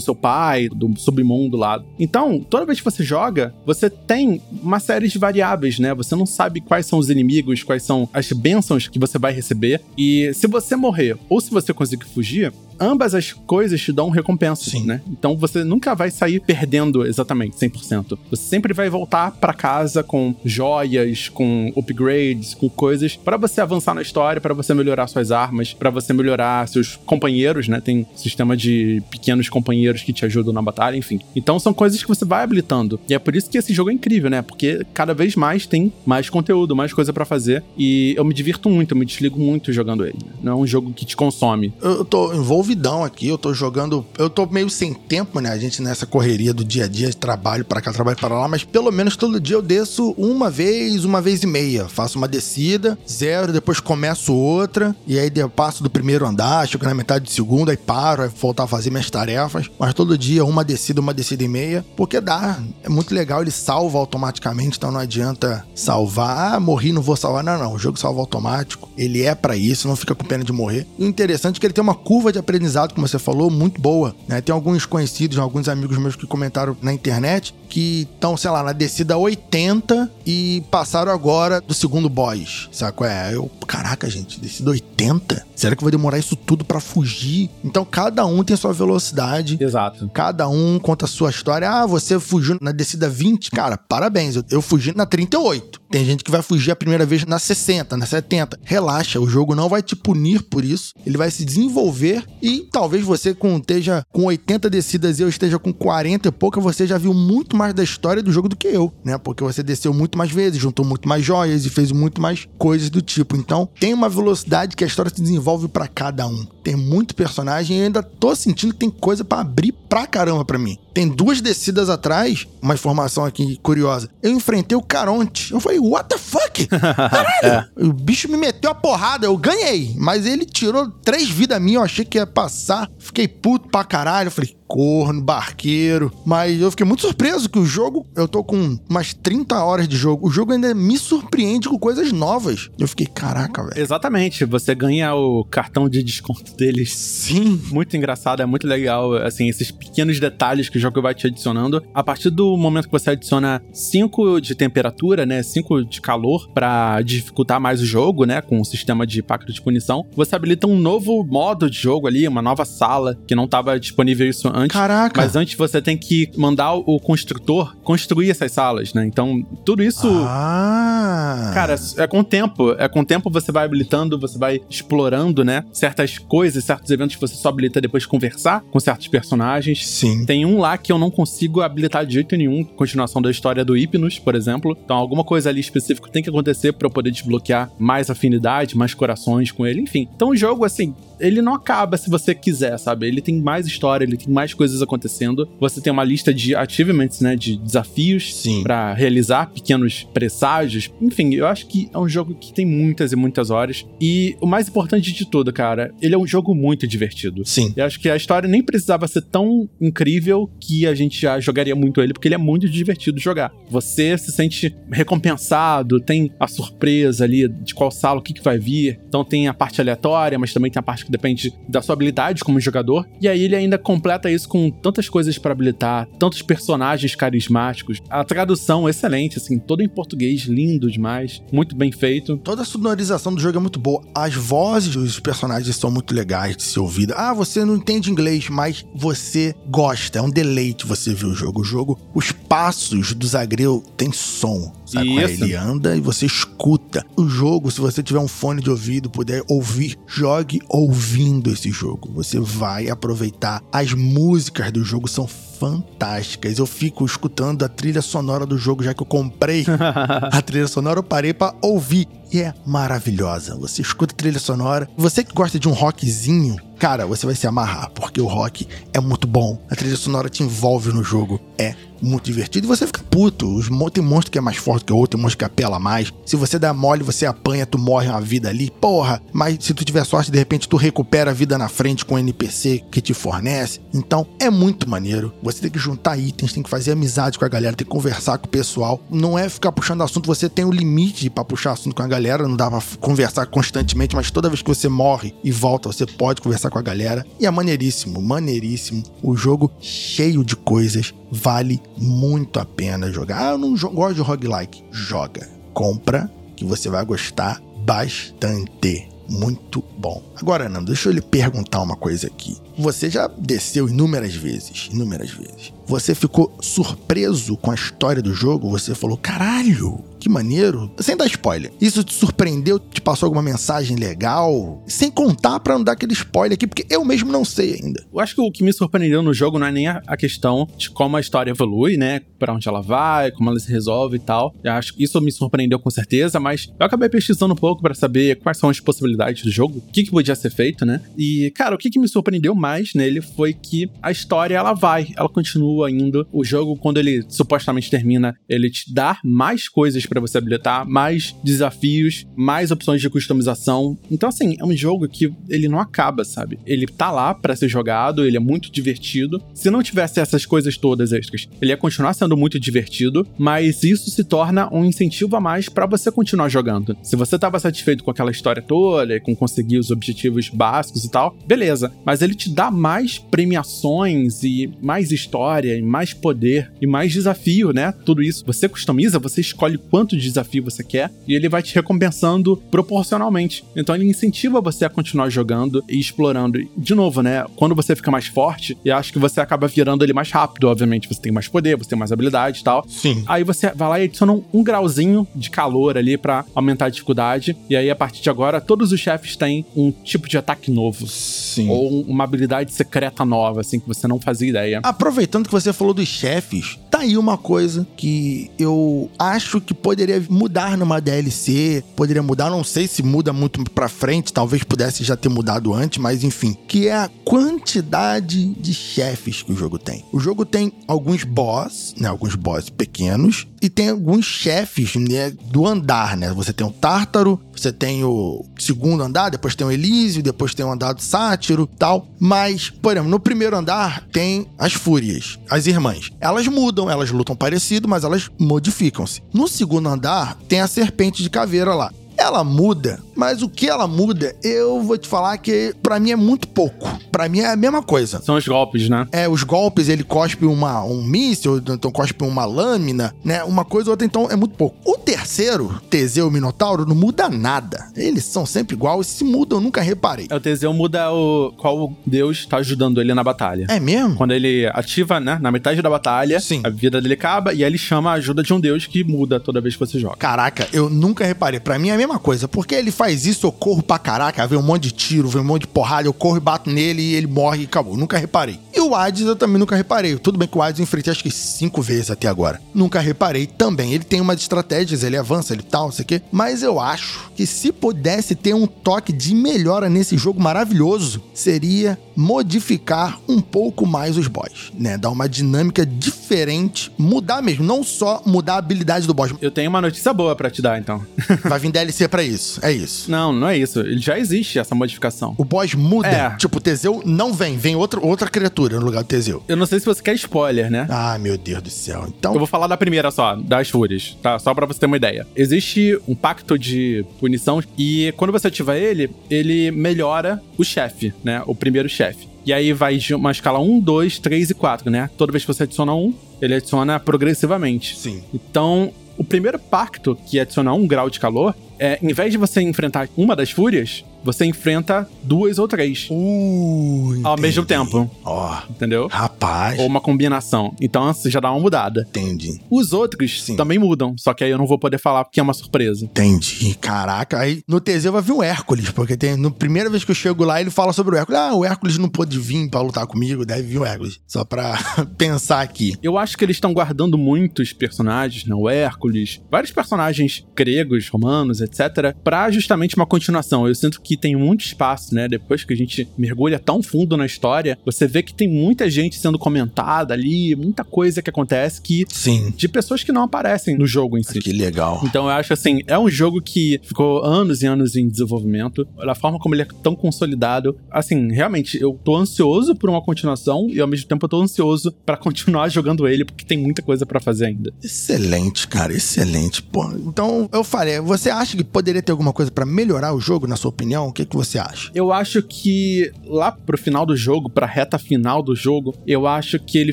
seu 0.00 0.14
pai, 0.14 0.68
do 0.68 0.98
submundo 0.98 1.56
lá. 1.56 1.82
Então, 1.98 2.40
toda 2.40 2.66
vez 2.66 2.78
que 2.78 2.84
você 2.84 3.02
joga, 3.02 3.54
você 3.64 3.90
tem 3.90 4.40
uma 4.62 4.80
série 4.80 5.08
de 5.08 5.18
variáveis, 5.18 5.78
né? 5.78 5.94
Você 5.94 6.14
não 6.14 6.26
sabe 6.26 6.60
quais 6.60 6.86
são 6.86 6.98
os 6.98 7.10
inimigos, 7.10 7.62
quais 7.62 7.82
são 7.82 8.08
as 8.12 8.30
bênçãos 8.32 8.88
que 8.88 8.98
você 8.98 9.18
vai 9.18 9.32
receber. 9.32 9.80
E 9.96 10.32
se 10.34 10.46
você 10.46 10.76
morrer 10.76 11.16
ou 11.28 11.40
se 11.40 11.50
você 11.50 11.72
conseguir 11.72 12.06
fugir, 12.06 12.52
ambas 12.80 13.14
as 13.14 13.32
coisas 13.32 13.80
te 13.80 13.92
dão 13.92 14.10
recompensa, 14.10 14.70
Sim. 14.70 14.84
né? 14.84 15.00
Então 15.10 15.36
você 15.36 15.64
nunca 15.64 15.94
vai 15.94 16.10
sair 16.10 16.40
perdendo 16.40 17.06
exatamente 17.06 17.56
100%. 17.56 18.18
Você 18.30 18.42
sempre 18.42 18.72
vai 18.72 18.88
voltar 18.88 19.30
pra 19.32 19.52
casa 19.52 20.02
com 20.02 20.34
joias, 20.44 21.28
com 21.28 21.72
upgrades, 21.76 22.54
com 22.54 22.68
coisas 22.68 23.16
pra 23.16 23.36
você 23.36 23.60
avançar 23.60 23.94
na 23.94 24.02
história, 24.02 24.40
pra 24.40 24.54
você 24.54 24.74
melhorar 24.74 25.06
suas 25.06 25.30
armas, 25.30 25.72
pra 25.72 25.90
você 25.90 26.12
melhorar 26.12 26.68
seus 26.68 26.96
companheiros, 27.06 27.68
né? 27.68 27.80
Tem 27.80 28.06
sistema 28.14 28.56
de 28.56 29.02
pequenos 29.10 29.48
companheiros 29.48 30.02
que 30.02 30.12
te 30.12 30.24
ajudam 30.24 30.52
na 30.52 30.62
batalha, 30.62 30.96
enfim. 30.96 31.20
Então 31.34 31.58
são 31.58 31.72
coisas 31.72 32.02
que 32.02 32.08
você 32.08 32.24
vai 32.24 32.42
habilitando. 32.42 32.98
E 33.08 33.14
é 33.14 33.18
por 33.18 33.34
isso 33.34 33.50
que 33.50 33.58
esse 33.58 33.72
jogo 33.72 33.90
é 33.90 33.92
incrível, 33.92 34.30
né? 34.30 34.42
Porque 34.42 34.84
cada 34.92 35.14
vez 35.14 35.34
mais 35.36 35.66
tem 35.66 35.92
mais 36.04 36.28
conteúdo, 36.30 36.76
mais 36.76 36.92
coisa 36.92 37.12
pra 37.12 37.24
fazer. 37.24 37.62
E 37.76 38.14
eu 38.16 38.24
me 38.24 38.34
divirto 38.34 38.68
muito, 38.68 38.92
eu 38.92 38.98
me 38.98 39.06
desligo 39.06 39.38
muito 39.38 39.72
jogando 39.72 40.04
ele. 40.04 40.18
Não 40.42 40.52
é 40.52 40.56
um 40.56 40.66
jogo 40.66 40.92
que 40.92 41.04
te 41.04 41.16
consome. 41.16 41.72
Eu 41.82 42.04
tô 42.04 42.32
envolvido 42.32 42.65
desenvolvidão 42.66 43.04
aqui. 43.04 43.28
Eu 43.28 43.38
tô 43.38 43.54
jogando. 43.54 44.04
Eu 44.18 44.28
tô 44.28 44.46
meio 44.46 44.68
sem 44.68 44.92
tempo, 44.92 45.40
né? 45.40 45.50
A 45.50 45.58
gente 45.58 45.80
nessa 45.80 46.04
correria 46.06 46.52
do 46.52 46.64
dia 46.64 46.84
a 46.84 46.88
dia, 46.88 47.08
de 47.08 47.16
trabalho 47.16 47.64
para 47.64 47.80
cá, 47.80 47.92
trabalho 47.92 48.16
para 48.16 48.38
lá, 48.38 48.48
mas 48.48 48.64
pelo 48.64 48.90
menos 48.90 49.16
todo 49.16 49.40
dia 49.40 49.56
eu 49.56 49.62
desço 49.62 50.10
uma 50.18 50.50
vez, 50.50 51.04
uma 51.04 51.22
vez 51.22 51.42
e 51.42 51.46
meia. 51.46 51.88
Faço 51.88 52.18
uma 52.18 52.26
descida, 52.26 52.98
zero, 53.08 53.52
depois 53.52 53.78
começo 53.80 54.34
outra, 54.34 54.94
e 55.06 55.18
aí 55.18 55.30
eu 55.34 55.48
passo 55.48 55.82
do 55.82 55.90
primeiro 55.90 56.26
andar, 56.26 56.66
chego 56.66 56.84
na 56.84 56.94
metade 56.94 57.24
do 57.24 57.30
segundo, 57.30 57.70
aí 57.70 57.76
paro, 57.76 58.22
aí 58.22 58.28
voltar 58.28 58.64
a 58.64 58.66
fazer 58.66 58.90
minhas 58.90 59.10
tarefas. 59.10 59.70
Mas 59.78 59.94
todo 59.94 60.18
dia 60.18 60.44
uma 60.44 60.64
descida, 60.64 61.00
uma 61.00 61.14
descida 61.14 61.44
e 61.44 61.48
meia, 61.48 61.84
porque 61.96 62.20
dá. 62.20 62.58
É 62.82 62.88
muito 62.88 63.14
legal, 63.14 63.42
ele 63.42 63.50
salva 63.50 63.98
automaticamente, 63.98 64.78
então 64.78 64.90
não 64.90 65.00
adianta 65.00 65.64
salvar. 65.74 66.54
Ah, 66.54 66.60
morri, 66.60 66.92
não 66.92 67.02
vou 67.02 67.16
salvar. 67.16 67.44
Não, 67.44 67.58
não. 67.58 67.74
O 67.74 67.78
jogo 67.78 67.98
salva 67.98 68.20
automático. 68.20 68.88
Ele 68.96 69.22
é 69.22 69.34
para 69.34 69.56
isso, 69.56 69.88
não 69.88 69.96
fica 69.96 70.14
com 70.14 70.24
pena 70.24 70.44
de 70.44 70.52
morrer. 70.52 70.86
O 70.98 71.04
interessante 71.04 71.56
é 71.56 71.60
que 71.60 71.66
ele 71.66 71.72
tem 71.72 71.82
uma 71.82 71.94
curva 71.94 72.32
de 72.32 72.38
aprendizado, 72.56 72.94
como 72.94 73.06
você 73.06 73.18
falou, 73.18 73.50
muito 73.50 73.80
boa. 73.80 74.14
Né? 74.26 74.40
Tem 74.40 74.52
alguns 74.52 74.86
conhecidos, 74.86 75.38
alguns 75.38 75.68
amigos 75.68 75.98
meus 75.98 76.16
que 76.16 76.26
comentaram 76.26 76.76
na 76.82 76.92
internet 76.92 77.54
que 77.68 78.08
estão, 78.12 78.36
sei 78.36 78.50
lá, 78.50 78.62
na 78.62 78.72
descida 78.72 79.16
80 79.16 80.10
e 80.24 80.62
passaram 80.70 81.12
agora 81.12 81.60
do 81.60 81.74
segundo 81.74 82.08
boss. 82.08 82.68
Saco? 82.72 83.04
É, 83.04 83.34
eu, 83.34 83.50
caraca, 83.66 84.08
gente, 84.08 84.40
descida 84.40 84.70
80? 84.70 85.46
Será 85.54 85.76
que 85.76 85.82
vai 85.82 85.90
demorar 85.90 86.18
isso 86.18 86.36
tudo 86.36 86.64
para 86.64 86.80
fugir? 86.80 87.50
Então 87.64 87.84
cada 87.84 88.24
um 88.24 88.42
tem 88.42 88.56
sua 88.56 88.72
velocidade. 88.72 89.58
Exato. 89.60 90.08
Cada 90.12 90.48
um 90.48 90.78
conta 90.78 91.04
a 91.04 91.08
sua 91.08 91.30
história. 91.30 91.70
Ah, 91.70 91.86
você 91.86 92.18
fugiu 92.18 92.56
na 92.60 92.72
descida 92.72 93.08
20? 93.08 93.50
Cara, 93.50 93.76
parabéns. 93.76 94.36
Eu, 94.36 94.44
eu 94.50 94.62
fugi 94.62 94.96
na 94.96 95.04
38. 95.04 95.80
Tem 95.90 96.04
gente 96.04 96.24
que 96.24 96.30
vai 96.30 96.42
fugir 96.42 96.70
a 96.70 96.76
primeira 96.76 97.06
vez 97.06 97.24
na 97.24 97.38
60, 97.38 97.96
na 97.96 98.06
70. 98.06 98.58
Relaxa, 98.62 99.20
o 99.20 99.28
jogo 99.28 99.54
não 99.54 99.68
vai 99.68 99.82
te 99.82 99.94
punir 99.94 100.42
por 100.42 100.64
isso. 100.64 100.92
Ele 101.04 101.16
vai 101.16 101.30
se 101.30 101.44
desenvolver 101.44 102.24
e 102.42 102.68
talvez 102.70 103.04
você 103.04 103.34
com, 103.34 103.56
esteja 103.56 104.04
com 104.12 104.24
80 104.24 104.68
descidas 104.68 105.18
e 105.18 105.22
eu 105.22 105.28
esteja 105.28 105.58
com 105.58 105.72
40 105.72 106.28
e 106.28 106.32
pouca, 106.32 106.60
você 106.60 106.86
já 106.86 106.98
viu 106.98 107.14
muito 107.14 107.56
mais 107.56 107.72
da 107.72 107.82
história 107.82 108.22
do 108.22 108.32
jogo 108.32 108.48
do 108.48 108.56
que 108.56 108.68
eu, 108.68 108.92
né? 109.04 109.16
Porque 109.18 109.42
você 109.42 109.62
desceu 109.62 109.92
muito 109.92 110.18
mais 110.18 110.30
vezes, 110.30 110.60
juntou 110.60 110.84
muito 110.84 111.08
mais 111.08 111.24
joias 111.24 111.64
e 111.64 111.70
fez 111.70 111.92
muito 111.92 112.20
mais 112.20 112.46
coisas 112.58 112.90
do 112.90 113.00
tipo. 113.00 113.36
Então, 113.36 113.68
tem 113.78 113.94
uma 113.94 114.08
velocidade 114.08 114.76
que 114.76 114.84
a 114.84 114.86
história 114.86 115.12
se 115.14 115.20
desenvolve 115.20 115.68
para 115.68 115.88
cada 115.88 116.26
um. 116.26 116.46
Tem 116.62 116.74
muito 116.74 117.14
personagem 117.14 117.78
e 117.78 117.82
ainda 117.82 118.02
tô 118.02 118.34
sentindo 118.34 118.72
que 118.72 118.80
tem 118.80 118.90
coisa 118.90 119.24
para 119.24 119.40
abrir 119.40 119.72
pra 119.72 120.06
caramba 120.06 120.44
para 120.44 120.58
mim. 120.58 120.76
Tem 120.92 121.06
duas 121.06 121.40
descidas 121.40 121.90
atrás, 121.90 122.46
uma 122.60 122.74
informação 122.74 123.24
aqui 123.24 123.58
curiosa. 123.62 124.08
Eu 124.22 124.30
enfrentei 124.30 124.76
o 124.76 124.82
Caronte. 124.82 125.52
Eu 125.52 125.60
falei, 125.60 125.75
what 125.78 126.08
the 126.08 126.18
fuck? 126.18 126.66
Caralho! 126.68 127.26
é. 127.42 127.68
O 127.76 127.92
bicho 127.92 128.28
me 128.28 128.36
meteu 128.36 128.70
a 128.70 128.74
porrada, 128.74 129.26
eu 129.26 129.36
ganhei. 129.36 129.94
Mas 129.96 130.26
ele 130.26 130.44
tirou 130.44 130.90
três 130.90 131.28
vidas 131.28 131.60
minhas, 131.60 131.80
eu 131.80 131.84
achei 131.84 132.04
que 132.04 132.18
ia 132.18 132.26
passar. 132.26 132.90
Fiquei 132.98 133.28
puto 133.28 133.68
pra 133.68 133.84
caralho. 133.84 134.28
Eu 134.28 134.32
falei, 134.32 134.56
corno, 134.66 135.22
barqueiro. 135.22 136.12
Mas 136.24 136.60
eu 136.60 136.70
fiquei 136.70 136.86
muito 136.86 137.02
surpreso 137.02 137.48
que 137.48 137.58
o 137.58 137.64
jogo, 137.64 138.06
eu 138.14 138.28
tô 138.28 138.42
com 138.42 138.78
umas 138.88 139.14
30 139.14 139.62
horas 139.62 139.88
de 139.88 139.96
jogo. 139.96 140.26
O 140.26 140.30
jogo 140.30 140.52
ainda 140.52 140.74
me 140.74 140.98
surpreende 140.98 141.68
com 141.68 141.78
coisas 141.78 142.12
novas. 142.12 142.70
Eu 142.78 142.88
fiquei, 142.88 143.06
caraca, 143.06 143.62
velho. 143.62 143.80
Exatamente. 143.80 144.44
Você 144.44 144.74
ganha 144.74 145.14
o 145.14 145.44
cartão 145.44 145.88
de 145.88 146.02
desconto 146.02 146.56
deles. 146.56 146.92
Sim. 146.92 147.60
Muito 147.70 147.96
engraçado, 147.96 148.42
é 148.42 148.46
muito 148.46 148.66
legal, 148.66 149.14
assim, 149.14 149.48
esses 149.48 149.70
pequenos 149.70 150.20
detalhes 150.20 150.68
que 150.68 150.78
o 150.78 150.80
jogo 150.80 151.00
vai 151.00 151.14
te 151.14 151.26
adicionando. 151.26 151.82
A 151.94 152.02
partir 152.02 152.30
do 152.30 152.56
momento 152.56 152.86
que 152.86 152.92
você 152.92 153.10
adiciona 153.10 153.62
5 153.72 154.40
de 154.40 154.54
temperatura, 154.54 155.26
né, 155.26 155.42
5 155.42 155.84
de 155.84 156.00
calor 156.00 156.48
para 156.52 157.00
dificultar 157.02 157.60
mais 157.60 157.80
o 157.80 157.86
jogo, 157.86 158.24
né, 158.24 158.40
com 158.40 158.60
o 158.60 158.64
sistema 158.64 159.06
de 159.06 159.22
pacto 159.22 159.52
de 159.52 159.60
punição, 159.60 160.06
você 160.14 160.34
habilita 160.34 160.66
um 160.66 160.78
novo 160.78 161.24
modo 161.24 161.70
de 161.70 161.78
jogo 161.78 162.06
ali, 162.06 162.26
uma 162.26 162.42
nova 162.42 162.64
sala 162.64 163.18
que 163.26 163.34
não 163.34 163.44
estava 163.44 163.78
disponível 163.78 164.28
isso 164.28 164.48
antes. 164.56 164.74
Caraca. 164.74 165.20
Mas 165.20 165.36
antes 165.36 165.54
você 165.54 165.82
tem 165.82 165.96
que 165.96 166.30
mandar 166.36 166.74
o 166.74 166.98
construtor 166.98 167.76
construir 167.84 168.30
essas 168.30 168.50
salas, 168.52 168.94
né? 168.94 169.06
Então, 169.06 169.46
tudo 169.64 169.82
isso. 169.82 170.08
Ah. 170.26 171.50
Cara, 171.52 171.76
é 171.98 172.06
com 172.06 172.20
o 172.20 172.24
tempo. 172.24 172.72
É 172.78 172.88
com 172.88 173.00
o 173.00 173.04
tempo 173.04 173.30
você 173.30 173.52
vai 173.52 173.64
habilitando, 173.64 174.18
você 174.18 174.38
vai 174.38 174.60
explorando, 174.70 175.44
né? 175.44 175.64
Certas 175.72 176.18
coisas, 176.18 176.64
certos 176.64 176.90
eventos 176.90 177.14
que 177.16 177.20
você 177.20 177.34
só 177.34 177.50
habilita 177.50 177.80
depois 177.80 178.04
de 178.04 178.08
conversar 178.08 178.62
com 178.70 178.80
certos 178.80 179.08
personagens. 179.08 179.86
Sim. 179.86 180.24
Tem 180.24 180.46
um 180.46 180.58
lá 180.58 180.78
que 180.78 180.90
eu 180.90 180.98
não 180.98 181.10
consigo 181.10 181.60
habilitar 181.60 182.06
de 182.06 182.14
jeito 182.14 182.34
nenhum, 182.36 182.64
continuação 182.64 183.20
da 183.20 183.30
história 183.30 183.64
do 183.64 183.76
Hypnos, 183.76 184.18
por 184.18 184.34
exemplo. 184.34 184.76
Então, 184.84 184.96
alguma 184.96 185.22
coisa 185.22 185.50
ali 185.50 185.60
específica 185.60 186.08
tem 186.10 186.22
que 186.22 186.30
acontecer 186.30 186.72
para 186.72 186.86
eu 186.86 186.90
poder 186.90 187.10
desbloquear 187.10 187.70
mais 187.78 188.08
afinidade, 188.10 188.76
mais 188.76 188.94
corações 188.94 189.52
com 189.52 189.66
ele, 189.66 189.80
enfim. 189.80 190.08
Então, 190.14 190.30
o 190.30 190.36
jogo, 190.36 190.64
assim, 190.64 190.94
ele 191.18 191.42
não 191.42 191.54
acaba 191.54 191.96
se 191.96 192.10
você 192.10 192.34
quiser, 192.34 192.78
sabe? 192.78 193.06
Ele 193.06 193.20
tem 193.20 193.40
mais 193.40 193.66
história, 193.66 194.04
ele 194.04 194.16
tem 194.16 194.32
mais 194.32 194.54
coisas 194.54 194.82
acontecendo. 194.82 195.48
Você 195.60 195.80
tem 195.80 195.92
uma 195.92 196.04
lista 196.04 196.32
de 196.32 196.54
achievements, 196.54 197.20
né? 197.20 197.36
De 197.36 197.56
desafios 197.56 198.44
para 198.62 198.92
realizar 198.94 199.50
pequenos 199.50 200.04
presságios. 200.12 200.90
Enfim, 201.00 201.34
eu 201.34 201.46
acho 201.46 201.66
que 201.66 201.88
é 201.92 201.98
um 201.98 202.08
jogo 202.08 202.34
que 202.34 202.52
tem 202.52 202.66
muitas 202.66 203.12
e 203.12 203.16
muitas 203.16 203.50
horas. 203.50 203.86
E 204.00 204.36
o 204.40 204.46
mais 204.46 204.68
importante 204.68 205.12
de 205.12 205.24
tudo, 205.24 205.52
cara, 205.52 205.92
ele 206.00 206.14
é 206.14 206.18
um 206.18 206.26
jogo 206.26 206.54
muito 206.54 206.86
divertido. 206.86 207.44
Sim. 207.44 207.72
Eu 207.76 207.84
acho 207.84 208.00
que 208.00 208.08
a 208.08 208.16
história 208.16 208.48
nem 208.48 208.62
precisava 208.62 209.06
ser 209.08 209.22
tão 209.22 209.68
incrível 209.80 210.50
que 210.60 210.86
a 210.86 210.94
gente 210.94 211.20
já 211.20 211.38
jogaria 211.40 211.74
muito 211.74 212.00
ele, 212.00 212.12
porque 212.12 212.28
ele 212.28 212.34
é 212.34 212.38
muito 212.38 212.68
divertido 212.68 213.18
jogar. 213.18 213.52
Você 213.70 214.16
se 214.18 214.32
sente 214.32 214.74
recompensado, 214.90 216.00
tem 216.00 216.30
a 216.38 216.46
surpresa 216.46 217.24
ali 217.24 217.48
de 217.48 217.74
qual 217.74 217.90
sala, 217.90 218.20
o 218.20 218.22
que, 218.22 218.34
que 218.34 218.42
vai 218.42 218.58
vir. 218.58 219.00
Então 219.08 219.24
tem 219.24 219.48
a 219.48 219.54
parte 219.54 219.80
aleatória, 219.80 220.38
mas 220.38 220.52
também 220.52 220.70
tem 220.70 220.80
a 220.80 220.82
parte 220.82 221.05
que 221.06 221.12
depende 221.12 221.54
da 221.68 221.80
sua 221.80 221.94
habilidade 221.94 222.44
como 222.44 222.60
jogador. 222.60 223.08
E 223.20 223.28
aí 223.28 223.42
ele 223.42 223.56
ainda 223.56 223.78
completa 223.78 224.30
isso 224.30 224.48
com 224.48 224.70
tantas 224.70 225.08
coisas 225.08 225.38
para 225.38 225.52
habilitar, 225.52 226.06
tantos 226.18 226.42
personagens 226.42 227.14
carismáticos. 227.14 228.00
A 228.10 228.24
tradução 228.24 228.88
excelente, 228.88 229.38
assim, 229.38 229.58
todo 229.58 229.82
em 229.82 229.88
português, 229.88 230.42
lindo 230.42 230.90
demais, 230.90 231.42
muito 231.52 231.74
bem 231.74 231.92
feito. 231.92 232.36
Toda 232.38 232.62
a 232.62 232.64
sonorização 232.64 233.34
do 233.34 233.40
jogo 233.40 233.58
é 233.58 233.60
muito 233.60 233.78
boa. 233.78 234.02
As 234.14 234.34
vozes 234.34 234.94
dos 234.94 235.20
personagens 235.20 235.74
são 235.76 235.90
muito 235.90 236.14
legais 236.14 236.56
de 236.56 236.62
ser 236.62 236.80
ouvida. 236.80 237.14
Ah, 237.16 237.32
você 237.32 237.64
não 237.64 237.76
entende 237.76 238.10
inglês, 238.10 238.48
mas 238.48 238.84
você 238.94 239.54
gosta. 239.68 240.18
É 240.18 240.22
um 240.22 240.30
deleite 240.30 240.86
você 240.86 241.14
ver 241.14 241.26
o 241.26 241.34
jogo. 241.34 241.60
O 241.60 241.64
jogo, 241.64 241.98
os 242.14 242.32
passos 242.32 243.14
do 243.14 243.26
Zagreu 243.26 243.82
tem 243.96 244.12
som. 244.12 244.72
Sabe? 244.86 245.22
Isso. 245.22 245.44
Ele 245.44 245.54
anda 245.54 245.96
e 245.96 246.00
você 246.00 246.26
escuta. 246.26 247.04
O 247.16 247.28
jogo, 247.28 247.70
se 247.70 247.80
você 247.80 248.02
tiver 248.02 248.20
um 248.20 248.28
fone 248.28 248.62
de 248.62 248.70
ouvido, 248.70 249.10
puder 249.10 249.42
ouvir, 249.48 249.98
jogue 250.06 250.60
ouvindo 250.68 251.50
esse 251.50 251.70
jogo. 251.70 252.10
Você 252.14 252.38
vai 252.38 252.88
aproveitar. 252.88 253.62
As 253.72 253.92
músicas 253.92 254.70
do 254.70 254.84
jogo 254.84 255.08
são 255.08 255.26
fantásticas. 255.58 256.58
Eu 256.58 256.66
fico 256.66 257.04
escutando 257.04 257.64
a 257.64 257.68
trilha 257.68 258.02
sonora 258.02 258.46
do 258.46 258.58
jogo, 258.58 258.82
já 258.82 258.94
que 258.94 259.02
eu 259.02 259.06
comprei 259.06 259.64
a 260.32 260.42
trilha 260.42 260.68
sonora, 260.68 260.98
eu 260.98 261.02
parei 261.02 261.32
pra 261.32 261.54
ouvir. 261.62 262.08
E 262.32 262.40
é 262.40 262.52
maravilhosa. 262.66 263.56
Você 263.56 263.82
escuta 263.82 264.12
a 264.12 264.16
trilha 264.16 264.38
sonora. 264.38 264.88
Você 264.96 265.22
que 265.22 265.32
gosta 265.32 265.58
de 265.58 265.68
um 265.68 265.72
rockzinho, 265.72 266.56
cara, 266.78 267.06
você 267.06 267.24
vai 267.24 267.34
se 267.34 267.46
amarrar, 267.46 267.90
porque 267.90 268.20
o 268.20 268.26
rock 268.26 268.66
é 268.92 269.00
muito 269.00 269.26
bom. 269.26 269.58
A 269.70 269.76
trilha 269.76 269.96
sonora 269.96 270.28
te 270.28 270.42
envolve 270.42 270.92
no 270.92 271.04
jogo. 271.04 271.40
É 271.56 271.74
muito 272.02 272.24
divertido. 272.24 272.66
E 272.66 272.68
você 272.68 272.86
fica 272.86 273.02
puto. 273.10 273.48
Os, 273.54 273.68
tem 273.92 274.02
monstro 274.02 274.30
que 274.30 274.38
é 274.38 274.40
mais 274.40 274.56
forte 274.56 274.84
que 274.84 274.92
o 274.92 274.96
outro, 274.96 275.16
tem 275.16 275.22
monstro 275.22 275.38
que 275.38 275.44
apela 275.44 275.78
mais. 275.78 276.12
Se 276.24 276.36
você 276.36 276.58
dá 276.58 276.74
mole, 276.74 277.02
você 277.02 277.26
apanha, 277.26 277.64
tu 277.64 277.78
morre 277.78 278.08
uma 278.08 278.20
vida 278.20 278.48
ali. 278.48 278.70
Porra, 278.70 279.22
mas 279.32 279.56
se 279.60 279.72
tu 279.72 279.84
tiver 279.84 280.04
sorte, 280.04 280.30
de 280.30 280.38
repente 280.38 280.68
tu 280.68 280.76
recupera 280.76 281.30
a 281.30 281.34
vida 281.34 281.56
na 281.56 281.68
frente 281.68 282.04
com 282.04 282.16
o 282.16 282.18
NPC 282.18 282.84
que 282.90 283.00
te 283.00 283.14
fornece. 283.14 283.80
Então 283.94 284.26
é 284.38 284.50
muito 284.50 284.88
maneiro. 284.88 285.32
Você 285.46 285.60
tem 285.60 285.70
que 285.70 285.78
juntar 285.78 286.16
itens, 286.16 286.52
tem 286.52 286.60
que 286.60 286.68
fazer 286.68 286.90
amizade 286.90 287.38
com 287.38 287.44
a 287.44 287.48
galera, 287.48 287.76
tem 287.76 287.86
que 287.86 287.90
conversar 287.90 288.36
com 288.36 288.46
o 288.46 288.50
pessoal. 288.50 289.00
Não 289.08 289.38
é 289.38 289.48
ficar 289.48 289.70
puxando 289.70 290.02
assunto, 290.02 290.26
você 290.26 290.48
tem 290.48 290.64
um 290.64 290.72
limite 290.72 291.30
pra 291.30 291.44
puxar 291.44 291.70
assunto 291.70 291.94
com 291.94 292.02
a 292.02 292.08
galera, 292.08 292.48
não 292.48 292.56
dá 292.56 292.68
pra 292.68 292.82
conversar 292.98 293.46
constantemente, 293.46 294.16
mas 294.16 294.28
toda 294.28 294.48
vez 294.48 294.60
que 294.60 294.68
você 294.68 294.88
morre 294.88 295.32
e 295.44 295.52
volta, 295.52 295.88
você 295.88 296.04
pode 296.04 296.42
conversar 296.42 296.68
com 296.68 296.80
a 296.80 296.82
galera. 296.82 297.24
E 297.38 297.46
é 297.46 297.50
maneiríssimo, 297.50 298.20
maneiríssimo. 298.20 299.04
O 299.22 299.36
jogo 299.36 299.70
cheio 299.80 300.44
de 300.44 300.56
coisas, 300.56 301.14
vale 301.30 301.80
muito 301.96 302.58
a 302.58 302.64
pena 302.64 303.12
jogar. 303.12 303.38
Ah, 303.40 303.52
eu 303.52 303.58
não 303.58 303.76
gosto 303.76 304.16
de 304.16 304.22
roguelike. 304.22 304.82
Joga. 304.90 305.48
Compra, 305.72 306.28
que 306.56 306.64
você 306.64 306.90
vai 306.90 307.04
gostar 307.04 307.62
bastante. 307.84 309.08
Muito 309.28 309.82
bom. 309.98 310.22
Agora, 310.36 310.68
Nando, 310.68 310.86
deixa 310.86 311.08
eu 311.08 311.12
lhe 311.12 311.20
perguntar 311.20 311.82
uma 311.82 311.96
coisa 311.96 312.26
aqui. 312.26 312.56
você 312.76 313.08
já 313.08 313.26
desceu 313.26 313.88
inúmeras 313.88 314.34
vezes, 314.34 314.88
inúmeras 314.92 315.30
vezes. 315.30 315.72
Você 315.86 316.14
ficou 316.14 316.52
surpreso 316.60 317.56
com 317.56 317.70
a 317.70 317.74
história 317.74 318.20
do 318.20 318.34
jogo? 318.34 318.68
Você 318.70 318.94
falou, 318.94 319.16
caralho, 319.16 320.04
que 320.18 320.28
maneiro. 320.28 320.90
Sem 320.98 321.16
dar 321.16 321.26
spoiler. 321.26 321.72
Isso 321.80 322.02
te 322.02 322.12
surpreendeu? 322.12 322.80
Te 322.80 323.00
passou 323.00 323.28
alguma 323.28 323.42
mensagem 323.42 323.96
legal? 323.96 324.82
Sem 324.86 325.10
contar 325.10 325.60
pra 325.60 325.74
não 325.74 325.84
dar 325.84 325.92
aquele 325.92 326.12
spoiler 326.12 326.54
aqui, 326.54 326.66
porque 326.66 326.84
eu 326.90 327.04
mesmo 327.04 327.30
não 327.30 327.44
sei 327.44 327.74
ainda. 327.74 328.04
Eu 328.12 328.18
acho 328.18 328.34
que 328.34 328.40
o 328.40 328.50
que 328.50 328.64
me 328.64 328.72
surpreendeu 328.72 329.22
no 329.22 329.32
jogo 329.32 329.58
não 329.58 329.66
é 329.68 329.72
nem 329.72 329.86
a, 329.86 330.16
questão 330.16 330.68
de 330.76 330.90
como 330.90 331.16
a 331.16 331.20
história 331.20 331.52
evolui, 331.52 331.96
né? 331.96 332.20
Pra 332.38 332.52
onde 332.52 332.68
ela 332.68 332.82
vai, 332.82 333.30
como 333.30 333.50
ela 333.50 333.60
se 333.60 333.70
resolve 333.70 334.16
e 334.16 334.20
tal. 334.20 334.52
Eu 334.64 334.72
acho 334.72 334.94
que 334.94 335.04
isso 335.04 335.20
me 335.20 335.30
surpreendeu 335.30 335.78
com 335.78 335.90
certeza, 335.90 336.40
mas 336.40 336.68
eu 336.78 336.86
acabei 336.86 337.08
pesquisando 337.08 337.54
um 337.54 337.56
pouco 337.56 337.80
para 337.80 337.94
saber 337.94 338.40
quais 338.40 338.58
são 338.58 338.68
as 338.68 338.80
possibilidades 338.80 339.44
do 339.44 339.50
jogo, 339.50 339.78
o 339.78 339.92
que, 339.92 340.02
que 340.02 340.10
ser 340.34 340.50
feito, 340.50 340.84
né? 340.84 341.00
E, 341.16 341.52
cara, 341.54 341.74
o 341.74 341.78
que, 341.78 341.90
que 341.90 341.98
me 341.98 342.08
surpreendeu 342.08 342.54
mais 342.54 342.94
nele 342.94 343.20
foi 343.20 343.52
que 343.52 343.90
a 344.02 344.10
história 344.10 344.56
ela 344.56 344.72
vai, 344.72 345.08
ela 345.16 345.28
continua 345.28 345.90
indo. 345.90 346.26
O 346.32 346.44
jogo, 346.44 346.76
quando 346.76 346.98
ele 346.98 347.24
supostamente 347.28 347.90
termina, 347.90 348.36
ele 348.48 348.70
te 348.70 348.92
dá 348.92 349.18
mais 349.24 349.68
coisas 349.68 350.04
para 350.06 350.20
você 350.20 350.38
habilitar, 350.38 350.88
mais 350.88 351.34
desafios, 351.44 352.26
mais 352.36 352.70
opções 352.70 353.00
de 353.00 353.10
customização. 353.10 353.96
Então, 354.10 354.28
assim, 354.28 354.56
é 354.58 354.64
um 354.64 354.76
jogo 354.76 355.08
que 355.08 355.32
ele 355.48 355.68
não 355.68 355.78
acaba, 355.78 356.24
sabe? 356.24 356.58
Ele 356.66 356.86
tá 356.86 357.10
lá 357.10 357.34
para 357.34 357.56
ser 357.56 357.68
jogado, 357.68 358.24
ele 358.24 358.36
é 358.36 358.40
muito 358.40 358.70
divertido. 358.70 359.42
Se 359.54 359.70
não 359.70 359.82
tivesse 359.82 360.20
essas 360.20 360.44
coisas 360.44 360.76
todas 360.76 361.12
extras, 361.12 361.48
ele 361.60 361.70
ia 361.70 361.76
continuar 361.76 362.14
sendo 362.14 362.36
muito 362.36 362.58
divertido, 362.58 363.26
mas 363.38 363.82
isso 363.82 364.10
se 364.10 364.24
torna 364.24 364.72
um 364.72 364.84
incentivo 364.84 365.36
a 365.36 365.40
mais 365.40 365.68
para 365.68 365.86
você 365.86 366.10
continuar 366.10 366.48
jogando. 366.48 366.96
Se 367.02 367.16
você 367.16 367.38
tava 367.38 367.58
satisfeito 367.58 368.02
com 368.02 368.10
aquela 368.10 368.30
história 368.30 368.62
toda, 368.62 369.20
com 369.20 369.34
conseguir 369.34 369.78
os 369.78 369.90
objetivos 369.90 370.15
básicos 370.52 371.04
e 371.04 371.10
tal, 371.10 371.36
beleza. 371.46 371.92
Mas 372.04 372.22
ele 372.22 372.34
te 372.34 372.50
dá 372.50 372.70
mais 372.70 373.18
premiações 373.18 374.42
e 374.42 374.72
mais 374.82 375.10
história 375.10 375.76
e 375.76 375.82
mais 375.82 376.12
poder 376.12 376.70
e 376.80 376.86
mais 376.86 377.12
desafio, 377.12 377.72
né? 377.72 377.92
Tudo 378.04 378.22
isso 378.22 378.44
você 378.46 378.68
customiza, 378.68 379.18
você 379.18 379.40
escolhe 379.40 379.78
quanto 379.78 380.16
de 380.16 380.22
desafio 380.22 380.64
você 380.64 380.82
quer 380.82 381.10
e 381.26 381.34
ele 381.34 381.48
vai 381.48 381.62
te 381.62 381.74
recompensando 381.74 382.56
proporcionalmente. 382.70 383.64
Então 383.74 383.94
ele 383.94 384.04
incentiva 384.04 384.60
você 384.60 384.84
a 384.84 384.90
continuar 384.90 385.28
jogando 385.30 385.82
e 385.88 385.98
explorando. 385.98 386.58
De 386.76 386.94
novo, 386.94 387.22
né? 387.22 387.44
Quando 387.56 387.74
você 387.74 387.94
fica 387.94 388.10
mais 388.10 388.26
forte, 388.26 388.76
eu 388.84 388.96
acho 388.96 389.12
que 389.12 389.18
você 389.18 389.40
acaba 389.40 389.66
virando 389.66 390.04
ele 390.04 390.12
mais 390.12 390.30
rápido, 390.30 390.68
obviamente. 390.68 391.08
Você 391.08 391.20
tem 391.20 391.32
mais 391.32 391.48
poder, 391.48 391.76
você 391.76 391.90
tem 391.90 391.98
mais 391.98 392.12
habilidade 392.12 392.60
e 392.60 392.64
tal. 392.64 392.84
Sim. 392.88 393.24
Aí 393.26 393.44
você 393.44 393.70
vai 393.70 393.88
lá 393.88 394.00
e 394.00 394.04
adiciona 394.04 394.32
um, 394.32 394.44
um 394.52 394.62
grauzinho 394.62 395.26
de 395.34 395.50
calor 395.50 395.96
ali 395.96 396.16
para 396.16 396.44
aumentar 396.54 396.86
a 396.86 396.90
dificuldade. 396.90 397.56
E 397.68 397.76
aí, 397.76 397.90
a 397.90 397.96
partir 397.96 398.22
de 398.22 398.30
agora, 398.30 398.60
todos 398.60 398.92
os 398.92 399.00
chefes 399.00 399.36
têm 399.36 399.64
um 399.76 399.92
tipo 400.06 400.28
de 400.28 400.38
ataque 400.38 400.70
novo. 400.70 401.06
Sim. 401.06 401.68
Ou 401.68 402.02
uma 402.02 402.24
habilidade 402.24 402.72
secreta 402.72 403.24
nova, 403.24 403.60
assim, 403.60 403.78
que 403.80 403.88
você 403.88 404.06
não 404.06 404.20
fazia 404.20 404.48
ideia. 404.48 404.80
Aproveitando 404.82 405.46
que 405.46 405.52
você 405.52 405.72
falou 405.72 405.92
dos 405.92 406.08
chefes, 406.08 406.78
tá 406.90 407.00
aí 407.00 407.18
uma 407.18 407.36
coisa 407.36 407.86
que 407.96 408.50
eu 408.58 409.10
acho 409.18 409.60
que 409.60 409.74
poderia 409.74 410.24
mudar 410.30 410.78
numa 410.78 411.00
DLC, 411.00 411.82
poderia 411.94 412.22
mudar, 412.22 412.48
não 412.48 412.64
sei 412.64 412.86
se 412.86 413.02
muda 413.02 413.32
muito 413.32 413.62
pra 413.70 413.88
frente, 413.88 414.32
talvez 414.32 414.62
pudesse 414.62 415.04
já 415.04 415.16
ter 415.16 415.28
mudado 415.28 415.74
antes, 415.74 415.98
mas 415.98 416.22
enfim, 416.22 416.56
que 416.66 416.88
é 416.88 416.94
a 416.94 417.10
quantidade 417.24 418.54
de 418.54 418.72
chefes 418.72 419.42
que 419.42 419.52
o 419.52 419.56
jogo 419.56 419.78
tem. 419.78 420.04
O 420.12 420.20
jogo 420.20 420.44
tem 420.44 420.72
alguns 420.86 421.24
boss, 421.24 421.94
né, 421.98 422.08
alguns 422.08 422.34
boss 422.34 422.70
pequenos, 422.70 423.46
e 423.60 423.68
tem 423.68 423.90
alguns 423.90 424.24
chefes 424.24 424.94
né, 424.96 425.30
do 425.50 425.66
andar, 425.66 426.16
né? 426.16 426.32
Você 426.32 426.52
tem 426.52 426.66
o 426.66 426.70
Tártaro, 426.70 427.40
você 427.54 427.72
tem 427.72 428.04
o 428.04 428.44
segundo 428.58 429.02
andar, 429.02 429.30
depois 429.30 429.54
tem 429.54 429.66
o 429.66 429.70
Elísio, 429.70 430.22
depois 430.22 430.54
tem 430.54 430.64
o 430.64 430.70
andar 430.70 430.92
do 430.92 431.02
Sátiro 431.02 431.66
tal. 431.78 432.06
Mas, 432.18 432.70
por 432.70 432.92
exemplo, 432.92 433.10
no 433.10 433.20
primeiro 433.20 433.56
andar 433.56 434.06
tem 434.12 434.46
as 434.58 434.74
Fúrias, 434.74 435.38
as 435.50 435.66
irmãs. 435.66 436.10
Elas 436.20 436.46
mudam, 436.46 436.90
elas 436.90 437.10
lutam 437.10 437.34
parecido, 437.34 437.88
mas 437.88 438.04
elas 438.04 438.30
modificam-se. 438.38 439.22
No 439.32 439.48
segundo 439.48 439.88
andar 439.88 440.36
tem 440.48 440.60
a 440.60 440.68
Serpente 440.68 441.22
de 441.22 441.30
Caveira 441.30 441.74
lá. 441.74 441.92
Ela 442.26 442.42
muda, 442.42 442.98
mas 443.14 443.40
o 443.40 443.48
que 443.48 443.68
ela 443.68 443.86
muda, 443.86 444.34
eu 444.42 444.82
vou 444.82 444.98
te 444.98 445.06
falar 445.06 445.38
que 445.38 445.72
pra 445.80 446.00
mim 446.00 446.10
é 446.10 446.16
muito 446.16 446.48
pouco. 446.48 446.88
Pra 447.12 447.28
mim 447.28 447.38
é 447.38 447.52
a 447.52 447.54
mesma 447.54 447.84
coisa. 447.84 448.20
São 448.20 448.34
os 448.34 448.48
golpes, 448.48 448.88
né? 448.88 449.06
É, 449.12 449.28
os 449.28 449.44
golpes, 449.44 449.88
ele 449.88 450.02
cospe 450.02 450.44
uma, 450.44 450.82
um 450.82 451.04
míssil, 451.04 451.58
então 451.58 451.92
cospe 451.92 452.24
uma 452.24 452.44
lâmina, 452.44 453.14
né? 453.24 453.44
Uma 453.44 453.64
coisa 453.64 453.90
ou 453.90 453.92
outra, 453.92 454.04
então 454.04 454.28
é 454.28 454.34
muito 454.34 454.56
pouco. 454.56 454.76
O 454.84 454.98
terceiro, 455.26 455.80
Teseu 455.90 456.28
e 456.28 456.32
Minotauro, 456.32 456.86
não 456.86 456.94
muda 456.94 457.28
nada. 457.28 457.88
Eles 457.96 458.24
são 458.24 458.46
sempre 458.46 458.76
iguais, 458.76 459.08
se 459.08 459.24
mudam, 459.24 459.58
eu 459.58 459.62
nunca 459.62 459.80
reparei. 459.82 460.28
É, 460.30 460.36
O 460.36 460.40
Teseu 460.40 460.72
muda 460.72 461.10
o 461.12 461.52
qual 461.56 461.92
deus 462.06 462.46
tá 462.46 462.58
ajudando 462.58 463.00
ele 463.00 463.12
na 463.12 463.24
batalha. 463.24 463.66
É 463.68 463.80
mesmo? 463.80 464.14
Quando 464.14 464.30
ele 464.32 464.66
ativa, 464.72 465.18
né, 465.18 465.36
na 465.42 465.50
metade 465.50 465.82
da 465.82 465.90
batalha, 465.90 466.38
Sim. 466.38 466.60
a 466.64 466.70
vida 466.70 467.00
dele 467.00 467.14
acaba 467.14 467.52
e 467.52 467.64
aí 467.64 467.68
ele 467.70 467.76
chama 467.76 468.10
a 468.12 468.14
ajuda 468.14 468.40
de 468.40 468.52
um 468.54 468.60
deus 468.60 468.86
que 468.86 469.02
muda 469.02 469.40
toda 469.40 469.60
vez 469.60 469.74
que 469.74 469.80
você 469.80 469.98
joga. 469.98 470.16
Caraca, 470.16 470.68
eu 470.72 470.88
nunca 470.88 471.24
reparei. 471.26 471.58
Pra 471.58 471.76
mim 471.76 471.88
é 471.88 471.94
a 471.94 471.98
mesma 471.98 472.20
coisa. 472.20 472.46
Porque 472.46 472.76
ele 472.76 472.92
faz 472.92 473.26
isso, 473.26 473.48
eu 473.48 473.52
corro 473.52 473.82
pra 473.82 473.98
caraca, 473.98 474.46
vem 474.46 474.56
um 474.58 474.62
monte 474.62 474.84
de 474.84 474.92
tiro, 474.92 475.28
vem 475.28 475.42
um 475.42 475.44
monte 475.44 475.62
de 475.62 475.68
porrada, 475.68 476.06
eu 476.06 476.12
corro 476.12 476.36
e 476.36 476.40
bato 476.40 476.70
nele 476.70 477.02
e 477.02 477.14
ele 477.16 477.26
morre 477.26 477.62
e 477.62 477.64
acabou. 477.64 477.96
Nunca 477.96 478.16
reparei. 478.16 478.60
E 478.72 478.80
o 478.80 478.94
Hades 478.94 479.22
eu 479.26 479.34
também 479.34 479.58
nunca 479.58 479.74
reparei. 479.74 480.16
Tudo 480.18 480.38
bem 480.38 480.46
que 480.46 480.56
o 480.56 480.62
Hades 480.62 480.78
eu 480.78 480.84
enfrentei 480.84 481.10
acho 481.10 481.22
que 481.24 481.30
cinco 481.32 481.82
vezes 481.82 482.12
até 482.12 482.28
agora. 482.28 482.60
Nunca 482.72 483.00
reparei 483.00 483.46
também. 483.46 483.92
Ele 483.92 484.04
tem 484.04 484.20
umas 484.20 484.38
estratégias, 484.40 485.02
ele 485.02 485.15
avança, 485.16 485.52
ele 485.52 485.62
tal, 485.62 485.86
não 485.86 485.92
sei 485.92 486.04
o 486.04 486.06
quê. 486.06 486.22
Mas 486.30 486.62
eu 486.62 486.80
acho 486.80 487.30
que 487.34 487.46
se 487.46 487.72
pudesse 487.72 488.34
ter 488.34 488.54
um 488.54 488.66
toque 488.66 489.12
de 489.12 489.34
melhora 489.34 489.88
nesse 489.88 490.16
jogo 490.16 490.40
maravilhoso, 490.40 491.22
seria 491.34 491.98
modificar 492.16 493.18
um 493.28 493.40
pouco 493.40 493.86
mais 493.86 494.16
os 494.16 494.26
boss, 494.26 494.72
né? 494.78 494.96
Dar 494.96 495.10
uma 495.10 495.28
dinâmica 495.28 495.84
diferente, 495.84 496.90
mudar 496.98 497.42
mesmo, 497.42 497.64
não 497.64 497.84
só 497.84 498.22
mudar 498.24 498.54
a 498.54 498.58
habilidade 498.58 499.06
do 499.06 499.14
boss. 499.14 499.34
Eu 499.40 499.50
tenho 499.50 499.68
uma 499.68 499.80
notícia 499.80 500.12
boa 500.12 500.34
pra 500.34 500.50
te 500.50 500.62
dar, 500.62 500.78
então. 500.78 501.04
Vai 501.44 501.58
vir 501.58 501.70
DLC 501.70 502.08
pra 502.08 502.22
isso. 502.22 502.60
É 502.64 502.72
isso. 502.72 503.10
não, 503.10 503.32
não 503.32 503.48
é 503.48 503.58
isso. 503.58 503.80
Ele 503.80 503.98
já 503.98 504.18
existe 504.18 504.58
essa 504.58 504.74
modificação. 504.74 505.34
O 505.36 505.44
boss 505.44 505.74
muda. 505.74 506.08
É. 506.08 506.30
Tipo, 506.36 506.58
o 506.58 506.60
Teseu 506.60 507.02
não 507.04 507.32
vem, 507.32 507.56
vem 507.58 507.76
outra, 507.76 508.00
outra 508.00 508.28
criatura 508.28 508.78
no 508.78 508.86
lugar 508.86 509.02
do 509.02 509.06
Teseu. 509.06 509.42
Eu 509.46 509.56
não 509.56 509.66
sei 509.66 509.78
se 509.80 509.86
você 509.86 510.02
quer 510.02 510.14
spoiler, 510.14 510.70
né? 510.70 510.86
Ah, 510.88 511.18
meu 511.18 511.36
Deus 511.36 511.62
do 511.62 511.70
céu. 511.70 512.06
Então, 512.08 512.32
Eu 512.32 512.38
vou 512.38 512.46
falar 512.46 512.66
da 512.66 512.76
primeira 512.76 513.10
só, 513.10 513.36
das 513.36 513.68
fúrias, 513.68 514.16
tá? 514.22 514.38
Só 514.38 514.54
pra 514.54 514.66
você 514.66 514.80
ter 514.80 514.86
uma 514.86 514.96
ideia. 514.96 515.26
Existe 515.36 515.98
um 516.08 516.14
pacto 516.14 516.58
de 516.58 517.04
punição 517.18 517.62
e 517.76 518.12
quando 518.16 518.32
você 518.32 518.48
ativa 518.48 518.76
ele, 518.78 519.10
ele 519.28 519.70
melhora 519.70 520.42
o 520.56 520.64
chefe, 520.64 521.12
né? 521.22 521.42
O 521.46 521.54
primeiro 521.54 521.88
chefe. 521.88 522.05
E 522.46 522.52
aí 522.52 522.72
vai 522.72 522.96
de 522.96 523.12
uma 523.12 523.32
escala 523.32 523.58
1, 523.58 523.80
2, 523.80 524.20
3 524.20 524.50
e 524.50 524.54
4, 524.54 524.88
né? 524.88 525.10
Toda 525.18 525.32
vez 525.32 525.44
que 525.44 525.52
você 525.52 525.64
adiciona 525.64 525.92
um, 525.92 526.14
ele 526.40 526.54
adiciona 526.54 527.00
progressivamente. 527.00 527.96
sim. 527.96 528.22
Então, 528.32 528.92
o 529.18 529.24
primeiro 529.24 529.58
pacto, 529.58 530.16
que 530.26 530.38
adiciona 530.38 530.72
um 530.72 530.86
grau 530.86 531.10
de 531.10 531.18
calor, 531.18 531.56
é, 531.78 531.98
em 532.00 532.12
vez 532.12 532.30
de 532.30 532.38
você 532.38 532.60
enfrentar 532.60 533.08
uma 533.16 533.34
das 533.34 533.50
fúrias, 533.50 534.04
você 534.26 534.44
enfrenta 534.44 535.08
duas 535.22 535.58
ou 535.58 535.66
três 535.66 536.08
Uh, 536.10 537.12
ao 537.24 537.32
entendi. 537.32 537.42
mesmo 537.42 537.64
tempo, 537.64 538.10
Ó, 538.24 538.58
entendeu? 538.68 539.06
rapaz. 539.08 539.78
Ou 539.78 539.86
uma 539.86 540.00
combinação. 540.00 540.74
Então, 540.80 541.12
você 541.12 541.30
já 541.30 541.40
dá 541.40 541.50
uma 541.50 541.60
mudada. 541.60 542.06
Entendi. 542.08 542.60
Os 542.70 542.92
outros 542.92 543.42
Sim. 543.42 543.56
também 543.56 543.78
mudam, 543.78 544.14
só 544.18 544.34
que 544.34 544.44
aí 544.44 544.50
eu 544.50 544.58
não 544.58 544.66
vou 544.66 544.78
poder 544.78 544.98
falar 544.98 545.24
porque 545.24 545.40
é 545.40 545.42
uma 545.42 545.54
surpresa. 545.54 546.04
Entendi. 546.04 546.74
Caraca, 546.80 547.38
aí 547.38 547.62
no 547.68 547.80
Teseu 547.80 548.12
vai 548.12 548.22
vir 548.22 548.32
o 548.32 548.42
Hércules, 548.42 548.90
porque 548.90 549.16
tem, 549.16 549.36
no 549.36 549.50
primeira 549.50 549.88
vez 549.88 550.04
que 550.04 550.10
eu 550.10 550.14
chego 550.14 550.44
lá, 550.44 550.60
ele 550.60 550.70
fala 550.70 550.92
sobre 550.92 551.14
o 551.14 551.18
Hércules. 551.18 551.40
Ah, 551.40 551.54
o 551.54 551.64
Hércules 551.64 551.98
não 551.98 552.08
pôde 552.08 552.38
vir 552.38 552.68
pra 552.68 552.80
lutar 552.80 553.06
comigo, 553.06 553.44
deve 553.46 553.62
vir 553.62 553.78
o 553.78 553.84
Hércules. 553.84 554.18
Só 554.26 554.44
pra 554.44 554.76
pensar 555.16 555.60
aqui. 555.60 555.94
Eu 556.02 556.18
acho 556.18 556.36
que 556.36 556.44
eles 556.44 556.56
estão 556.56 556.72
guardando 556.72 557.16
muitos 557.16 557.72
personagens, 557.72 558.44
né? 558.44 558.54
O 558.54 558.68
Hércules, 558.68 559.40
vários 559.50 559.70
personagens 559.72 560.44
gregos, 560.56 561.08
romanos, 561.08 561.60
etc, 561.60 562.14
pra 562.24 562.50
justamente 562.50 562.96
uma 562.96 563.06
continuação. 563.06 563.66
Eu 563.68 563.74
sinto 563.74 564.00
que 564.00 564.15
tem 564.16 564.36
muito 564.36 564.64
espaço, 564.64 565.14
né? 565.14 565.28
Depois 565.28 565.64
que 565.64 565.72
a 565.72 565.76
gente 565.76 566.08
mergulha 566.16 566.58
tão 566.58 566.82
fundo 566.82 567.16
na 567.16 567.26
história, 567.26 567.78
você 567.84 568.06
vê 568.06 568.22
que 568.22 568.34
tem 568.34 568.48
muita 568.48 568.88
gente 568.88 569.16
sendo 569.16 569.38
comentada 569.38 570.14
ali, 570.14 570.54
muita 570.56 570.84
coisa 570.84 571.22
que 571.22 571.30
acontece 571.30 571.80
que 571.80 572.04
Sim. 572.08 572.52
de 572.56 572.68
pessoas 572.68 573.02
que 573.02 573.12
não 573.12 573.22
aparecem 573.22 573.76
no 573.76 573.86
jogo 573.86 574.18
em 574.18 574.22
si. 574.22 574.38
Que 574.38 574.52
legal. 574.52 575.00
Então 575.04 575.24
eu 575.24 575.30
acho 575.30 575.52
assim, 575.52 575.80
é 575.86 575.98
um 575.98 576.08
jogo 576.08 576.40
que 576.40 576.80
ficou 576.82 577.24
anos 577.24 577.62
e 577.62 577.66
anos 577.66 577.96
em 577.96 578.08
desenvolvimento. 578.08 578.86
Da 579.04 579.14
forma 579.14 579.38
como 579.38 579.54
ele 579.54 579.62
é 579.62 579.68
tão 579.82 579.94
consolidado. 579.94 580.76
Assim, 580.90 581.32
realmente, 581.32 581.80
eu 581.80 581.98
tô 582.04 582.16
ansioso 582.16 582.74
por 582.74 582.90
uma 582.90 583.02
continuação 583.02 583.68
e 583.70 583.80
ao 583.80 583.86
mesmo 583.86 584.08
tempo 584.08 584.24
eu 584.24 584.28
tô 584.28 584.40
ansioso 584.40 584.92
pra 585.04 585.16
continuar 585.16 585.68
jogando 585.68 586.06
ele, 586.06 586.24
porque 586.24 586.44
tem 586.44 586.58
muita 586.58 586.82
coisa 586.82 587.04
pra 587.04 587.20
fazer 587.20 587.46
ainda. 587.46 587.72
Excelente, 587.82 588.68
cara, 588.68 588.92
excelente. 588.92 589.62
Pô, 589.62 589.90
então 590.06 590.48
eu 590.52 590.64
falei, 590.64 591.00
você 591.00 591.30
acha 591.30 591.56
que 591.56 591.64
poderia 591.64 592.02
ter 592.02 592.12
alguma 592.12 592.32
coisa 592.32 592.50
pra 592.50 592.66
melhorar 592.66 593.14
o 593.14 593.20
jogo, 593.20 593.46
na 593.46 593.56
sua 593.56 593.70
opinião? 593.70 594.05
O 594.08 594.12
que, 594.12 594.24
que 594.24 594.36
você 594.36 594.58
acha? 594.58 594.90
Eu 594.94 595.12
acho 595.12 595.42
que 595.42 596.10
lá 596.24 596.52
pro 596.52 596.78
final 596.78 597.04
do 597.04 597.16
jogo, 597.16 597.50
pra 597.50 597.66
reta 597.66 597.98
final 597.98 598.42
do 598.42 598.54
jogo, 598.54 598.94
eu 599.06 599.26
acho 599.26 599.58
que 599.58 599.78
ele 599.78 599.92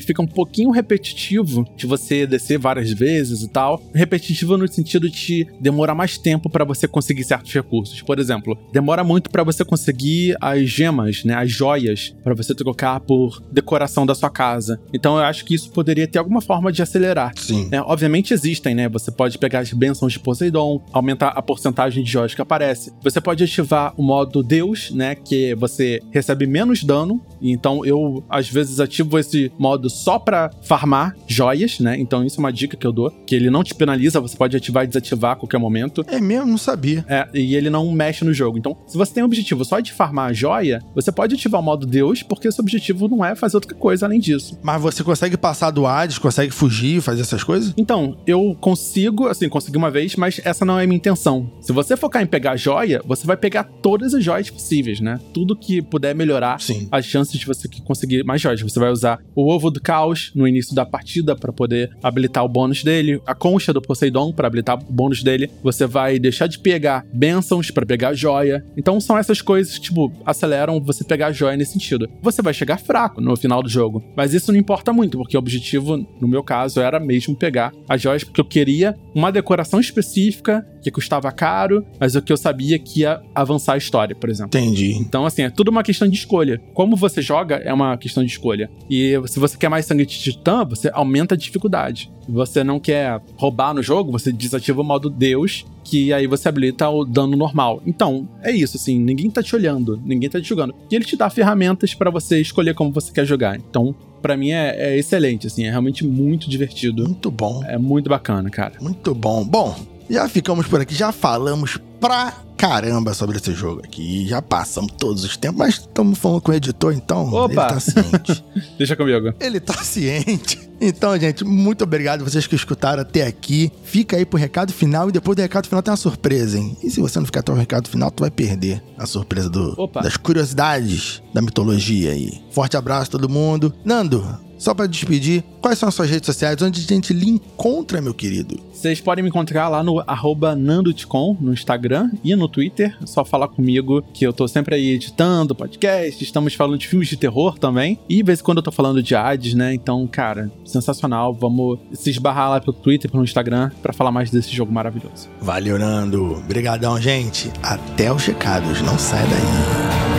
fica 0.00 0.22
um 0.22 0.26
pouquinho 0.26 0.70
repetitivo 0.70 1.66
de 1.76 1.86
você 1.86 2.26
descer 2.26 2.58
várias 2.58 2.90
vezes 2.90 3.42
e 3.42 3.48
tal. 3.48 3.82
Repetitivo 3.94 4.56
no 4.56 4.66
sentido 4.68 5.08
de 5.08 5.46
demorar 5.60 5.94
mais 5.94 6.18
tempo 6.18 6.48
para 6.48 6.64
você 6.64 6.86
conseguir 6.86 7.24
certos 7.24 7.52
recursos. 7.52 8.02
Por 8.02 8.18
exemplo, 8.18 8.56
demora 8.72 9.04
muito 9.04 9.30
para 9.30 9.42
você 9.42 9.64
conseguir 9.64 10.36
as 10.40 10.68
gemas, 10.68 11.24
né, 11.24 11.34
as 11.34 11.50
joias, 11.50 12.14
para 12.22 12.34
você 12.34 12.54
trocar 12.54 13.00
por 13.00 13.42
decoração 13.50 14.06
da 14.06 14.14
sua 14.14 14.30
casa. 14.30 14.80
Então 14.92 15.16
eu 15.16 15.24
acho 15.24 15.44
que 15.44 15.54
isso 15.54 15.70
poderia 15.70 16.06
ter 16.06 16.18
alguma 16.18 16.40
forma 16.40 16.72
de 16.72 16.82
acelerar. 16.82 17.32
Sim. 17.36 17.68
né? 17.70 17.82
Obviamente 17.82 18.32
existem, 18.32 18.74
né? 18.74 18.88
Você 18.88 19.10
pode 19.10 19.38
pegar 19.38 19.60
as 19.60 19.72
bênçãos 19.72 20.12
de 20.12 20.20
Poseidon, 20.20 20.84
aumentar 20.92 21.28
a 21.28 21.42
porcentagem 21.42 22.02
de 22.02 22.10
joias 22.10 22.34
que 22.34 22.42
aparece. 22.42 22.92
Você 23.02 23.20
pode 23.20 23.42
ativar 23.44 23.92
o 23.96 24.02
modo 24.04 24.42
Deus, 24.42 24.90
né? 24.90 25.14
Que 25.14 25.54
você 25.54 26.00
recebe 26.10 26.46
menos 26.46 26.84
dano. 26.84 27.20
Então 27.40 27.84
eu, 27.84 28.22
às 28.28 28.48
vezes, 28.48 28.80
ativo 28.80 29.18
esse 29.18 29.50
modo 29.58 29.88
só 29.90 30.18
pra 30.18 30.50
farmar 30.62 31.16
joias, 31.26 31.80
né? 31.80 31.96
Então 31.98 32.24
isso 32.24 32.38
é 32.38 32.40
uma 32.40 32.52
dica 32.52 32.76
que 32.76 32.86
eu 32.86 32.92
dou. 32.92 33.10
Que 33.26 33.34
ele 33.34 33.50
não 33.50 33.64
te 33.64 33.74
penaliza, 33.74 34.20
você 34.20 34.36
pode 34.36 34.56
ativar 34.56 34.84
e 34.84 34.86
desativar 34.86 35.32
a 35.32 35.36
qualquer 35.36 35.58
momento. 35.58 36.04
É 36.08 36.20
mesmo? 36.20 36.46
Não 36.46 36.58
sabia. 36.58 37.04
É, 37.08 37.28
e 37.34 37.54
ele 37.54 37.70
não 37.70 37.90
mexe 37.92 38.24
no 38.24 38.32
jogo. 38.32 38.58
Então, 38.58 38.76
se 38.86 38.96
você 38.96 39.14
tem 39.14 39.22
o 39.22 39.26
objetivo 39.26 39.64
só 39.64 39.80
de 39.80 39.92
farmar 39.92 40.30
a 40.30 40.32
joia, 40.32 40.82
você 40.94 41.10
pode 41.10 41.34
ativar 41.34 41.60
o 41.60 41.64
modo 41.64 41.86
Deus, 41.86 42.22
porque 42.22 42.48
esse 42.48 42.60
objetivo 42.60 43.08
não 43.08 43.24
é 43.24 43.34
fazer 43.34 43.56
outra 43.56 43.74
coisa 43.74 44.06
além 44.06 44.20
disso. 44.20 44.58
Mas 44.62 44.80
você 44.80 45.02
consegue 45.02 45.36
passar 45.36 45.70
do 45.70 45.86
Hades, 45.86 46.18
consegue 46.18 46.52
fugir, 46.52 47.00
fazer 47.00 47.22
essas 47.22 47.42
coisas? 47.42 47.72
Então, 47.76 48.16
eu 48.26 48.56
consigo, 48.60 49.26
assim, 49.26 49.48
consegui 49.48 49.76
uma 49.76 49.90
vez, 49.90 50.16
mas 50.16 50.40
essa 50.44 50.64
não 50.64 50.78
é 50.78 50.84
a 50.84 50.86
minha 50.86 50.96
intenção. 50.96 51.50
Se 51.60 51.72
você 51.72 51.96
focar 51.96 52.22
em 52.22 52.26
pegar 52.26 52.56
joia, 52.56 53.02
você 53.06 53.26
vai 53.26 53.36
pegar 53.36 53.64
todas 53.84 54.14
as 54.14 54.24
joias 54.24 54.48
possíveis, 54.48 54.98
né? 54.98 55.20
Tudo 55.34 55.54
que 55.54 55.82
puder 55.82 56.14
melhorar 56.14 56.58
Sim. 56.58 56.88
as 56.90 57.04
chances 57.04 57.38
de 57.38 57.44
você 57.44 57.68
conseguir 57.84 58.24
mais 58.24 58.40
joias. 58.40 58.62
Você 58.62 58.80
vai 58.80 58.90
usar 58.90 59.20
o 59.34 59.52
ovo 59.52 59.70
do 59.70 59.78
caos 59.78 60.32
no 60.34 60.48
início 60.48 60.74
da 60.74 60.86
partida 60.86 61.36
para 61.36 61.52
poder 61.52 61.94
habilitar 62.02 62.42
o 62.42 62.48
bônus 62.48 62.82
dele, 62.82 63.20
a 63.26 63.34
concha 63.34 63.74
do 63.74 63.82
Poseidon 63.82 64.32
para 64.32 64.46
habilitar 64.46 64.78
o 64.78 64.90
bônus 64.90 65.22
dele. 65.22 65.50
Você 65.62 65.86
vai 65.86 66.18
deixar 66.18 66.46
de 66.46 66.58
pegar 66.58 67.04
bênçãos 67.12 67.70
para 67.70 67.84
pegar 67.84 68.14
joia. 68.14 68.64
Então 68.74 68.98
são 69.02 69.18
essas 69.18 69.42
coisas 69.42 69.74
que, 69.74 69.82
tipo, 69.82 70.10
aceleram 70.24 70.80
você 70.80 71.04
pegar 71.04 71.30
joia 71.32 71.54
nesse 71.54 71.72
sentido. 71.72 72.08
Você 72.22 72.40
vai 72.40 72.54
chegar 72.54 72.78
fraco 72.78 73.20
no 73.20 73.36
final 73.36 73.62
do 73.62 73.68
jogo, 73.68 74.02
mas 74.16 74.32
isso 74.32 74.50
não 74.50 74.58
importa 74.58 74.94
muito, 74.94 75.18
porque 75.18 75.36
o 75.36 75.40
objetivo, 75.40 75.98
no 76.18 76.26
meu 76.26 76.42
caso, 76.42 76.80
era 76.80 76.98
mesmo 76.98 77.36
pegar 77.36 77.70
as 77.86 78.00
joias, 78.00 78.24
porque 78.24 78.40
eu 78.40 78.46
queria 78.46 78.96
uma 79.14 79.30
decoração 79.30 79.78
específica 79.78 80.66
que 80.82 80.90
custava 80.90 81.30
caro, 81.32 81.84
mas 81.98 82.14
o 82.14 82.22
que 82.22 82.32
eu 82.32 82.36
sabia 82.36 82.78
que 82.78 83.00
ia 83.00 83.20
avançar 83.34 83.73
a 83.74 83.78
história, 83.78 84.14
por 84.14 84.30
exemplo. 84.30 84.58
Entendi. 84.58 84.92
Então, 84.92 85.26
assim, 85.26 85.42
é 85.42 85.50
tudo 85.50 85.68
uma 85.68 85.82
questão 85.82 86.08
de 86.08 86.16
escolha. 86.16 86.60
Como 86.72 86.96
você 86.96 87.20
joga 87.20 87.56
é 87.56 87.72
uma 87.72 87.96
questão 87.96 88.24
de 88.24 88.30
escolha. 88.30 88.70
E 88.88 89.20
se 89.26 89.38
você 89.38 89.56
quer 89.56 89.68
mais 89.68 89.86
sangue 89.86 90.06
de 90.06 90.18
titã, 90.18 90.64
você 90.64 90.90
aumenta 90.92 91.34
a 91.34 91.38
dificuldade. 91.38 92.10
Você 92.28 92.64
não 92.64 92.80
quer 92.80 93.20
roubar 93.36 93.74
no 93.74 93.82
jogo, 93.82 94.10
você 94.10 94.32
desativa 94.32 94.80
o 94.80 94.84
modo 94.84 95.10
Deus, 95.10 95.64
que 95.82 96.12
aí 96.12 96.26
você 96.26 96.48
habilita 96.48 96.88
o 96.88 97.04
dano 97.04 97.36
normal. 97.36 97.82
Então, 97.86 98.28
é 98.42 98.50
isso, 98.50 98.76
assim, 98.76 98.98
ninguém 98.98 99.30
tá 99.30 99.42
te 99.42 99.54
olhando, 99.54 100.00
ninguém 100.04 100.30
tá 100.30 100.40
te 100.40 100.48
julgando. 100.48 100.74
E 100.90 100.94
ele 100.94 101.04
te 101.04 101.16
dá 101.16 101.28
ferramentas 101.28 101.94
para 101.94 102.10
você 102.10 102.40
escolher 102.40 102.74
como 102.74 102.90
você 102.90 103.12
quer 103.12 103.26
jogar. 103.26 103.56
Então, 103.56 103.94
para 104.22 104.36
mim 104.36 104.50
é, 104.50 104.74
é 104.78 104.98
excelente, 104.98 105.46
assim, 105.46 105.64
é 105.64 105.70
realmente 105.70 106.04
muito 106.04 106.48
divertido. 106.48 107.04
Muito 107.04 107.30
bom. 107.30 107.62
É 107.66 107.76
muito 107.76 108.08
bacana, 108.08 108.48
cara. 108.48 108.74
Muito 108.80 109.14
bom. 109.14 109.44
Bom, 109.44 109.76
já 110.08 110.28
ficamos 110.28 110.66
por 110.66 110.80
aqui, 110.80 110.94
já 110.94 111.12
falamos 111.12 111.78
pra 112.04 112.34
caramba 112.58 113.14
sobre 113.14 113.38
esse 113.38 113.54
jogo 113.54 113.80
aqui. 113.82 114.28
Já 114.28 114.42
passamos 114.42 114.92
todos 114.98 115.24
os 115.24 115.38
tempos, 115.38 115.56
mas 115.58 115.74
estamos 115.76 116.18
falando 116.18 116.42
com 116.42 116.52
o 116.52 116.54
editor, 116.54 116.92
então 116.92 117.32
Opa! 117.32 117.46
ele 117.46 117.54
tá 117.54 117.80
ciente. 117.80 118.44
Deixa 118.76 118.94
comigo. 118.94 119.32
ele 119.40 119.58
tá 119.58 119.72
ciente. 119.82 120.60
Então, 120.78 121.18
gente, 121.18 121.44
muito 121.44 121.82
obrigado 121.82 122.22
vocês 122.22 122.46
que 122.46 122.54
escutaram 122.54 123.00
até 123.00 123.26
aqui. 123.26 123.72
Fica 123.84 124.18
aí 124.18 124.26
pro 124.26 124.38
recado 124.38 124.70
final 124.70 125.08
e 125.08 125.12
depois 125.12 125.34
do 125.34 125.40
recado 125.40 125.66
final 125.66 125.82
tem 125.82 125.92
uma 125.92 125.96
surpresa, 125.96 126.58
hein? 126.58 126.76
E 126.82 126.90
se 126.90 127.00
você 127.00 127.18
não 127.18 127.24
ficar 127.24 127.40
até 127.40 127.52
o 127.52 127.54
recado 127.54 127.88
final, 127.88 128.10
tu 128.10 128.20
vai 128.20 128.30
perder 128.30 128.82
a 128.98 129.06
surpresa 129.06 129.48
do, 129.48 129.74
Opa. 129.78 130.02
das 130.02 130.18
curiosidades 130.18 131.22
da 131.32 131.40
mitologia 131.40 132.12
aí. 132.12 132.44
Forte 132.50 132.76
abraço 132.76 133.08
a 133.08 133.12
todo 133.12 133.30
mundo. 133.30 133.72
Nando, 133.82 134.22
só 134.64 134.72
pra 134.72 134.86
despedir, 134.86 135.44
quais 135.60 135.78
são 135.78 135.88
as 135.88 135.94
suas 135.94 136.08
redes 136.08 136.26
sociais? 136.26 136.60
Onde 136.62 136.80
a 136.80 136.94
gente 136.94 137.12
lhe 137.12 137.28
encontra, 137.28 138.00
meu 138.00 138.14
querido? 138.14 138.58
Vocês 138.72 139.00
podem 139.00 139.22
me 139.22 139.28
encontrar 139.28 139.68
lá 139.68 139.82
no 139.82 140.02
arroba 140.06 140.56
nandotcom, 140.56 141.36
no 141.38 141.52
Instagram 141.52 142.10
e 142.24 142.34
no 142.34 142.48
Twitter. 142.48 142.96
É 143.02 143.06
só 143.06 143.24
falar 143.24 143.48
comigo 143.48 144.02
que 144.14 144.26
eu 144.26 144.32
tô 144.32 144.48
sempre 144.48 144.74
aí 144.74 144.92
editando 144.92 145.54
podcast, 145.54 146.22
estamos 146.24 146.54
falando 146.54 146.78
de 146.78 146.88
filmes 146.88 147.08
de 147.08 147.16
terror 147.16 147.58
também. 147.58 147.98
E 148.08 148.16
de 148.16 148.22
vez 148.22 148.40
em 148.40 148.42
quando 148.42 148.58
eu 148.58 148.62
tô 148.62 148.72
falando 148.72 149.02
de 149.02 149.14
Hades, 149.14 149.52
né? 149.52 149.74
Então, 149.74 150.06
cara, 150.06 150.50
sensacional. 150.64 151.34
Vamos 151.34 151.78
se 151.92 152.08
esbarrar 152.08 152.50
lá 152.50 152.60
pelo 152.60 152.72
Twitter, 152.72 153.10
pelo 153.10 153.22
Instagram, 153.22 153.70
pra 153.82 153.92
falar 153.92 154.10
mais 154.10 154.30
desse 154.30 154.50
jogo 154.50 154.72
maravilhoso. 154.72 155.28
Valeu, 155.40 155.78
Nando. 155.78 156.38
Obrigadão, 156.38 156.98
gente. 156.98 157.50
Até 157.62 158.10
os 158.10 158.24
recados. 158.24 158.80
Não 158.80 158.98
sai 158.98 159.24
daí. 159.28 160.13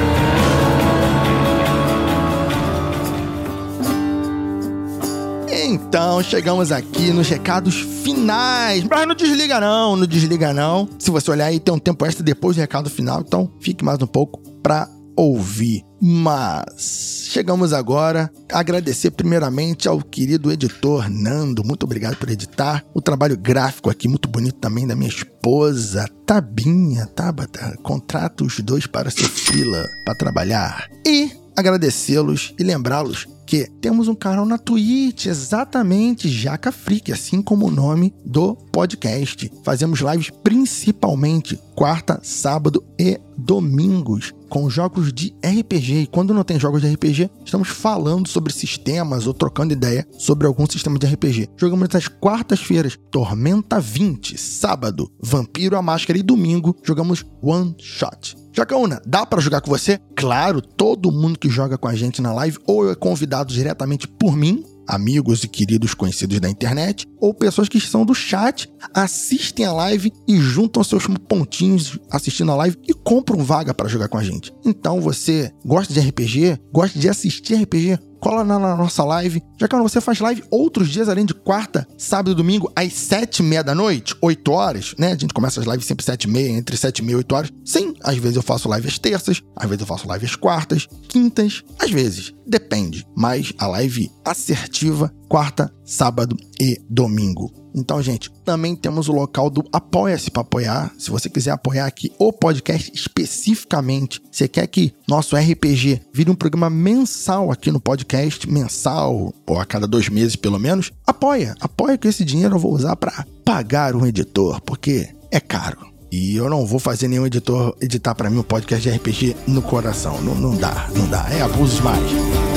Então, 5.76 6.24
chegamos 6.24 6.72
aqui 6.72 7.12
nos 7.12 7.28
recados 7.28 7.76
finais. 7.76 8.82
Mas 8.86 9.06
não 9.06 9.14
desliga 9.14 9.60
não, 9.60 9.98
não 9.98 10.08
desliga 10.08 10.54
não. 10.54 10.88
Se 10.98 11.12
você 11.12 11.30
olhar 11.30 11.48
aí, 11.48 11.60
tem 11.60 11.74
um 11.74 11.80
tempo 11.80 12.06
extra 12.06 12.24
depois 12.24 12.56
do 12.56 12.62
recado 12.62 12.90
final, 12.90 13.20
então 13.20 13.52
fique 13.60 13.84
mais 13.84 14.02
um 14.02 14.08
pouco 14.08 14.40
pra 14.64 14.88
ouvir. 15.18 15.84
Mas 16.02 17.28
chegamos 17.30 17.74
agora 17.74 18.32
agradecer 18.50 19.12
primeiramente 19.12 19.90
ao 19.90 20.02
querido 20.02 20.50
editor 20.50 21.10
Nando. 21.10 21.62
Muito 21.62 21.84
obrigado 21.84 22.16
por 22.16 22.30
editar. 22.30 22.82
O 22.94 23.02
trabalho 23.02 23.38
gráfico 23.38 23.90
aqui, 23.90 24.08
muito 24.08 24.30
bonito 24.30 24.58
também, 24.60 24.88
da 24.88 24.96
minha 24.96 25.10
esposa, 25.10 26.08
Tabinha, 26.26 27.06
Tabata. 27.08 27.78
Contrata 27.84 28.46
os 28.46 28.62
dois 28.62 28.88
para 28.88 29.12
seu 29.12 29.28
fila 29.28 29.86
para 30.06 30.16
trabalhar. 30.16 30.90
E 31.06 31.32
agradecê-los 31.56 32.54
e 32.60 32.64
lembrá-los 32.64 33.28
que 33.46 33.70
temos 33.80 34.08
um 34.08 34.16
canal 34.16 34.46
na 34.46 34.58
Twitch, 34.58 35.28
exatamente, 35.28 36.28
Jaca 36.28 36.72
Freak, 36.72 37.12
assim 37.12 37.42
como 37.42 37.68
o 37.68 37.72
nome 37.72 38.14
do 38.26 38.56
podcast. 38.72 39.52
Fazemos 39.64 40.00
lives 40.00 40.32
principalmente 40.44 41.60
quarta, 41.76 42.20
sábado 42.24 42.84
e 43.00 43.20
domingos 43.38 44.34
com 44.50 44.70
jogos 44.70 45.14
de 45.14 45.36
RPG. 45.44 45.94
E 45.94 46.08
quando 46.08 46.34
não 46.34 46.44
tem 46.44 46.60
jogos 46.60 46.82
de 46.82 46.92
RPG, 46.92 47.30
estamos 47.46 47.70
falando 47.70 48.28
sobre 48.28 48.52
sistemas 48.52 49.28
ou 49.28 49.34
trocando 49.34 49.74
ideia 49.74 50.08
sobre 50.18 50.48
algum 50.48 50.66
sistema 50.66 50.98
de 50.98 51.06
RPG. 51.06 51.50
Jogamos 51.58 51.90
nas 51.90 52.08
quartas-feiras 52.08 52.98
Tormenta 53.12 53.80
20, 53.80 54.38
sábado 54.38 55.12
Vampiro 55.22 55.78
a 55.78 55.82
Máscara 55.82 56.18
e 56.18 56.24
domingo 56.24 56.76
jogamos 56.84 57.24
One 57.42 57.76
Shot. 57.80 58.45
Jacaúna, 58.56 59.02
dá 59.06 59.26
pra 59.26 59.42
jogar 59.42 59.60
com 59.60 59.70
você? 59.70 60.00
Claro, 60.16 60.62
todo 60.62 61.12
mundo 61.12 61.38
que 61.38 61.50
joga 61.50 61.78
com 61.78 61.90
a 61.90 61.96
gente 61.96 62.22
na 62.22 62.32
live 62.32 62.58
ou 62.66 62.90
é 62.90 62.96
convidado 62.96 63.54
diretamente 63.54 64.08
por 64.08 64.34
mim, 64.34 64.64
amigos 64.88 65.44
e 65.44 65.48
queridos 65.50 65.94
conhecidos 65.94 66.40
da 66.40 66.50
internet, 66.50 67.06
ou 67.20 67.34
pessoas 67.34 67.68
que 67.68 67.82
são 67.82 68.06
do 68.06 68.16
chat, 68.16 68.72
assistem 68.94 69.66
a 69.66 69.74
live 69.74 70.10
e 70.26 70.38
juntam 70.38 70.86
seus 70.86 71.06
pontinhos 71.28 72.00
assistindo 72.10 72.50
a 72.54 72.56
live 72.56 72.78
e 72.88 72.94
compram 72.94 73.44
vaga 73.44 73.74
pra 73.74 73.90
jogar 73.90 74.08
com 74.08 74.18
a 74.18 74.24
gente. 74.24 74.54
Então 74.64 75.02
você 75.02 75.52
gosta 75.66 75.94
de 75.94 76.00
RPG? 76.00 76.58
Gosta 76.72 76.98
de 76.98 77.10
assistir 77.10 77.56
RPG? 77.56 78.00
Cola 78.26 78.44
na 78.44 78.58
na 78.58 78.76
nossa 78.76 79.04
live. 79.04 79.40
Já 79.56 79.68
que 79.68 79.76
você 79.76 80.02
faz 80.02 80.20
live 80.20 80.44
outros 80.50 80.90
dias, 80.90 81.08
além 81.08 81.28
de 81.28 81.34
quarta, 81.36 81.88
sábado 81.96 82.32
e 82.32 82.34
domingo, 82.34 82.72
às 82.76 82.92
sete 82.92 83.38
e 83.38 83.44
meia 83.44 83.64
da 83.64 83.76
noite, 83.76 84.16
8 84.20 84.52
horas, 84.52 84.96
né? 84.98 85.12
A 85.12 85.16
gente 85.16 85.32
começa 85.32 85.60
as 85.62 85.68
lives 85.68 85.86
sempre 85.86 86.04
sete 86.04 86.24
e 86.24 86.28
meia, 86.28 86.50
entre 86.50 86.76
sete 86.76 87.00
e 87.00 87.02
meia 87.04 87.14
e 87.14 87.18
8 87.18 87.36
horas. 87.36 87.52
Sim, 87.64 87.94
às 88.02 88.18
vezes 88.18 88.36
eu 88.36 88.42
faço 88.42 88.68
live 88.68 88.88
às 88.88 88.98
terças, 88.98 89.44
às 89.56 89.70
vezes 89.70 89.82
eu 89.82 89.86
faço 89.86 90.08
live 90.08 90.26
às 90.26 90.36
quartas, 90.36 90.88
quintas, 91.08 91.64
às 91.78 91.92
vezes. 91.92 92.34
Depende. 92.48 93.06
Mas 93.16 93.54
a 93.60 93.68
live 93.68 94.12
assertiva, 94.26 95.14
quarta, 95.30 95.72
sábado 95.86 96.36
e 96.60 96.82
domingo. 96.90 97.65
Então, 97.76 98.02
gente, 98.02 98.32
também 98.46 98.74
temos 98.76 99.10
o 99.10 99.12
local 99.12 99.50
do 99.50 99.64
Apoia-se 99.72 100.32
para 100.32 100.42
apoiar. 100.42 100.94
Se 100.98 101.12
você 101.12 101.30
quiser 101.30 101.52
apoiar 101.52 101.86
aqui 101.86 102.12
o 102.18 102.32
podcast 102.32 102.90
especificamente, 102.96 104.22
você 104.32 104.48
quer 104.48 104.66
que 104.68 104.94
nosso 105.08 105.36
RPG 105.36 106.02
vire 106.14 106.32
um 106.32 106.36
programa 106.36 106.70
mensal 106.70 107.52
aqui 107.52 107.72
no 107.72 107.80
podcast, 107.80 108.50
mensal, 108.50 109.34
ou 109.46 109.60
a 109.60 109.66
cada 109.66 109.86
dois 109.86 110.08
meses 110.08 110.38
pelo 110.38 110.58
menos, 110.58 110.92
apoia. 111.06 111.54
Apoia 111.60 111.98
que 111.98 112.08
esse 112.08 112.24
dinheiro 112.24 112.56
eu 112.56 112.60
vou 112.60 112.74
usar 112.74 112.96
para 112.96 113.26
pagar 113.44 113.94
um 113.94 114.06
editor, 114.06 114.62
porque 114.62 115.10
é 115.30 115.40
caro. 115.42 115.94
E 116.12 116.36
eu 116.38 116.50
não 116.50 116.66
vou 116.66 116.80
fazer 116.80 117.10
nenhum 117.10 117.26
editor 117.26 117.76
editar 117.82 118.16
para 118.16 118.30
mim 118.30 118.38
um 118.38 118.44
podcast 118.44 118.90
de 118.90 118.96
RPG 118.96 119.36
no 119.48 119.62
coração. 119.62 120.22
Não, 120.22 120.36
não 120.36 120.56
dá, 120.56 120.88
não 120.96 121.10
dá. 121.10 121.28
É 121.30 121.42
abuso 121.42 121.76
demais. 121.76 122.55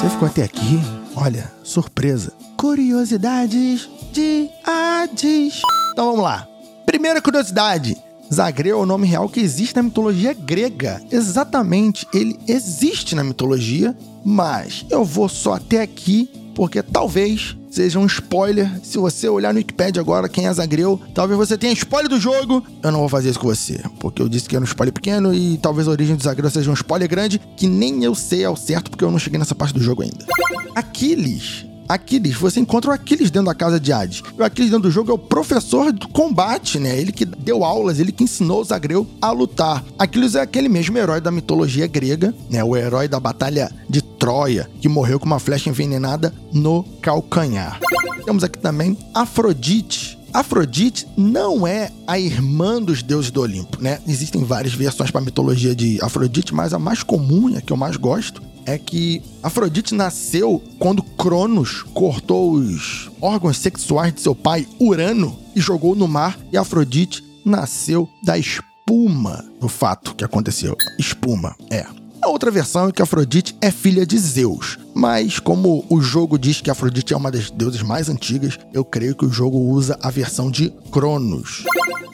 Você 0.00 0.08
ficou 0.08 0.28
até 0.28 0.44
aqui? 0.44 0.80
Olha, 1.14 1.52
surpresa. 1.62 2.32
Curiosidades 2.56 3.86
de 4.10 4.48
Hades. 4.64 5.60
Então 5.92 6.06
vamos 6.06 6.22
lá. 6.22 6.48
Primeira 6.86 7.20
curiosidade: 7.20 7.98
Zagreu 8.32 8.78
é 8.78 8.82
o 8.82 8.86
nome 8.86 9.06
real 9.06 9.28
que 9.28 9.40
existe 9.40 9.76
na 9.76 9.82
mitologia 9.82 10.32
grega. 10.32 11.02
Exatamente, 11.10 12.06
ele 12.14 12.38
existe 12.48 13.14
na 13.14 13.22
mitologia, 13.22 13.94
mas 14.24 14.86
eu 14.88 15.04
vou 15.04 15.28
só 15.28 15.52
até 15.52 15.82
aqui 15.82 16.30
porque 16.54 16.82
talvez 16.82 17.54
seja 17.70 17.98
um 17.98 18.06
spoiler. 18.06 18.68
Se 18.82 18.98
você 18.98 19.28
olhar 19.28 19.54
no 19.54 19.58
Wikipedia 19.58 20.02
agora 20.02 20.28
quem 20.28 20.46
é 20.46 20.52
Zagreu, 20.52 21.00
talvez 21.14 21.38
você 21.38 21.56
tenha 21.56 21.72
spoiler 21.72 22.08
do 22.10 22.20
jogo. 22.20 22.62
Eu 22.82 22.90
não 22.90 23.00
vou 23.00 23.08
fazer 23.08 23.30
isso 23.30 23.38
com 23.38 23.46
você, 23.46 23.80
porque 23.98 24.20
eu 24.20 24.28
disse 24.28 24.48
que 24.48 24.56
era 24.56 24.62
um 24.62 24.66
spoiler 24.66 24.92
pequeno 24.92 25.32
e 25.32 25.56
talvez 25.58 25.86
a 25.86 25.92
origem 25.92 26.16
do 26.16 26.22
Zagreu 26.22 26.50
seja 26.50 26.70
um 26.70 26.74
spoiler 26.74 27.08
grande 27.08 27.40
que 27.56 27.66
nem 27.68 28.02
eu 28.04 28.14
sei 28.14 28.44
ao 28.44 28.56
certo 28.56 28.90
porque 28.90 29.04
eu 29.04 29.10
não 29.10 29.18
cheguei 29.18 29.38
nessa 29.38 29.54
parte 29.54 29.72
do 29.72 29.80
jogo 29.80 30.02
ainda. 30.02 30.26
Aquiles 30.74 31.69
Aquiles, 31.90 32.36
você 32.36 32.60
encontra 32.60 32.92
o 32.92 32.94
Aquiles 32.94 33.32
dentro 33.32 33.46
da 33.46 33.54
casa 33.54 33.80
de 33.80 33.92
Hades. 33.92 34.22
O 34.38 34.44
Aquiles 34.44 34.70
dentro 34.70 34.88
do 34.88 34.92
jogo 34.92 35.10
é 35.10 35.14
o 35.14 35.18
professor 35.18 35.92
do 35.92 36.06
combate, 36.06 36.78
né? 36.78 36.96
Ele 36.96 37.10
que 37.10 37.24
deu 37.24 37.64
aulas, 37.64 37.98
ele 37.98 38.12
que 38.12 38.22
ensinou 38.22 38.60
o 38.60 38.64
Zagreu 38.64 39.04
a 39.20 39.32
lutar. 39.32 39.84
Aquiles 39.98 40.36
é 40.36 40.40
aquele 40.40 40.68
mesmo 40.68 40.96
herói 40.96 41.20
da 41.20 41.32
mitologia 41.32 41.88
grega, 41.88 42.32
né? 42.48 42.62
O 42.62 42.76
herói 42.76 43.08
da 43.08 43.18
batalha 43.18 43.72
de 43.88 44.00
Troia, 44.00 44.70
que 44.80 44.88
morreu 44.88 45.18
com 45.18 45.26
uma 45.26 45.40
flecha 45.40 45.68
envenenada 45.68 46.32
no 46.52 46.84
calcanhar. 47.02 47.80
Temos 48.24 48.44
aqui 48.44 48.58
também 48.60 48.96
Afrodite, 49.12 50.20
Afrodite 50.32 51.08
não 51.16 51.66
é 51.66 51.90
a 52.06 52.20
irmã 52.20 52.80
dos 52.80 53.02
deuses 53.02 53.32
do 53.32 53.40
Olimpo, 53.40 53.82
né? 53.82 53.98
Existem 54.06 54.44
várias 54.44 54.72
versões 54.74 55.10
para 55.10 55.20
a 55.20 55.24
mitologia 55.24 55.74
de 55.74 55.98
Afrodite, 56.00 56.54
mas 56.54 56.72
a 56.72 56.78
mais 56.78 57.02
comum, 57.02 57.56
a 57.56 57.60
que 57.60 57.72
eu 57.72 57.76
mais 57.76 57.96
gosto, 57.96 58.40
é 58.66 58.78
que 58.78 59.22
Afrodite 59.42 59.94
nasceu 59.94 60.62
quando 60.78 61.02
Cronos 61.02 61.82
cortou 61.94 62.52
os 62.52 63.10
órgãos 63.20 63.58
sexuais 63.58 64.14
de 64.14 64.20
seu 64.20 64.34
pai, 64.34 64.66
Urano, 64.80 65.38
e 65.54 65.60
jogou 65.60 65.94
no 65.94 66.08
mar, 66.08 66.38
e 66.52 66.56
Afrodite 66.56 67.24
nasceu 67.44 68.08
da 68.22 68.38
espuma 68.38 69.44
do 69.60 69.68
fato 69.68 70.14
que 70.14 70.24
aconteceu. 70.24 70.74
Espuma, 70.98 71.54
é. 71.70 71.99
A 72.22 72.28
outra 72.28 72.50
versão 72.50 72.88
é 72.88 72.92
que 72.92 73.00
Afrodite 73.00 73.56
é 73.62 73.70
filha 73.70 74.04
de 74.04 74.18
Zeus. 74.18 74.78
Mas, 74.94 75.38
como 75.38 75.86
o 75.88 76.02
jogo 76.02 76.38
diz 76.38 76.60
que 76.60 76.70
Afrodite 76.70 77.14
é 77.14 77.16
uma 77.16 77.30
das 77.30 77.50
deusas 77.50 77.82
mais 77.82 78.10
antigas, 78.10 78.58
eu 78.74 78.84
creio 78.84 79.14
que 79.14 79.24
o 79.24 79.32
jogo 79.32 79.58
usa 79.58 79.98
a 80.02 80.10
versão 80.10 80.50
de 80.50 80.70
Cronos. 80.90 81.64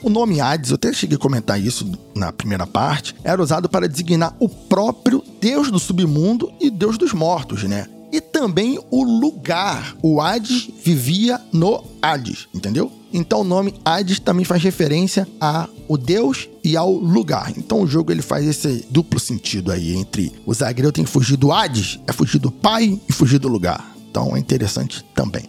O 0.03 0.09
nome 0.09 0.41
Hades, 0.41 0.71
eu 0.71 0.77
até 0.77 0.93
cheguei 0.93 1.17
a 1.17 1.21
comentar 1.21 1.61
isso 1.61 1.91
na 2.15 2.33
primeira 2.33 2.67
parte, 2.67 3.17
era 3.25 3.43
usado 3.43 3.69
para 3.69 3.89
designar 3.89 4.37
o 4.39 4.49
próprio 4.49 5.25
deus 5.41 5.73
do 5.73 5.81
submundo 5.81 6.53
e 6.61 6.71
deus 6.71 6.97
dos 6.97 7.13
mortos, 7.13 7.65
né? 7.65 7.89
E 8.13 8.21
também 8.21 8.79
o 8.91 9.03
lugar. 9.03 9.97
O 10.01 10.21
Hades 10.21 10.71
vivia 10.85 11.41
no 11.53 11.83
Hades, 12.01 12.47
entendeu? 12.55 12.93
Então 13.17 13.41
o 13.41 13.45
nome 13.45 13.73
Hades 13.83 14.21
também 14.21 14.45
faz 14.45 14.63
referência 14.63 15.27
a 15.41 15.67
o 15.89 15.97
deus 15.97 16.51
e 16.63 16.77
ao 16.77 16.93
lugar. 16.93 17.51
Então 17.57 17.81
o 17.81 17.87
jogo 17.87 18.13
ele 18.13 18.21
faz 18.21 18.47
esse 18.47 18.85
duplo 18.91 19.19
sentido 19.19 19.73
aí 19.73 19.97
entre 19.97 20.31
o 20.45 20.53
Zagreu 20.53 20.93
tem 20.93 21.03
que 21.03 21.11
fugir 21.11 21.39
do 21.39 21.51
Hades, 21.51 21.99
é 22.07 22.13
fugir 22.13 22.39
do 22.39 22.51
pai 22.51 23.01
e 23.09 23.13
fugir 23.13 23.39
do 23.39 23.49
lugar. 23.49 23.96
Então 24.17 24.35
é 24.35 24.39
interessante 24.39 25.05
também. 25.15 25.43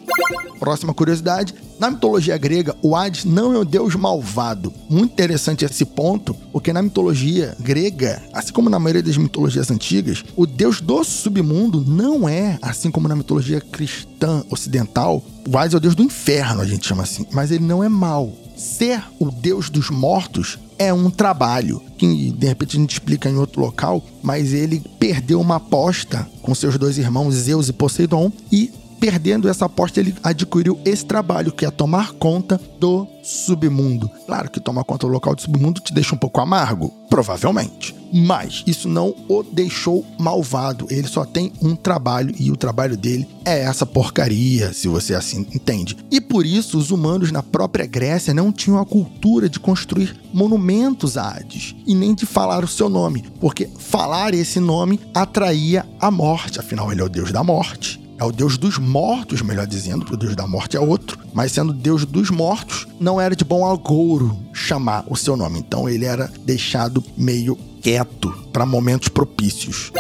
Próxima 0.60 0.94
curiosidade: 0.94 1.56
na 1.80 1.90
mitologia 1.90 2.38
grega, 2.38 2.76
o 2.82 2.98
Hades 2.98 3.24
não 3.24 3.54
é 3.54 3.60
um 3.60 3.64
deus 3.64 3.96
malvado. 3.96 4.74
Muito 4.90 5.14
interessante 5.14 5.64
esse 5.64 5.86
ponto, 5.86 6.34
porque 6.52 6.74
na 6.74 6.82
mitologia 6.82 7.56
grega, 7.62 8.22
assim 8.34 8.52
como 8.52 8.70
na 8.70 8.78
maioria 8.78 9.02
das 9.02 9.16
mitologias 9.16 9.72
antigas, 9.72 10.22
o 10.36 10.46
deus 10.46 10.82
do 10.82 11.02
submundo 11.06 11.82
não 11.88 12.28
é, 12.28 12.60
assim 12.62 12.92
como 12.92 13.08
na 13.08 13.16
mitologia 13.16 13.62
cristã 13.62 14.44
ocidental, 14.50 15.24
o 15.48 15.58
Hades 15.58 15.74
é 15.74 15.78
o 15.78 15.80
deus 15.80 15.96
do 15.96 16.04
inferno, 16.04 16.60
a 16.62 16.66
gente 16.66 16.86
chama 16.86 17.04
assim, 17.04 17.26
mas 17.32 17.52
ele 17.52 17.64
não 17.64 17.82
é 17.82 17.88
mal. 17.88 18.34
Ser 18.58 19.02
o 19.18 19.32
deus 19.32 19.70
dos 19.70 19.90
mortos 19.90 20.60
é 20.80 20.94
um 20.94 21.10
trabalho 21.10 21.82
que 21.98 22.32
de 22.32 22.48
repente 22.48 22.78
a 22.78 22.80
gente 22.80 22.94
explica 22.94 23.30
em 23.30 23.38
outro 23.38 23.62
local, 23.62 24.04
mas 24.22 24.54
ele 24.54 24.84
perdeu 25.00 25.42
uma 25.42 25.56
aposta 25.56 26.28
com 26.42 26.54
seus 26.54 26.78
dois 26.78 26.98
irmãos 26.98 27.34
Zeus 27.34 27.70
e 27.70 27.74
Poseidon 27.74 28.32
e 28.52 28.72
perdendo 29.00 29.48
essa 29.48 29.66
aposta, 29.66 30.00
ele 30.00 30.16
adquiriu 30.24 30.80
esse 30.86 31.06
trabalho, 31.06 31.52
que 31.52 31.66
é 31.66 31.72
tomar 31.72 32.14
conta 32.14 32.60
do 32.80 33.08
submundo. 33.24 34.10
Claro 34.26 34.50
que 34.50 34.60
tomar 34.60 34.84
conta 34.84 35.06
do 35.06 35.14
local 35.14 35.36
do 35.36 35.42
submundo 35.42 35.82
te 35.82 35.94
deixa 35.94 36.16
um 36.16 36.18
pouco 36.18 36.40
amargo, 36.40 36.94
provavelmente. 37.10 37.94
Mas 38.14 38.64
isso 38.66 38.88
não 38.88 39.14
o 39.28 39.44
deixou 39.44 40.06
malvado. 40.18 40.88
Ele 40.90 41.08
só 41.08 41.26
tem 41.26 41.52
um 41.62 41.76
trabalho 41.76 42.34
e 42.40 42.50
o 42.50 42.56
trabalho 42.56 42.96
dele 42.96 43.28
é 43.44 43.64
essa 43.64 43.86
porcaria, 43.86 44.72
se 44.72 44.88
você 44.88 45.14
assim 45.14 45.46
entende. 45.54 45.98
E 46.10 46.22
por 46.22 46.46
isso 46.46 46.78
os 46.78 46.90
humanos 46.90 47.32
na 47.32 47.44
própria 47.44 47.86
Grécia 47.86 48.34
não 48.34 48.52
tinham 48.52 48.80
a 48.80 48.86
cultura 48.86 49.50
de 49.50 49.60
construir 49.60 50.16
monumentos 50.34 51.18
a 51.18 51.30
Hades 51.30 51.76
e 51.86 51.94
nem 51.94 52.16
de 52.16 52.26
falar 52.26 52.64
o 52.64 52.68
seu 52.68 52.88
nome, 52.88 53.26
porque 53.42 53.70
falar 53.78 54.34
esse 54.34 54.60
nome 54.60 55.00
atraía 55.14 55.86
a 56.00 56.10
morte, 56.10 56.60
afinal 56.60 56.92
ele 56.92 57.02
é 57.02 57.04
o 57.04 57.10
deus 57.10 57.32
da 57.32 57.44
morte. 57.44 58.07
É 58.20 58.24
o 58.24 58.32
deus 58.32 58.58
dos 58.58 58.80
mortos, 58.80 59.42
melhor 59.42 59.68
dizendo, 59.68 60.00
porque 60.00 60.16
o 60.16 60.18
deus 60.18 60.36
da 60.36 60.48
morte 60.48 60.76
é 60.76 60.80
outro. 60.80 61.20
Mas 61.34 61.52
sendo 61.52 61.72
deus 61.72 62.04
dos 62.04 62.32
mortos, 62.32 62.88
não 63.00 63.22
era 63.22 63.36
de 63.36 63.46
bom 63.46 63.70
agouro 63.70 64.36
chamar 64.52 65.06
o 65.08 65.16
seu 65.16 65.38
nome. 65.38 65.60
Então 65.60 65.88
ele 65.88 66.06
era 66.06 66.32
deixado 66.44 67.04
meio 67.16 67.56
quieto 67.82 68.32
para 68.52 68.66
momentos 68.66 69.08
propícios. 69.08 69.92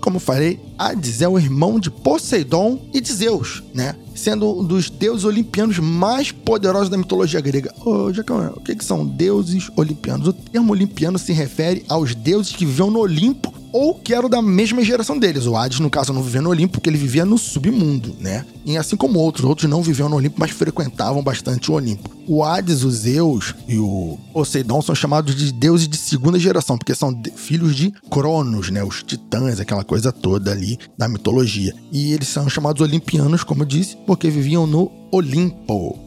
Como 0.00 0.20
falei, 0.20 0.60
Hades 0.78 1.20
é 1.20 1.28
o 1.28 1.38
irmão 1.38 1.80
de 1.80 1.90
Poseidon 1.90 2.80
e 2.94 3.00
de 3.00 3.12
Zeus, 3.12 3.62
né? 3.74 3.96
Sendo 4.14 4.60
um 4.60 4.64
dos 4.64 4.88
deuses 4.88 5.24
olimpianos 5.24 5.78
mais 5.80 6.30
poderosos 6.30 6.88
da 6.88 6.96
mitologia 6.96 7.40
grega. 7.40 7.74
Oh, 7.84 8.12
Jacão, 8.12 8.54
o 8.56 8.60
que, 8.60 8.76
que 8.76 8.84
são 8.84 9.04
deuses 9.04 9.68
olimpianos? 9.76 10.28
O 10.28 10.32
termo 10.32 10.72
olimpiano 10.72 11.18
se 11.18 11.32
refere 11.32 11.84
aos 11.88 12.14
deuses 12.14 12.54
que 12.54 12.64
viviam 12.64 12.90
no 12.90 13.00
Olimpo 13.00 13.57
ou 13.72 13.94
que 13.94 14.14
eram 14.14 14.28
da 14.28 14.40
mesma 14.40 14.82
geração 14.82 15.18
deles. 15.18 15.46
O 15.46 15.56
Hades, 15.56 15.80
no 15.80 15.90
caso, 15.90 16.12
não 16.12 16.22
vivia 16.22 16.42
no 16.42 16.50
Olimpo, 16.50 16.74
porque 16.74 16.88
ele 16.88 16.98
vivia 16.98 17.24
no 17.24 17.38
submundo, 17.38 18.14
né? 18.20 18.44
E 18.64 18.76
assim 18.76 18.96
como 18.96 19.18
outros, 19.18 19.44
outros 19.44 19.68
não 19.68 19.82
viviam 19.82 20.08
no 20.08 20.16
Olimpo, 20.16 20.36
mas 20.38 20.50
frequentavam 20.50 21.22
bastante 21.22 21.70
o 21.70 21.74
Olimpo. 21.74 22.10
O 22.26 22.44
Hades, 22.44 22.84
os 22.84 22.94
Zeus 22.94 23.54
e 23.66 23.78
o 23.78 24.18
Poseidon 24.32 24.82
são 24.82 24.94
chamados 24.94 25.34
de 25.34 25.52
deuses 25.52 25.88
de 25.88 25.96
segunda 25.96 26.38
geração, 26.38 26.76
porque 26.76 26.94
são 26.94 27.18
filhos 27.34 27.74
de 27.74 27.92
Cronos, 28.10 28.70
né? 28.70 28.84
Os 28.84 29.02
titãs, 29.02 29.60
aquela 29.60 29.84
coisa 29.84 30.12
toda 30.12 30.50
ali 30.50 30.78
da 30.96 31.08
mitologia. 31.08 31.74
E 31.90 32.12
eles 32.12 32.28
são 32.28 32.48
chamados 32.48 32.82
olimpianos, 32.82 33.42
como 33.42 33.62
eu 33.62 33.66
disse, 33.66 33.96
porque 34.06 34.30
viviam 34.30 34.66
no 34.66 34.90
Olimpo. 35.10 35.98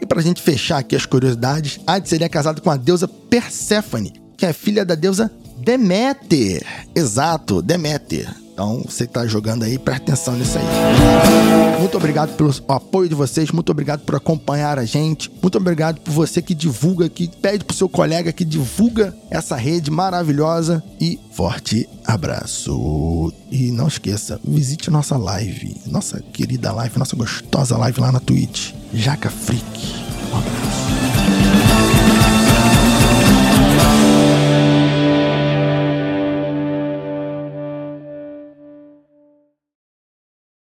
E 0.00 0.06
pra 0.06 0.20
gente 0.20 0.42
fechar 0.42 0.78
aqui 0.78 0.96
as 0.96 1.06
curiosidades, 1.06 1.80
Hades 1.86 2.10
seria 2.10 2.28
casado 2.28 2.60
com 2.60 2.70
a 2.70 2.76
deusa 2.76 3.06
Perséfone, 3.06 4.12
que 4.36 4.44
é 4.44 4.52
filha 4.52 4.84
da 4.84 4.94
deusa 4.94 5.30
Deméter. 5.64 6.64
Exato, 6.94 7.62
Deméter. 7.62 8.28
Então, 8.52 8.82
você 8.84 9.06
que 9.06 9.12
tá 9.12 9.26
jogando 9.26 9.62
aí, 9.62 9.78
presta 9.78 10.02
atenção 10.02 10.34
nisso 10.34 10.58
aí. 10.58 11.80
Muito 11.80 11.96
obrigado 11.96 12.36
pelo 12.36 12.52
apoio 12.68 13.08
de 13.08 13.14
vocês, 13.14 13.50
muito 13.50 13.70
obrigado 13.70 14.00
por 14.00 14.14
acompanhar 14.14 14.78
a 14.78 14.84
gente, 14.84 15.30
muito 15.40 15.56
obrigado 15.56 16.00
por 16.00 16.12
você 16.12 16.42
que 16.42 16.54
divulga, 16.54 17.08
que 17.08 17.28
pede 17.28 17.64
pro 17.64 17.74
seu 17.74 17.88
colega 17.88 18.32
que 18.32 18.44
divulga 18.44 19.16
essa 19.30 19.56
rede 19.56 19.90
maravilhosa 19.90 20.82
e 21.00 21.18
forte 21.32 21.88
abraço. 22.04 23.32
E 23.50 23.72
não 23.72 23.88
esqueça, 23.88 24.38
visite 24.44 24.90
nossa 24.90 25.16
live, 25.16 25.76
nossa 25.86 26.20
querida 26.20 26.72
live, 26.72 26.98
nossa 26.98 27.16
gostosa 27.16 27.76
live 27.78 28.00
lá 28.00 28.12
na 28.12 28.20
Twitch, 28.20 28.72
Jaca 28.92 29.30
Freak. 29.30 29.94
Um 30.30 30.38
abraço. 30.38 31.01